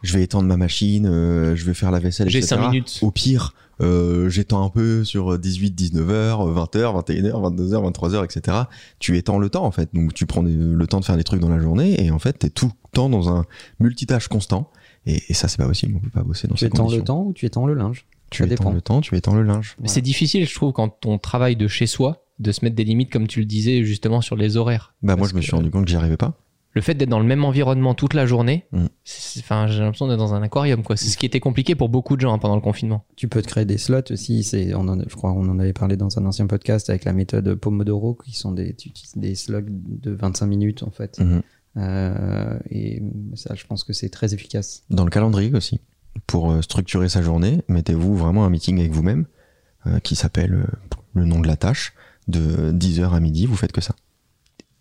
je 0.03 0.15
vais 0.15 0.23
étendre 0.23 0.47
ma 0.47 0.57
machine, 0.57 1.07
euh, 1.07 1.55
je 1.55 1.65
vais 1.65 1.73
faire 1.73 1.91
la 1.91 1.99
vaisselle, 1.99 2.29
J'ai 2.29 2.37
etc. 2.39 2.55
5 2.55 2.69
minutes. 2.69 2.99
Au 3.01 3.11
pire, 3.11 3.53
euh, 3.81 4.29
j'étends 4.29 4.63
un 4.65 4.69
peu 4.69 5.03
sur 5.03 5.37
18, 5.39 5.71
19 5.71 6.09
heures, 6.09 6.45
20 6.47 6.75
heures, 6.75 6.93
21 6.93 7.25
heures, 7.25 7.41
22 7.41 7.73
heures, 7.73 7.83
23 7.83 8.15
heures, 8.15 8.23
etc. 8.23 8.57
Tu 8.99 9.17
étends 9.17 9.39
le 9.39 9.49
temps 9.49 9.65
en 9.65 9.71
fait. 9.71 9.89
Donc 9.93 10.13
tu 10.13 10.25
prends 10.25 10.41
le 10.41 10.85
temps 10.87 10.99
de 10.99 11.05
faire 11.05 11.17
des 11.17 11.23
trucs 11.23 11.39
dans 11.41 11.49
la 11.49 11.59
journée 11.59 12.03
et 12.03 12.11
en 12.11 12.19
fait 12.19 12.33
t'es 12.39 12.49
tout 12.49 12.67
le 12.67 12.71
temps 12.91 13.09
dans 13.09 13.29
un 13.29 13.45
multitâche 13.79 14.27
constant. 14.27 14.69
Et, 15.05 15.21
et 15.29 15.33
ça 15.33 15.47
c'est 15.47 15.57
pas 15.57 15.67
possible. 15.67 15.95
On 15.95 15.99
peut 15.99 16.09
pas 16.09 16.23
bosser 16.23 16.47
dans 16.47 16.55
Tu 16.55 16.61
ces 16.61 16.65
étends 16.67 16.83
conditions. 16.83 16.97
le 16.99 17.03
temps 17.05 17.23
ou 17.23 17.33
tu 17.33 17.45
étends 17.45 17.65
le 17.65 17.73
linge? 17.73 18.05
Tu 18.31 18.43
Ça 18.43 18.45
étends 18.45 18.55
dépend. 18.65 18.73
le 18.73 18.81
temps, 18.81 19.01
tu 19.01 19.15
étends 19.15 19.33
le 19.35 19.43
linge. 19.43 19.75
Mais 19.81 19.87
c'est 19.87 20.01
difficile, 20.01 20.45
je 20.47 20.53
trouve, 20.53 20.71
quand 20.71 21.05
on 21.07 21.17
travaille 21.17 21.55
de 21.55 21.67
chez 21.67 21.87
soi, 21.87 22.25
de 22.37 22.51
se 22.51 22.63
mettre 22.63 22.75
des 22.75 22.83
limites, 22.83 23.11
comme 23.11 23.27
tu 23.27 23.39
le 23.39 23.45
disais, 23.47 23.83
justement, 23.83 24.21
sur 24.21 24.35
les 24.35 24.55
horaires. 24.55 24.93
Bah 25.01 25.15
moi 25.15 25.27
je 25.27 25.33
me 25.35 25.41
suis 25.41 25.51
rendu 25.55 25.71
compte 25.71 25.85
que 25.85 25.89
j'y 25.89 25.95
arrivais 25.95 26.15
pas. 26.17 26.33
Le 26.71 26.81
fait 26.81 26.93
d'être 26.93 27.09
dans 27.09 27.19
le 27.19 27.25
même 27.25 27.43
environnement 27.43 27.95
toute 27.95 28.13
la 28.13 28.25
journée, 28.25 28.65
Mm. 28.71 28.85
enfin, 29.39 29.67
j'ai 29.67 29.79
l'impression 29.79 30.07
d'être 30.07 30.19
dans 30.19 30.33
un 30.33 30.43
aquarium, 30.43 30.83
quoi. 30.83 30.95
C'est 30.97 31.07
ce 31.09 31.17
qui 31.17 31.25
était 31.25 31.39
compliqué 31.39 31.73
pour 31.75 31.89
beaucoup 31.89 32.15
de 32.15 32.21
gens 32.21 32.33
hein, 32.33 32.37
pendant 32.37 32.55
le 32.55 32.61
confinement. 32.61 33.05
Tu 33.15 33.27
peux 33.27 33.41
te 33.41 33.47
créer 33.47 33.65
des 33.65 33.77
slots 33.77 34.11
aussi. 34.11 34.43
C'est, 34.43 34.73
on 34.75 34.87
en, 34.87 34.99
je 34.99 35.15
crois 35.15 35.31
qu'on 35.33 35.49
en 35.49 35.57
avait 35.59 35.73
parlé 35.73 35.97
dans 35.97 36.17
un 36.19 36.25
ancien 36.25 36.45
podcast 36.47 36.89
avec 36.89 37.05
la 37.05 37.13
méthode 37.13 37.55
Pomodoro, 37.55 38.15
qui 38.23 38.33
sont 38.37 38.51
des, 38.51 38.75
tu 38.75 38.89
utilises 38.89 39.17
des 39.17 39.35
slots 39.35 39.61
de 39.67 40.11
25 40.11 40.45
minutes 40.45 40.83
en 40.83 40.91
fait. 40.91 41.19
Mhm. 41.19 41.41
Euh, 41.77 42.59
et 42.69 43.01
ça, 43.35 43.55
je 43.55 43.65
pense 43.65 43.83
que 43.83 43.93
c'est 43.93 44.09
très 44.09 44.33
efficace. 44.33 44.83
Dans 44.89 45.05
le 45.05 45.09
calendrier 45.11 45.53
aussi. 45.53 45.79
Pour 46.27 46.51
euh, 46.51 46.61
structurer 46.61 47.09
sa 47.09 47.21
journée, 47.21 47.61
mettez-vous 47.67 48.15
vraiment 48.15 48.45
un 48.45 48.49
meeting 48.49 48.79
avec 48.79 48.91
vous-même 48.91 49.25
euh, 49.87 49.99
qui 49.99 50.15
s'appelle 50.15 50.53
euh, 50.53 50.65
le 51.13 51.25
nom 51.25 51.39
de 51.39 51.47
la 51.47 51.55
tâche. 51.55 51.93
De 52.27 52.71
10h 52.71 53.11
à 53.11 53.19
midi, 53.19 53.47
vous 53.47 53.55
faites 53.55 53.71
que 53.71 53.81
ça. 53.81 53.95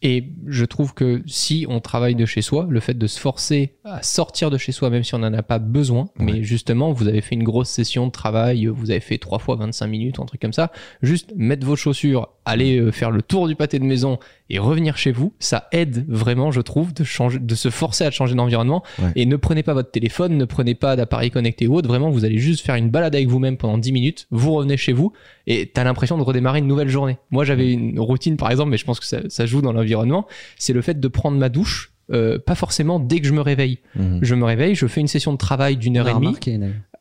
Et 0.00 0.30
je 0.46 0.64
trouve 0.64 0.94
que 0.94 1.22
si 1.26 1.66
on 1.68 1.80
travaille 1.80 2.14
de 2.14 2.24
chez 2.24 2.40
soi, 2.40 2.66
le 2.70 2.78
fait 2.78 2.94
de 2.96 3.06
se 3.08 3.18
forcer 3.18 3.74
à 3.84 4.00
sortir 4.02 4.48
de 4.50 4.56
chez 4.56 4.70
soi, 4.70 4.90
même 4.90 5.02
si 5.02 5.14
on 5.16 5.18
n'en 5.18 5.32
a 5.32 5.42
pas 5.42 5.58
besoin, 5.58 6.04
Ouais. 6.18 6.24
mais 6.26 6.42
justement, 6.44 6.92
vous 6.92 7.08
avez 7.08 7.20
fait 7.20 7.34
une 7.34 7.42
grosse 7.42 7.68
session 7.68 8.06
de 8.06 8.12
travail, 8.12 8.66
vous 8.66 8.90
avez 8.92 9.00
fait 9.00 9.18
3 9.18 9.40
fois 9.40 9.56
25 9.56 9.86
minutes, 9.88 10.20
un 10.20 10.24
truc 10.24 10.40
comme 10.40 10.52
ça, 10.52 10.70
juste 11.02 11.32
mettre 11.34 11.66
vos 11.66 11.74
chaussures, 11.76 12.28
aller 12.48 12.78
euh, 12.78 12.90
faire 12.90 13.10
le 13.10 13.22
tour 13.22 13.48
du 13.48 13.54
pâté 13.54 13.78
de 13.78 13.84
maison 13.84 14.18
et 14.50 14.58
revenir 14.58 14.96
chez 14.96 15.12
vous, 15.12 15.32
ça 15.38 15.68
aide 15.72 16.04
vraiment, 16.08 16.50
je 16.50 16.60
trouve, 16.60 16.94
de, 16.94 17.04
changer, 17.04 17.38
de 17.38 17.54
se 17.54 17.70
forcer 17.70 18.04
à 18.04 18.10
changer 18.10 18.34
d'environnement. 18.34 18.82
Ouais. 18.98 19.12
Et 19.16 19.26
ne 19.26 19.36
prenez 19.36 19.62
pas 19.62 19.74
votre 19.74 19.90
téléphone, 19.90 20.36
ne 20.36 20.44
prenez 20.44 20.74
pas 20.74 20.96
d'appareil 20.96 21.30
connecté 21.30 21.66
ou 21.66 21.74
autre, 21.74 21.88
vraiment, 21.88 22.10
vous 22.10 22.24
allez 22.24 22.38
juste 22.38 22.64
faire 22.64 22.76
une 22.76 22.90
balade 22.90 23.14
avec 23.14 23.28
vous-même 23.28 23.56
pendant 23.56 23.78
10 23.78 23.92
minutes, 23.92 24.26
vous 24.30 24.52
revenez 24.54 24.76
chez 24.76 24.92
vous 24.92 25.12
et 25.46 25.66
t'as 25.66 25.84
l'impression 25.84 26.16
de 26.16 26.22
redémarrer 26.22 26.60
une 26.60 26.66
nouvelle 26.66 26.88
journée. 26.88 27.18
Moi, 27.30 27.44
j'avais 27.44 27.72
une 27.72 28.00
routine, 28.00 28.36
par 28.36 28.50
exemple, 28.50 28.70
mais 28.70 28.78
je 28.78 28.84
pense 28.84 29.00
que 29.00 29.06
ça, 29.06 29.20
ça 29.28 29.46
joue 29.46 29.62
dans 29.62 29.72
l'environnement, 29.72 30.26
c'est 30.56 30.72
le 30.72 30.82
fait 30.82 30.98
de 30.98 31.08
prendre 31.08 31.36
ma 31.36 31.48
douche, 31.48 31.92
euh, 32.10 32.38
pas 32.38 32.54
forcément 32.54 33.00
dès 33.00 33.20
que 33.20 33.26
je 33.26 33.34
me 33.34 33.42
réveille. 33.42 33.80
Mhm. 33.94 34.20
Je 34.22 34.34
me 34.34 34.44
réveille, 34.44 34.74
je 34.74 34.86
fais 34.86 35.00
une 35.00 35.08
session 35.08 35.32
de 35.32 35.38
travail 35.38 35.76
d'une 35.76 35.98
heure 35.98 36.08
et 36.08 36.14
demie. 36.14 36.34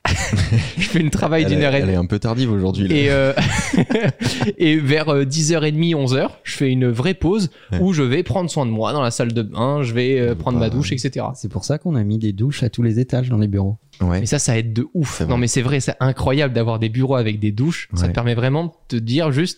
je 0.78 0.88
fais 0.88 1.00
une 1.00 1.10
travail 1.10 1.44
Elle, 1.44 1.50
d'une 1.50 1.60
est- 1.62 1.66
heure 1.66 1.74
et 1.74 1.78
elle 1.78 1.84
est 1.84 1.88
demie. 1.94 1.98
un 1.98 2.06
peu 2.06 2.20
tardive 2.20 2.52
aujourd'hui. 2.52 2.88
Et, 2.92 3.10
euh, 3.10 3.34
et 4.58 4.78
vers 4.78 5.10
euh, 5.10 5.24
10h30, 5.26 5.94
11h, 5.96 6.30
je 6.44 6.56
fais 6.56 6.70
une 6.70 6.88
vraie 6.90 7.14
pause 7.14 7.50
Ouais. 7.72 7.80
où 7.82 7.94
je 7.94 8.04
vais 8.04 8.24
prendre 8.24 8.50
soin 8.50 8.66
de 8.66 8.72
moi 8.72 8.94
dans 8.94 9.02
la 9.02 9.12
salle 9.12 9.34
de 9.34 9.42
bain, 9.42 9.84
je 9.84 9.94
vais 9.94 10.20
euh, 10.20 10.36
prendre 10.36 10.58
ma 10.60 10.70
Bah, 10.70 10.76
douche, 10.76 10.92
etc. 10.92 11.26
C'est 11.36 11.52
pour 11.52 11.66
ça 11.66 11.78
qu'on 11.78 11.96
a 11.96 12.04
mis 12.04 12.18
des 12.18 12.32
douches 12.34 12.64
à 12.64 12.70
tous 12.70 12.84
les 12.84 13.00
étages 13.00 13.30
dans 13.30 13.38
les 13.38 13.48
bureaux. 13.48 13.78
Ouais. 14.02 14.20
Mais 14.22 14.26
ça, 14.26 14.40
ça 14.40 14.58
aide 14.58 14.74
de 14.74 14.88
ouf. 14.94 15.22
Non, 15.22 15.38
mais 15.38 15.48
c'est 15.48 15.62
vrai, 15.64 15.80
c'est 15.80 15.96
incroyable 16.00 16.54
d'avoir 16.54 16.78
des 16.80 16.90
bureaux 16.90 17.16
avec 17.16 17.40
des 17.40 17.52
douches. 17.52 17.90
Ça 17.96 18.08
te 18.08 18.14
permet 18.14 18.36
vraiment 18.36 18.66
de 18.66 18.98
te 18.98 19.04
dire 19.04 19.32
juste, 19.32 19.58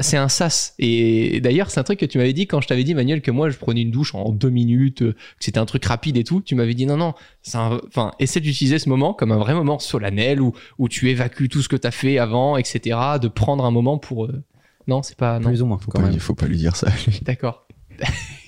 c'est 0.00 0.16
un 0.18 0.28
sas. 0.28 0.74
Et 0.78 1.40
d'ailleurs, 1.40 1.70
c'est 1.70 1.80
un 1.80 1.82
truc 1.82 1.98
que 2.00 2.04
tu 2.06 2.18
m'avais 2.18 2.32
dit 2.32 2.46
quand 2.46 2.60
je 2.60 2.68
t'avais 2.68 2.84
dit, 2.84 2.94
Manuel, 2.94 3.22
que 3.22 3.30
moi, 3.30 3.48
je 3.50 3.56
prenais 3.56 3.82
une 3.82 3.90
douche 3.90 4.14
en 4.14 4.30
deux 4.30 4.50
minutes, 4.50 5.02
euh, 5.02 5.12
que 5.12 5.18
c'était 5.44 5.58
un 5.58 5.64
truc 5.66 5.84
rapide 5.84 6.16
et 6.18 6.24
tout. 6.24 6.40
Tu 6.42 6.54
m'avais 6.54 6.74
dit, 6.74 6.84
non, 6.86 6.96
non, 6.98 7.14
c'est 7.42 7.56
un- 7.56 7.80
enfin, 7.88 8.12
essaie 8.18 8.40
d'utiliser 8.40 8.78
ce 8.78 8.88
moment 8.88 9.14
comme 9.14 9.32
un 9.32 9.38
vrai 9.38 9.54
moment 9.54 9.78
solennel 9.78 10.40
où, 10.42 10.52
où 10.78 10.88
tu 10.88 11.08
évacues 11.10 11.48
tout 11.48 11.62
ce 11.62 11.68
que 11.68 11.76
t'as 11.76 11.90
fait 11.90 12.18
avant, 12.18 12.56
etc. 12.58 12.98
De 13.20 13.28
prendre 13.28 13.64
un 13.64 13.70
moment 13.70 13.96
pour. 13.98 14.26
euh, 14.26 14.42
Non, 14.88 15.02
c'est 15.02 15.16
pas. 15.16 15.38
Non, 15.38 15.48
Plus 15.48 15.62
ou 15.62 15.66
moins, 15.66 15.78
Faut 15.78 15.90
quand 15.90 16.00
pas, 16.00 16.06
même. 16.06 16.14
il 16.14 16.20
faut 16.20 16.34
pas 16.34 16.46
lui 16.46 16.56
dire 16.58 16.76
ça. 16.76 16.88
lui. 17.06 17.20
d'accord. 17.22 17.66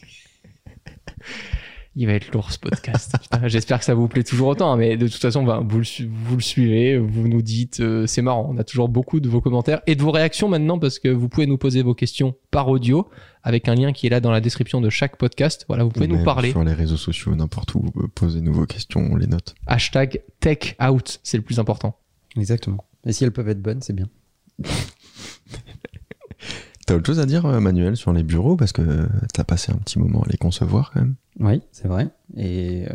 Il 1.96 2.06
va 2.08 2.14
être 2.14 2.32
lourd 2.32 2.50
ce 2.50 2.58
podcast. 2.58 3.14
J'espère 3.44 3.78
que 3.78 3.84
ça 3.84 3.94
vous 3.94 4.08
plaît 4.08 4.24
toujours 4.24 4.48
autant, 4.48 4.72
hein, 4.72 4.76
mais 4.76 4.96
de 4.96 5.06
toute 5.06 5.20
façon, 5.20 5.44
bah, 5.44 5.62
vous, 5.64 5.78
le, 5.78 5.84
su- 5.84 6.10
vous 6.12 6.34
le 6.34 6.42
suivez, 6.42 6.98
vous 6.98 7.28
nous 7.28 7.40
dites, 7.40 7.78
euh, 7.78 8.04
c'est 8.08 8.20
marrant. 8.22 8.48
On 8.50 8.58
a 8.58 8.64
toujours 8.64 8.88
beaucoup 8.88 9.20
de 9.20 9.28
vos 9.28 9.40
commentaires 9.40 9.80
et 9.86 9.94
de 9.94 10.02
vos 10.02 10.10
réactions 10.10 10.48
maintenant 10.48 10.80
parce 10.80 10.98
que 10.98 11.08
vous 11.08 11.28
pouvez 11.28 11.46
nous 11.46 11.56
poser 11.56 11.82
vos 11.82 11.94
questions 11.94 12.34
par 12.50 12.68
audio 12.68 13.08
avec 13.44 13.68
un 13.68 13.76
lien 13.76 13.92
qui 13.92 14.08
est 14.08 14.10
là 14.10 14.18
dans 14.20 14.32
la 14.32 14.40
description 14.40 14.80
de 14.80 14.90
chaque 14.90 15.16
podcast. 15.16 15.66
Voilà, 15.68 15.84
vous 15.84 15.90
pouvez 15.90 16.06
Ou 16.08 16.16
nous 16.16 16.24
parler. 16.24 16.50
Sur 16.50 16.64
les 16.64 16.72
réseaux 16.72 16.96
sociaux, 16.96 17.34
n'importe 17.36 17.74
où, 17.76 17.84
euh, 17.96 18.08
posez-nous 18.12 18.52
vos 18.52 18.66
questions, 18.66 19.00
on 19.12 19.14
les 19.14 19.28
note. 19.28 19.54
Hashtag 19.68 20.20
tech 20.40 20.74
out, 20.84 21.20
c'est 21.22 21.36
le 21.36 21.44
plus 21.44 21.60
important. 21.60 21.96
Exactement. 22.36 22.84
Et 23.06 23.12
si 23.12 23.22
elles 23.22 23.32
peuvent 23.32 23.48
être 23.48 23.62
bonnes, 23.62 23.82
c'est 23.82 23.92
bien. 23.92 24.08
T'as 26.86 26.96
autre 26.96 27.06
chose 27.06 27.20
à 27.20 27.26
dire, 27.26 27.46
euh, 27.46 27.60
Manuel, 27.60 27.96
sur 27.96 28.12
les 28.12 28.22
bureaux? 28.22 28.56
Parce 28.56 28.72
que 28.72 28.82
euh, 28.82 29.06
t'as 29.32 29.44
passé 29.44 29.72
un 29.72 29.76
petit 29.76 29.98
moment 29.98 30.20
à 30.22 30.28
les 30.30 30.36
concevoir 30.36 30.90
quand 30.92 31.00
même. 31.00 31.14
Oui, 31.40 31.62
c'est 31.72 31.88
vrai. 31.88 32.08
Et 32.36 32.84
euh, 32.90 32.94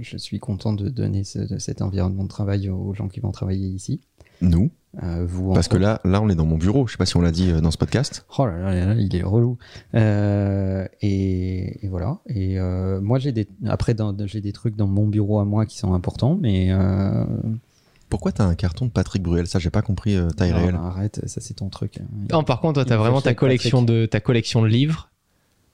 je 0.00 0.16
suis 0.18 0.38
content 0.38 0.72
de 0.74 0.88
donner 0.90 1.24
ce- 1.24 1.58
cet 1.58 1.80
environnement 1.80 2.24
de 2.24 2.28
travail 2.28 2.68
aux 2.68 2.92
gens 2.94 3.08
qui 3.08 3.20
vont 3.20 3.32
travailler 3.32 3.66
ici. 3.68 4.00
Nous? 4.42 4.70
Euh, 5.02 5.24
vous, 5.26 5.52
Parce 5.54 5.68
que 5.68 5.76
là, 5.76 6.00
là, 6.04 6.20
on 6.20 6.28
est 6.28 6.34
dans 6.34 6.44
mon 6.46 6.58
bureau. 6.58 6.86
Je 6.86 6.92
sais 6.92 6.98
pas 6.98 7.06
si 7.06 7.16
on 7.16 7.20
l'a 7.22 7.30
dit 7.30 7.52
dans 7.62 7.70
ce 7.70 7.78
podcast. 7.78 8.26
Oh 8.38 8.46
là 8.46 8.58
là, 8.58 8.74
là 8.74 8.86
là, 8.86 8.94
il 9.00 9.14
est 9.16 9.22
relou. 9.22 9.56
Euh, 9.94 10.86
et, 11.00 11.84
et 11.84 11.88
voilà. 11.88 12.18
Et 12.26 12.58
moi, 13.00 13.18
j'ai 13.18 13.32
des 13.32 13.46
après 13.66 13.94
j'ai 14.26 14.40
des 14.40 14.52
trucs 14.52 14.76
dans 14.76 14.86
mon 14.88 15.06
bureau 15.06 15.38
à 15.38 15.44
moi 15.44 15.64
qui 15.66 15.78
sont 15.78 15.94
importants, 15.94 16.36
mais 16.40 16.70
Pourquoi 18.10 18.32
t'as 18.32 18.44
un 18.44 18.54
carton 18.54 18.84
de 18.86 18.90
Patrick 18.90 19.22
Bruel? 19.22 19.46
Ça, 19.46 19.58
j'ai 19.58 19.70
pas 19.70 19.80
compris 19.82 20.16
euh, 20.16 20.28
taille 20.30 20.50
non, 20.52 20.56
réelle. 20.58 20.74
arrête, 20.74 21.20
ça 21.26 21.40
c'est 21.40 21.54
ton 21.54 21.68
truc. 21.70 21.98
hein. 22.00 22.04
Non, 22.30 22.44
par 22.44 22.60
contre, 22.60 22.74
toi, 22.74 22.84
t'as 22.84 22.96
me 22.96 23.00
vraiment 23.00 23.20
ta 23.22 23.32
collection, 23.34 23.82
de, 23.82 24.04
ta 24.06 24.20
collection 24.20 24.60
de 24.62 24.66
livres. 24.66 25.08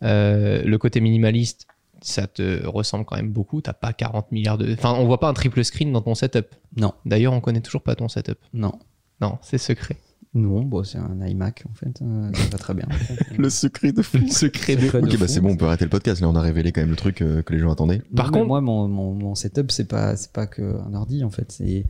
Euh, 0.03 0.63
le 0.63 0.79
côté 0.79 1.01
minimaliste, 1.01 1.67
ça 2.03 2.27
te 2.27 2.65
ressemble 2.67 3.05
quand 3.07 3.17
même 3.17 3.31
beaucoup. 3.31 3.61
T'as 3.63 3.73
pas 3.73 3.93
40 3.93 4.31
milliards 4.31 4.59
de. 4.59 4.73
Enfin, 4.75 4.93
on 4.99 5.07
voit 5.07 5.19
pas 5.19 5.29
un 5.29 5.33
triple 5.35 5.65
screen 5.65 5.93
dans 5.93 6.03
ton 6.03 6.15
setup. 6.15 6.49
Non, 6.77 6.93
D'ailleurs, 7.07 7.33
on 7.33 7.41
connaît 7.41 7.63
toujours 7.63 7.83
pas 7.83 7.95
ton 7.95 8.09
setup. 8.09 8.39
non, 8.53 8.73
Non, 9.23 9.39
c'est 9.41 9.57
secret. 9.59 9.97
non. 10.35 10.61
Bon, 10.63 10.85
c'est 10.85 10.99
un 10.99 11.19
iMac 11.27 11.65
en 11.71 11.75
fait. 11.75 12.03
euh, 12.03 12.31
ça 12.35 12.43
va 12.53 12.59
très 12.59 12.75
bien. 12.75 12.87
en 12.91 12.93
fait. 12.93 13.17
Le 13.39 13.49
secret 13.49 13.93
de 13.93 14.03
fou. 14.03 14.19
Le 14.19 14.29
secret 14.29 14.77
de. 14.77 14.89
Ok, 14.89 15.19
bah 15.19 15.27
c'est 15.29 15.41
bon, 15.41 15.53
on 15.53 15.57
peut 15.57 15.65
arrêter 15.65 15.85
le 15.87 15.91
podcast. 15.91 16.21
Là, 16.21 16.29
on 16.29 16.37
a 16.37 16.43
révélé 16.43 16.73
quand 16.73 16.83
même 16.83 16.91
le 16.91 16.97
truc 16.97 17.23
euh, 17.23 17.41
que 17.43 17.55
les 17.55 17.59
gens 17.59 17.73
attendaient. 17.73 18.03
Par 18.15 18.27
Non, 18.27 18.33
contre- 18.33 18.47
moi, 18.49 18.61
mon, 18.61 18.87
mon, 18.89 19.15
mon 19.15 19.35
setup, 19.35 19.71
c'est 19.73 19.89
pas 19.89 20.15
c'est 20.17 20.33
pas 20.33 20.47
que 20.47 20.63
un 20.87 20.93
ordi 20.93 21.25
en 21.25 21.31
fait. 21.31 21.51
C'est- 21.51 21.87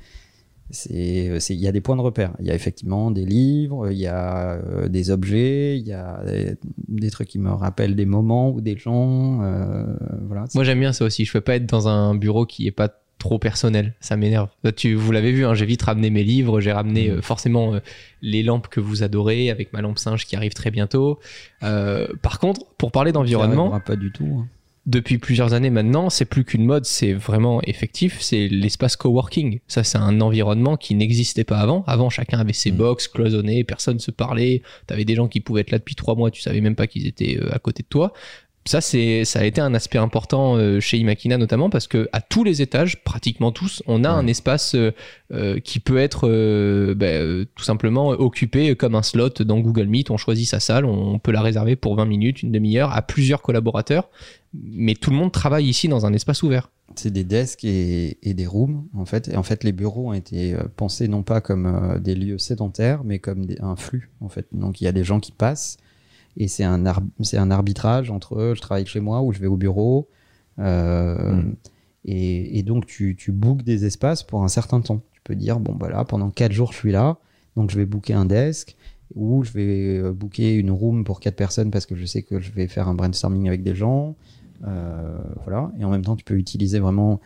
il 0.90 1.36
y 1.50 1.68
a 1.68 1.72
des 1.72 1.80
points 1.80 1.96
de 1.96 2.00
repère. 2.02 2.32
Il 2.40 2.46
y 2.46 2.50
a 2.50 2.54
effectivement 2.54 3.10
des 3.10 3.24
livres, 3.24 3.90
il 3.90 3.98
y 3.98 4.06
a 4.06 4.54
euh, 4.54 4.88
des 4.88 5.10
objets, 5.10 5.78
il 5.78 5.86
y 5.86 5.92
a 5.92 6.22
des, 6.26 6.56
des 6.88 7.10
trucs 7.10 7.28
qui 7.28 7.38
me 7.38 7.50
rappellent 7.50 7.94
des 7.96 8.06
moments 8.06 8.50
ou 8.50 8.60
des 8.60 8.76
gens. 8.76 9.42
euh, 9.42 9.84
voilà. 10.26 10.44
Moi 10.54 10.64
j'aime 10.64 10.80
bien 10.80 10.92
ça 10.92 11.04
aussi. 11.04 11.24
Je 11.24 11.32
peux 11.32 11.40
pas 11.40 11.56
être 11.56 11.66
dans 11.66 11.88
un 11.88 12.14
bureau 12.14 12.46
qui 12.46 12.66
est 12.66 12.72
pas 12.72 12.90
trop 13.18 13.38
personnel. 13.38 13.94
Ça 14.00 14.16
m'énerve. 14.16 14.48
Tu, 14.76 14.94
vous 14.94 15.10
l'avez 15.10 15.32
vu, 15.32 15.46
hein, 15.46 15.54
j'ai 15.54 15.64
vite 15.64 15.82
ramené 15.82 16.10
mes 16.10 16.22
livres. 16.22 16.60
J'ai 16.60 16.72
ramené 16.72 17.08
euh, 17.10 17.22
forcément 17.22 17.74
euh, 17.74 17.78
les 18.20 18.42
lampes 18.42 18.68
que 18.68 18.78
vous 18.80 19.02
adorez 19.02 19.50
avec 19.50 19.72
ma 19.72 19.80
lampe 19.80 19.98
singe 19.98 20.26
qui 20.26 20.36
arrive 20.36 20.52
très 20.52 20.70
bientôt. 20.70 21.18
Euh, 21.62 22.08
par 22.22 22.38
contre, 22.38 22.66
pour 22.76 22.92
parler 22.92 23.12
d'environnement, 23.12 23.80
pas 23.80 23.96
du 23.96 24.12
tout. 24.12 24.40
hein. 24.42 24.48
Depuis 24.86 25.18
plusieurs 25.18 25.52
années 25.52 25.70
maintenant, 25.70 26.10
c'est 26.10 26.24
plus 26.24 26.44
qu'une 26.44 26.64
mode, 26.64 26.84
c'est 26.84 27.12
vraiment 27.12 27.60
effectif, 27.62 28.20
c'est 28.20 28.46
l'espace 28.46 28.94
coworking. 28.94 29.58
Ça, 29.66 29.82
c'est 29.82 29.98
un 29.98 30.20
environnement 30.20 30.76
qui 30.76 30.94
n'existait 30.94 31.42
pas 31.42 31.58
avant. 31.58 31.82
Avant, 31.88 32.08
chacun 32.08 32.38
avait 32.38 32.52
ses 32.52 32.70
Mm. 32.70 32.76
box 32.76 33.08
cloisonnés, 33.08 33.64
personne 33.64 33.98
se 33.98 34.12
parlait. 34.12 34.62
T'avais 34.86 35.04
des 35.04 35.16
gens 35.16 35.26
qui 35.26 35.40
pouvaient 35.40 35.62
être 35.62 35.72
là 35.72 35.78
depuis 35.78 35.96
trois 35.96 36.14
mois, 36.14 36.30
tu 36.30 36.40
savais 36.40 36.60
même 36.60 36.76
pas 36.76 36.86
qu'ils 36.86 37.06
étaient 37.08 37.36
euh, 37.40 37.52
à 37.52 37.58
côté 37.58 37.82
de 37.82 37.88
toi. 37.88 38.12
Ça, 38.66 38.80
c'est, 38.80 39.24
ça 39.24 39.38
a 39.40 39.44
été 39.44 39.60
un 39.60 39.72
aspect 39.74 39.98
important 39.98 40.56
euh, 40.56 40.80
chez 40.80 40.98
Imakina 40.98 41.38
notamment 41.38 41.70
parce 41.70 41.86
que 41.86 42.08
à 42.12 42.20
tous 42.20 42.42
les 42.42 42.62
étages, 42.62 43.02
pratiquement 43.04 43.52
tous, 43.52 43.82
on 43.86 44.02
a 44.04 44.12
Ouais. 44.12 44.18
un 44.18 44.26
espace 44.26 44.74
euh, 44.74 44.90
euh, 45.32 45.60
qui 45.60 45.78
peut 45.80 45.98
être 45.98 46.28
euh, 46.28 46.94
ben, 46.94 47.46
tout 47.54 47.62
simplement 47.64 48.08
occupé 48.08 48.74
comme 48.74 48.94
un 48.96 49.02
slot 49.02 49.30
dans 49.44 49.60
Google 49.60 49.86
Meet. 49.86 50.10
On 50.10 50.16
choisit 50.16 50.48
sa 50.48 50.58
salle, 50.60 50.84
on 50.84 51.18
peut 51.20 51.30
la 51.32 51.42
réserver 51.42 51.76
pour 51.76 51.94
20 51.96 52.06
minutes, 52.06 52.42
une 52.42 52.50
demi-heure 52.52 52.92
à 52.92 53.02
plusieurs 53.02 53.40
collaborateurs 53.40 54.10
mais 54.54 54.94
tout 54.94 55.10
le 55.10 55.16
monde 55.16 55.32
travaille 55.32 55.66
ici 55.66 55.86
dans 55.86 56.06
un 56.06 56.14
espace 56.14 56.42
ouvert. 56.42 56.70
C'est 56.94 57.12
des 57.12 57.24
desks 57.24 57.62
et, 57.64 58.16
et 58.22 58.32
des 58.32 58.46
rooms 58.46 58.86
en 58.96 59.04
fait. 59.04 59.28
Et 59.28 59.36
en 59.36 59.42
fait, 59.42 59.64
les 59.64 59.72
bureaux 59.72 60.08
ont 60.08 60.12
été 60.14 60.56
pensés 60.76 61.08
non 61.08 61.22
pas 61.22 61.42
comme 61.42 62.00
des 62.02 62.14
lieux 62.14 62.38
sédentaires, 62.38 63.02
mais 63.04 63.18
comme 63.18 63.44
des- 63.44 63.58
un 63.60 63.76
flux 63.76 64.10
en 64.22 64.30
fait. 64.30 64.46
Donc 64.52 64.80
il 64.80 64.84
y 64.84 64.86
a 64.86 64.92
des 64.92 65.04
gens 65.04 65.20
qui 65.20 65.30
passent 65.32 65.76
et 66.36 66.48
c'est 66.48 66.64
un 66.64 66.84
ar- 66.86 67.02
c'est 67.22 67.38
un 67.38 67.50
arbitrage 67.50 68.10
entre 68.10 68.36
euh, 68.38 68.54
je 68.54 68.60
travaille 68.60 68.86
chez 68.86 69.00
moi 69.00 69.22
ou 69.22 69.32
je 69.32 69.38
vais 69.40 69.46
au 69.46 69.56
bureau. 69.56 70.08
Euh, 70.58 71.32
Mm. 71.34 71.54
et, 72.06 72.58
et 72.58 72.62
donc 72.62 72.86
tu, 72.86 73.14
tu 73.16 73.32
bookes 73.32 73.62
des 73.62 73.84
espaces 73.84 74.22
pour 74.22 74.42
un 74.42 74.48
certain 74.48 74.80
temps. 74.80 75.02
Tu 75.12 75.20
peux 75.24 75.34
dire 75.34 75.60
bon 75.60 75.74
bah 75.74 75.88
là 75.90 76.04
pendant 76.04 76.30
quatre 76.30 76.52
jours 76.52 76.72
je 76.72 76.78
suis 76.78 76.92
là, 76.92 77.18
donc 77.56 77.70
je 77.70 77.76
vais 77.76 77.84
booker 77.86 78.14
un 78.14 78.24
desk 78.24 78.76
ou 79.14 79.44
je 79.44 79.52
vais 79.52 79.98
euh, 79.98 80.12
booker 80.12 80.54
une 80.56 80.70
room 80.70 81.04
pour 81.04 81.20
quatre 81.20 81.36
personnes 81.36 81.70
parce 81.70 81.86
que 81.86 81.94
je 81.94 82.04
sais 82.06 82.22
que 82.22 82.40
je 82.40 82.50
vais 82.52 82.66
faire 82.68 82.88
un 82.88 82.94
brainstorming 82.94 83.48
avec 83.48 83.62
des 83.62 83.74
gens. 83.74 84.16
Euh, 84.66 85.18
voilà. 85.44 85.70
Et 85.78 85.84
en 85.84 85.90
même 85.90 86.02
temps, 86.02 86.16
tu 86.16 86.24
peux 86.24 86.34
utiliser 86.38 86.78
vraiment 86.80 87.20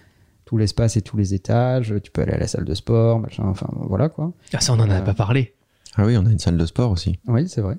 tout 0.44 0.56
l'espace 0.58 0.96
et 0.96 1.02
tous 1.02 1.16
les 1.16 1.32
étages. 1.32 1.94
Tu 2.02 2.10
peux 2.10 2.22
aller 2.22 2.32
à 2.32 2.38
la 2.38 2.48
salle 2.48 2.64
de 2.64 2.74
sport, 2.74 3.20
machin. 3.20 3.44
Enfin, 3.46 3.68
voilà 3.88 4.08
quoi. 4.08 4.32
Ah, 4.52 4.60
ça, 4.60 4.72
on 4.72 4.76
n'en 4.76 4.90
a 4.90 4.98
Euh. 4.98 5.02
pas 5.02 5.14
parlé. 5.14 5.54
Ah 5.96 6.04
oui, 6.04 6.16
on 6.16 6.26
a 6.26 6.30
une 6.30 6.38
salle 6.40 6.56
de 6.56 6.66
sport 6.66 6.90
aussi. 6.90 7.18
Oui, 7.28 7.48
c'est 7.48 7.60
vrai. 7.60 7.76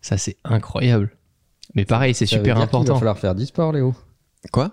Ça, 0.00 0.16
c'est 0.16 0.36
incroyable. 0.44 1.10
Mais 1.74 1.84
pareil, 1.84 2.14
c'est 2.14 2.24
veut 2.24 2.38
super 2.38 2.54
dire 2.56 2.64
important. 2.64 2.94
va 2.94 2.98
falloir 2.98 3.18
faire 3.18 3.34
du 3.34 3.46
sport, 3.46 3.72
Léo. 3.72 3.94
Quoi? 4.52 4.70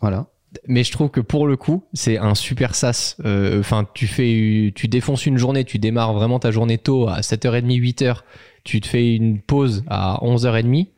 Voilà. 0.00 0.26
Mais 0.68 0.84
je 0.84 0.92
trouve 0.92 1.10
que 1.10 1.20
pour 1.20 1.46
le 1.46 1.56
coup, 1.56 1.84
c'est 1.94 2.18
un 2.18 2.34
super 2.34 2.74
sas. 2.74 3.16
Euh, 3.24 3.60
Enfin, 3.60 3.86
tu 3.94 4.06
fais, 4.06 4.72
tu 4.74 4.88
défonces 4.88 5.26
une 5.26 5.36
journée, 5.38 5.64
tu 5.64 5.78
démarres 5.78 6.14
vraiment 6.14 6.38
ta 6.38 6.50
journée 6.50 6.78
tôt 6.78 7.08
à 7.08 7.20
7h30, 7.20 7.66
8h. 7.66 8.18
Tu 8.62 8.80
te 8.80 8.86
fais 8.86 9.14
une 9.14 9.40
pause 9.40 9.84
à 9.88 10.18
11h30. 10.22 10.88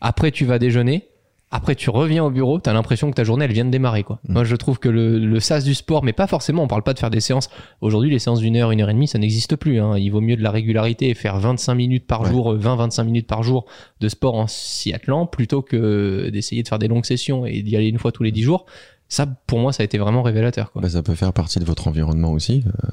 Après, 0.00 0.30
tu 0.30 0.44
vas 0.44 0.58
déjeuner. 0.58 1.08
Après, 1.54 1.74
tu 1.74 1.90
reviens 1.90 2.24
au 2.24 2.30
bureau, 2.30 2.58
t'as 2.58 2.72
l'impression 2.72 3.10
que 3.10 3.14
ta 3.14 3.24
journée, 3.24 3.44
elle 3.44 3.52
vient 3.52 3.66
de 3.66 3.70
démarrer, 3.70 4.02
quoi. 4.04 4.18
Mm. 4.26 4.32
Moi, 4.32 4.44
je 4.44 4.56
trouve 4.56 4.78
que 4.78 4.88
le, 4.88 5.18
le 5.18 5.38
sas 5.40 5.62
du 5.64 5.74
sport, 5.74 6.02
mais 6.02 6.12
pas 6.14 6.26
forcément, 6.26 6.62
on 6.62 6.66
parle 6.66 6.82
pas 6.82 6.94
de 6.94 6.98
faire 6.98 7.10
des 7.10 7.20
séances. 7.20 7.50
Aujourd'hui, 7.82 8.10
les 8.10 8.18
séances 8.18 8.40
d'une 8.40 8.56
heure, 8.56 8.70
une 8.70 8.80
heure 8.80 8.88
et 8.90 8.94
demie, 8.94 9.06
ça 9.06 9.18
n'existe 9.18 9.56
plus, 9.56 9.78
hein. 9.78 9.98
Il 9.98 10.08
vaut 10.10 10.20
mieux 10.22 10.36
de 10.36 10.42
la 10.42 10.50
régularité 10.50 11.10
et 11.10 11.14
faire 11.14 11.38
25 11.38 11.74
minutes 11.74 12.06
par 12.06 12.22
Ouais. 12.22 12.30
jour, 12.30 12.54
20-25 12.56 13.04
minutes 13.04 13.26
par 13.26 13.42
jour 13.42 13.66
de 14.00 14.08
sport 14.08 14.34
en 14.34 14.46
s'y 14.46 14.92
attelant, 14.94 15.26
plutôt 15.26 15.60
que 15.62 16.30
d'essayer 16.32 16.62
de 16.62 16.68
faire 16.68 16.78
des 16.78 16.88
longues 16.88 17.04
sessions 17.04 17.44
et 17.46 17.60
d'y 17.62 17.76
aller 17.76 17.88
une 17.88 17.98
fois 17.98 18.12
tous 18.12 18.22
les 18.22 18.32
10 18.32 18.42
jours. 18.42 18.64
Ça, 19.08 19.26
pour 19.26 19.58
moi, 19.58 19.74
ça 19.74 19.82
a 19.82 19.84
été 19.84 19.98
vraiment 19.98 20.22
révélateur, 20.22 20.72
quoi. 20.72 20.80
Bah, 20.80 20.88
Ça 20.88 21.02
peut 21.02 21.14
faire 21.14 21.34
partie 21.34 21.58
de 21.58 21.64
votre 21.66 21.86
environnement 21.86 22.32
aussi. 22.32 22.64
euh, 22.66 22.88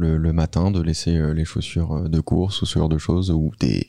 le, 0.00 0.16
le 0.16 0.32
matin, 0.32 0.70
de 0.70 0.80
laisser 0.82 1.16
euh, 1.16 1.32
les 1.32 1.44
chaussures 1.44 1.92
euh, 1.94 2.08
de 2.08 2.20
course 2.20 2.62
ou 2.62 2.66
ce 2.66 2.78
genre 2.78 2.88
de 2.88 2.98
choses 2.98 3.30
ou 3.30 3.52
des, 3.60 3.86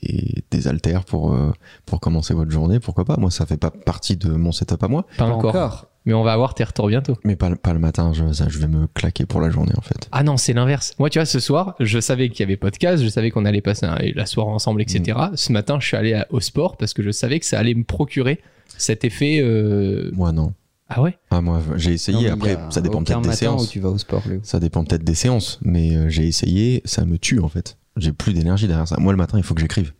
des 0.50 0.68
haltères 0.68 1.04
pour, 1.04 1.32
euh, 1.34 1.50
pour 1.86 2.00
commencer 2.00 2.34
votre 2.34 2.50
journée. 2.50 2.78
Pourquoi 2.78 3.04
pas? 3.04 3.16
Moi, 3.18 3.30
ça 3.30 3.46
fait 3.46 3.56
pas 3.56 3.70
partie 3.70 4.16
de 4.16 4.30
mon 4.30 4.52
setup 4.52 4.82
à 4.84 4.88
moi. 4.88 5.06
Pas, 5.18 5.24
encore. 5.24 5.88
Mais 6.04 6.14
on 6.14 6.24
va 6.24 6.32
avoir 6.32 6.54
tes 6.54 6.64
retours 6.64 6.88
bientôt. 6.88 7.16
Mais 7.24 7.36
pas, 7.36 7.48
le- 7.48 7.54
pas 7.56 7.72
le 7.72 7.78
matin, 7.78 8.12
je, 8.12 8.32
ça, 8.32 8.46
je 8.48 8.58
vais 8.58 8.66
me 8.66 8.88
claquer 8.88 9.24
pour 9.24 9.40
la 9.40 9.50
journée 9.50 9.72
en 9.78 9.82
fait. 9.82 10.08
Ah 10.10 10.24
non, 10.24 10.36
c'est 10.36 10.52
l'inverse. 10.52 10.94
Moi, 10.98 11.10
tu 11.10 11.18
vois, 11.20 11.26
ce 11.26 11.38
soir, 11.38 11.76
je 11.78 12.00
savais 12.00 12.28
qu'il 12.28 12.40
y 12.40 12.42
avait 12.42 12.56
podcast, 12.56 13.02
je 13.04 13.08
savais 13.08 13.30
qu'on 13.30 13.44
allait 13.44 13.60
passer 13.60 13.86
un- 13.86 13.98
la 14.16 14.26
soirée 14.26 14.50
ensemble, 14.50 14.82
etc. 14.82 15.16
Ce 15.36 15.52
matin, 15.52 15.78
je 15.80 15.86
suis 15.86 15.96
allé 15.96 16.14
à- 16.14 16.26
au 16.30 16.40
sport 16.40 16.76
parce 16.76 16.92
que 16.92 17.02
je 17.04 17.12
savais 17.12 17.38
que 17.38 17.46
ça 17.46 17.58
allait 17.58 17.74
me 17.74 17.84
procurer 17.84 18.40
cet 18.78 19.04
effet. 19.04 19.38
euh, 19.40 20.10
Moi, 20.12 20.32
non. 20.32 20.54
Ah 20.94 21.00
ouais? 21.00 21.18
Ah, 21.30 21.40
moi, 21.40 21.62
j'ai 21.76 21.92
essayé. 21.92 22.28
Après, 22.28 22.58
ça 22.70 22.80
dépend 22.80 23.02
peut-être 23.02 23.22
des 23.22 23.32
séances. 23.32 23.64
où 23.64 23.70
tu 23.70 23.80
vas 23.80 23.88
au 23.88 23.98
sport, 23.98 24.22
Léo. 24.28 24.40
Ça 24.42 24.60
dépend 24.60 24.84
peut-être 24.84 25.04
des 25.04 25.14
séances, 25.14 25.58
mais 25.62 25.96
euh, 25.96 26.08
j'ai 26.10 26.26
essayé, 26.26 26.82
ça 26.84 27.06
me 27.06 27.18
tue 27.18 27.40
en 27.40 27.48
fait. 27.48 27.78
J'ai 27.96 28.12
plus 28.12 28.34
d'énergie 28.34 28.66
derrière 28.66 28.86
ça. 28.86 28.96
Moi, 28.98 29.12
le 29.12 29.16
matin, 29.16 29.38
il 29.38 29.44
faut 29.44 29.54
que 29.54 29.60
j'écrive. 29.60 29.92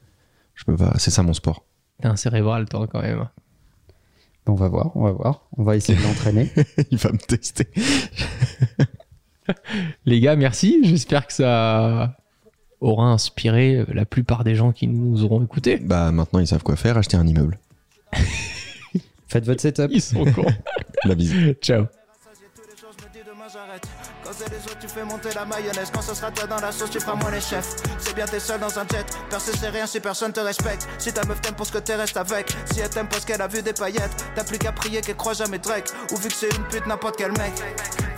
Je 0.55 0.64
peux 0.64 0.76
pas. 0.76 0.93
C'est 0.99 1.11
ça 1.11 1.22
mon 1.22 1.32
sport. 1.32 1.64
T'es 2.01 2.09
un 2.09 2.16
cérébral, 2.16 2.68
toi, 2.68 2.86
quand 2.86 3.01
même. 3.01 3.26
On 4.47 4.55
va 4.55 4.68
voir, 4.68 4.95
on 4.97 5.05
va 5.05 5.12
voir. 5.12 5.47
On 5.57 5.62
va 5.62 5.76
essayer 5.76 5.99
de 5.99 6.05
l'entraîner. 6.05 6.51
il 6.90 6.99
va 6.99 7.12
me 7.12 7.18
tester. 7.18 7.68
Les 10.05 10.20
gars, 10.20 10.36
merci. 10.36 10.80
J'espère 10.82 11.26
que 11.26 11.32
ça 11.32 12.16
aura 12.80 13.07
inspiré 13.07 13.86
la 13.88 14.05
plupart 14.05 14.45
des 14.45 14.57
gens 14.57 14.72
qui 14.72 14.88
nous 14.88 15.24
auront 15.24 15.43
écoutés. 15.43 15.78
Bah, 15.78 16.12
maintenant, 16.12 16.40
ils 16.40 16.47
savent 16.47 16.64
quoi 16.64 16.76
faire. 16.76 16.99
Acheter 16.99 17.16
un 17.16 17.26
immeuble. 17.26 17.59
Faites 19.33 19.47
votre 19.47 19.62
setup. 19.62 19.89
Ils 19.91 20.03
sont 20.03 20.26
cons. 20.26 20.45
La 21.05 21.14
bise. 21.14 21.55
Ciao. 21.62 21.87
Fais 24.95 25.05
monter 25.05 25.30
la 25.34 25.47
mayonnaise. 25.47 25.90
Quand 25.93 26.03
ce 26.03 26.14
sera 26.14 26.30
toi 26.30 26.47
dans 26.47 26.61
la 26.61 26.70
sauce, 26.70 26.90
tu 26.90 27.01
feras 27.01 27.14
moins 27.14 27.30
les 27.30 27.40
chefs. 27.40 27.76
C'est 27.99 28.14
bien, 28.14 28.26
t'es 28.26 28.38
seul 28.38 28.61
dans 28.61 28.78
un 28.78 28.82
jet. 28.82 29.07
Percer, 29.30 29.53
c'est 29.59 29.70
rien 29.70 29.86
si 29.86 30.01
personne 30.01 30.32
te 30.32 30.40
respecte. 30.40 30.86
Si 30.99 31.11
ta 31.12 31.24
meuf 31.24 31.40
t'aime 31.40 31.55
pour 31.55 31.64
ce 31.64 31.72
que 31.72 31.78
t'es, 31.78 31.95
reste 31.95 32.16
avec. 32.18 32.55
Si 32.70 32.80
elle 32.80 32.90
t'aime 32.90 33.09
parce 33.09 33.24
qu'elle 33.24 33.40
a 33.40 33.49
vu 33.49 33.62
des 33.62 33.72
paillettes, 33.72 34.24
t'as 34.34 34.45
plus 34.45 34.59
qu'à 34.59 34.72
prier 34.72 35.01
qu'elle 35.01 35.16
croit 35.16 35.32
jamais 35.32 35.59
Drake. 35.59 35.88
Ou 36.11 36.16
vu 36.16 36.28
que 36.28 36.34
c'est 36.34 36.55
une 36.55 36.64
pute, 36.64 36.86
n'importe 36.86 37.16
quel 37.16 37.32
mec. 37.32 37.55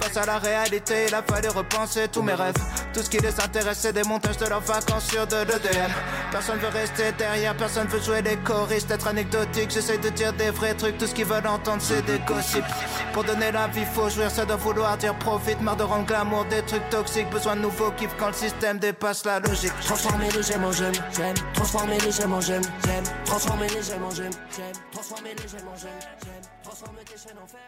Face 0.00 0.16
à 0.16 0.26
la 0.26 0.38
réalité, 0.38 1.06
il 1.08 1.14
a 1.14 1.22
fallu 1.22 1.48
repenser 1.48 2.08
tous 2.08 2.22
mes 2.22 2.34
rêves. 2.34 2.54
Tout 2.92 3.02
ce 3.02 3.10
qui 3.10 3.18
les 3.18 3.40
intéresse, 3.40 3.78
c'est 3.80 3.92
des 3.92 4.02
montages 4.02 4.36
de 4.36 4.46
leurs 4.46 4.60
vacances 4.60 5.06
sur 5.06 5.26
de 5.26 5.36
l'EDM. 5.36 5.92
Personne 6.30 6.58
veut 6.58 6.68
rester 6.68 7.12
derrière, 7.12 7.56
personne 7.56 7.86
veut 7.86 8.00
jouer 8.00 8.20
les 8.22 8.36
choristes, 8.38 8.90
être 8.90 9.06
anecdotique. 9.06 9.70
J'essaie 9.70 9.98
de 9.98 10.08
dire 10.10 10.32
des 10.32 10.50
vrais 10.50 10.74
trucs, 10.74 10.98
tout 10.98 11.06
ce 11.06 11.14
qu'ils 11.14 11.24
veulent 11.24 11.46
entendre, 11.46 11.80
c'est 11.80 12.02
des 12.02 12.18
gossips. 12.20 12.64
Pour 13.12 13.24
donner 13.24 13.52
la 13.52 13.68
vie, 13.68 13.84
faut 13.84 14.08
jouir, 14.08 14.30
ça 14.30 14.44
doit 14.44 14.56
vouloir 14.56 14.96
dire 14.96 15.16
profite. 15.18 15.60
Marre 15.60 15.76
de 15.76 15.84
rendre 15.84 16.06
glamour 16.06 16.44
des 16.46 16.62
trucs 16.66 16.88
toxiques, 16.90 17.30
besoin 17.30 17.56
de 17.56 17.62
nouveaux 17.62 17.90
kiffs 17.92 18.14
quand 18.18 18.28
le 18.28 18.32
système 18.32 18.78
dépasse 18.78 19.24
la 19.24 19.40
logique. 19.40 19.72
Transformer 19.80 20.30
les 20.30 20.42
gemmes 20.42 20.64
en 20.64 20.72
gemmes, 20.72 20.94
j'aime. 21.16 21.34
Transformer 21.54 21.98
les 21.98 22.12
gemmes 22.12 22.32
en 22.32 22.40
gemmes, 22.40 22.62
j'aime. 22.84 23.04
Transformer 23.24 23.68
les 23.68 23.82
gemmes 23.82 24.04
en 24.04 24.10
gemmes, 24.10 24.30
j'aime. 24.56 24.72
Transformer 24.92 25.34
les 25.34 25.48
gemmes 25.48 25.68
en 25.68 25.76
gemmes, 25.76 25.90
j'aime. 26.22 26.42
Transformer 26.62 27.04
tes 27.04 27.18
chaînes 27.18 27.38
en 27.42 27.46
fer. 27.46 27.60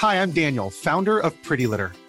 Hi, 0.00 0.16
I'm 0.16 0.32
Daniel, 0.32 0.70
founder 0.70 1.18
of 1.18 1.32
Pretty 1.42 1.66
Litter. 1.66 1.92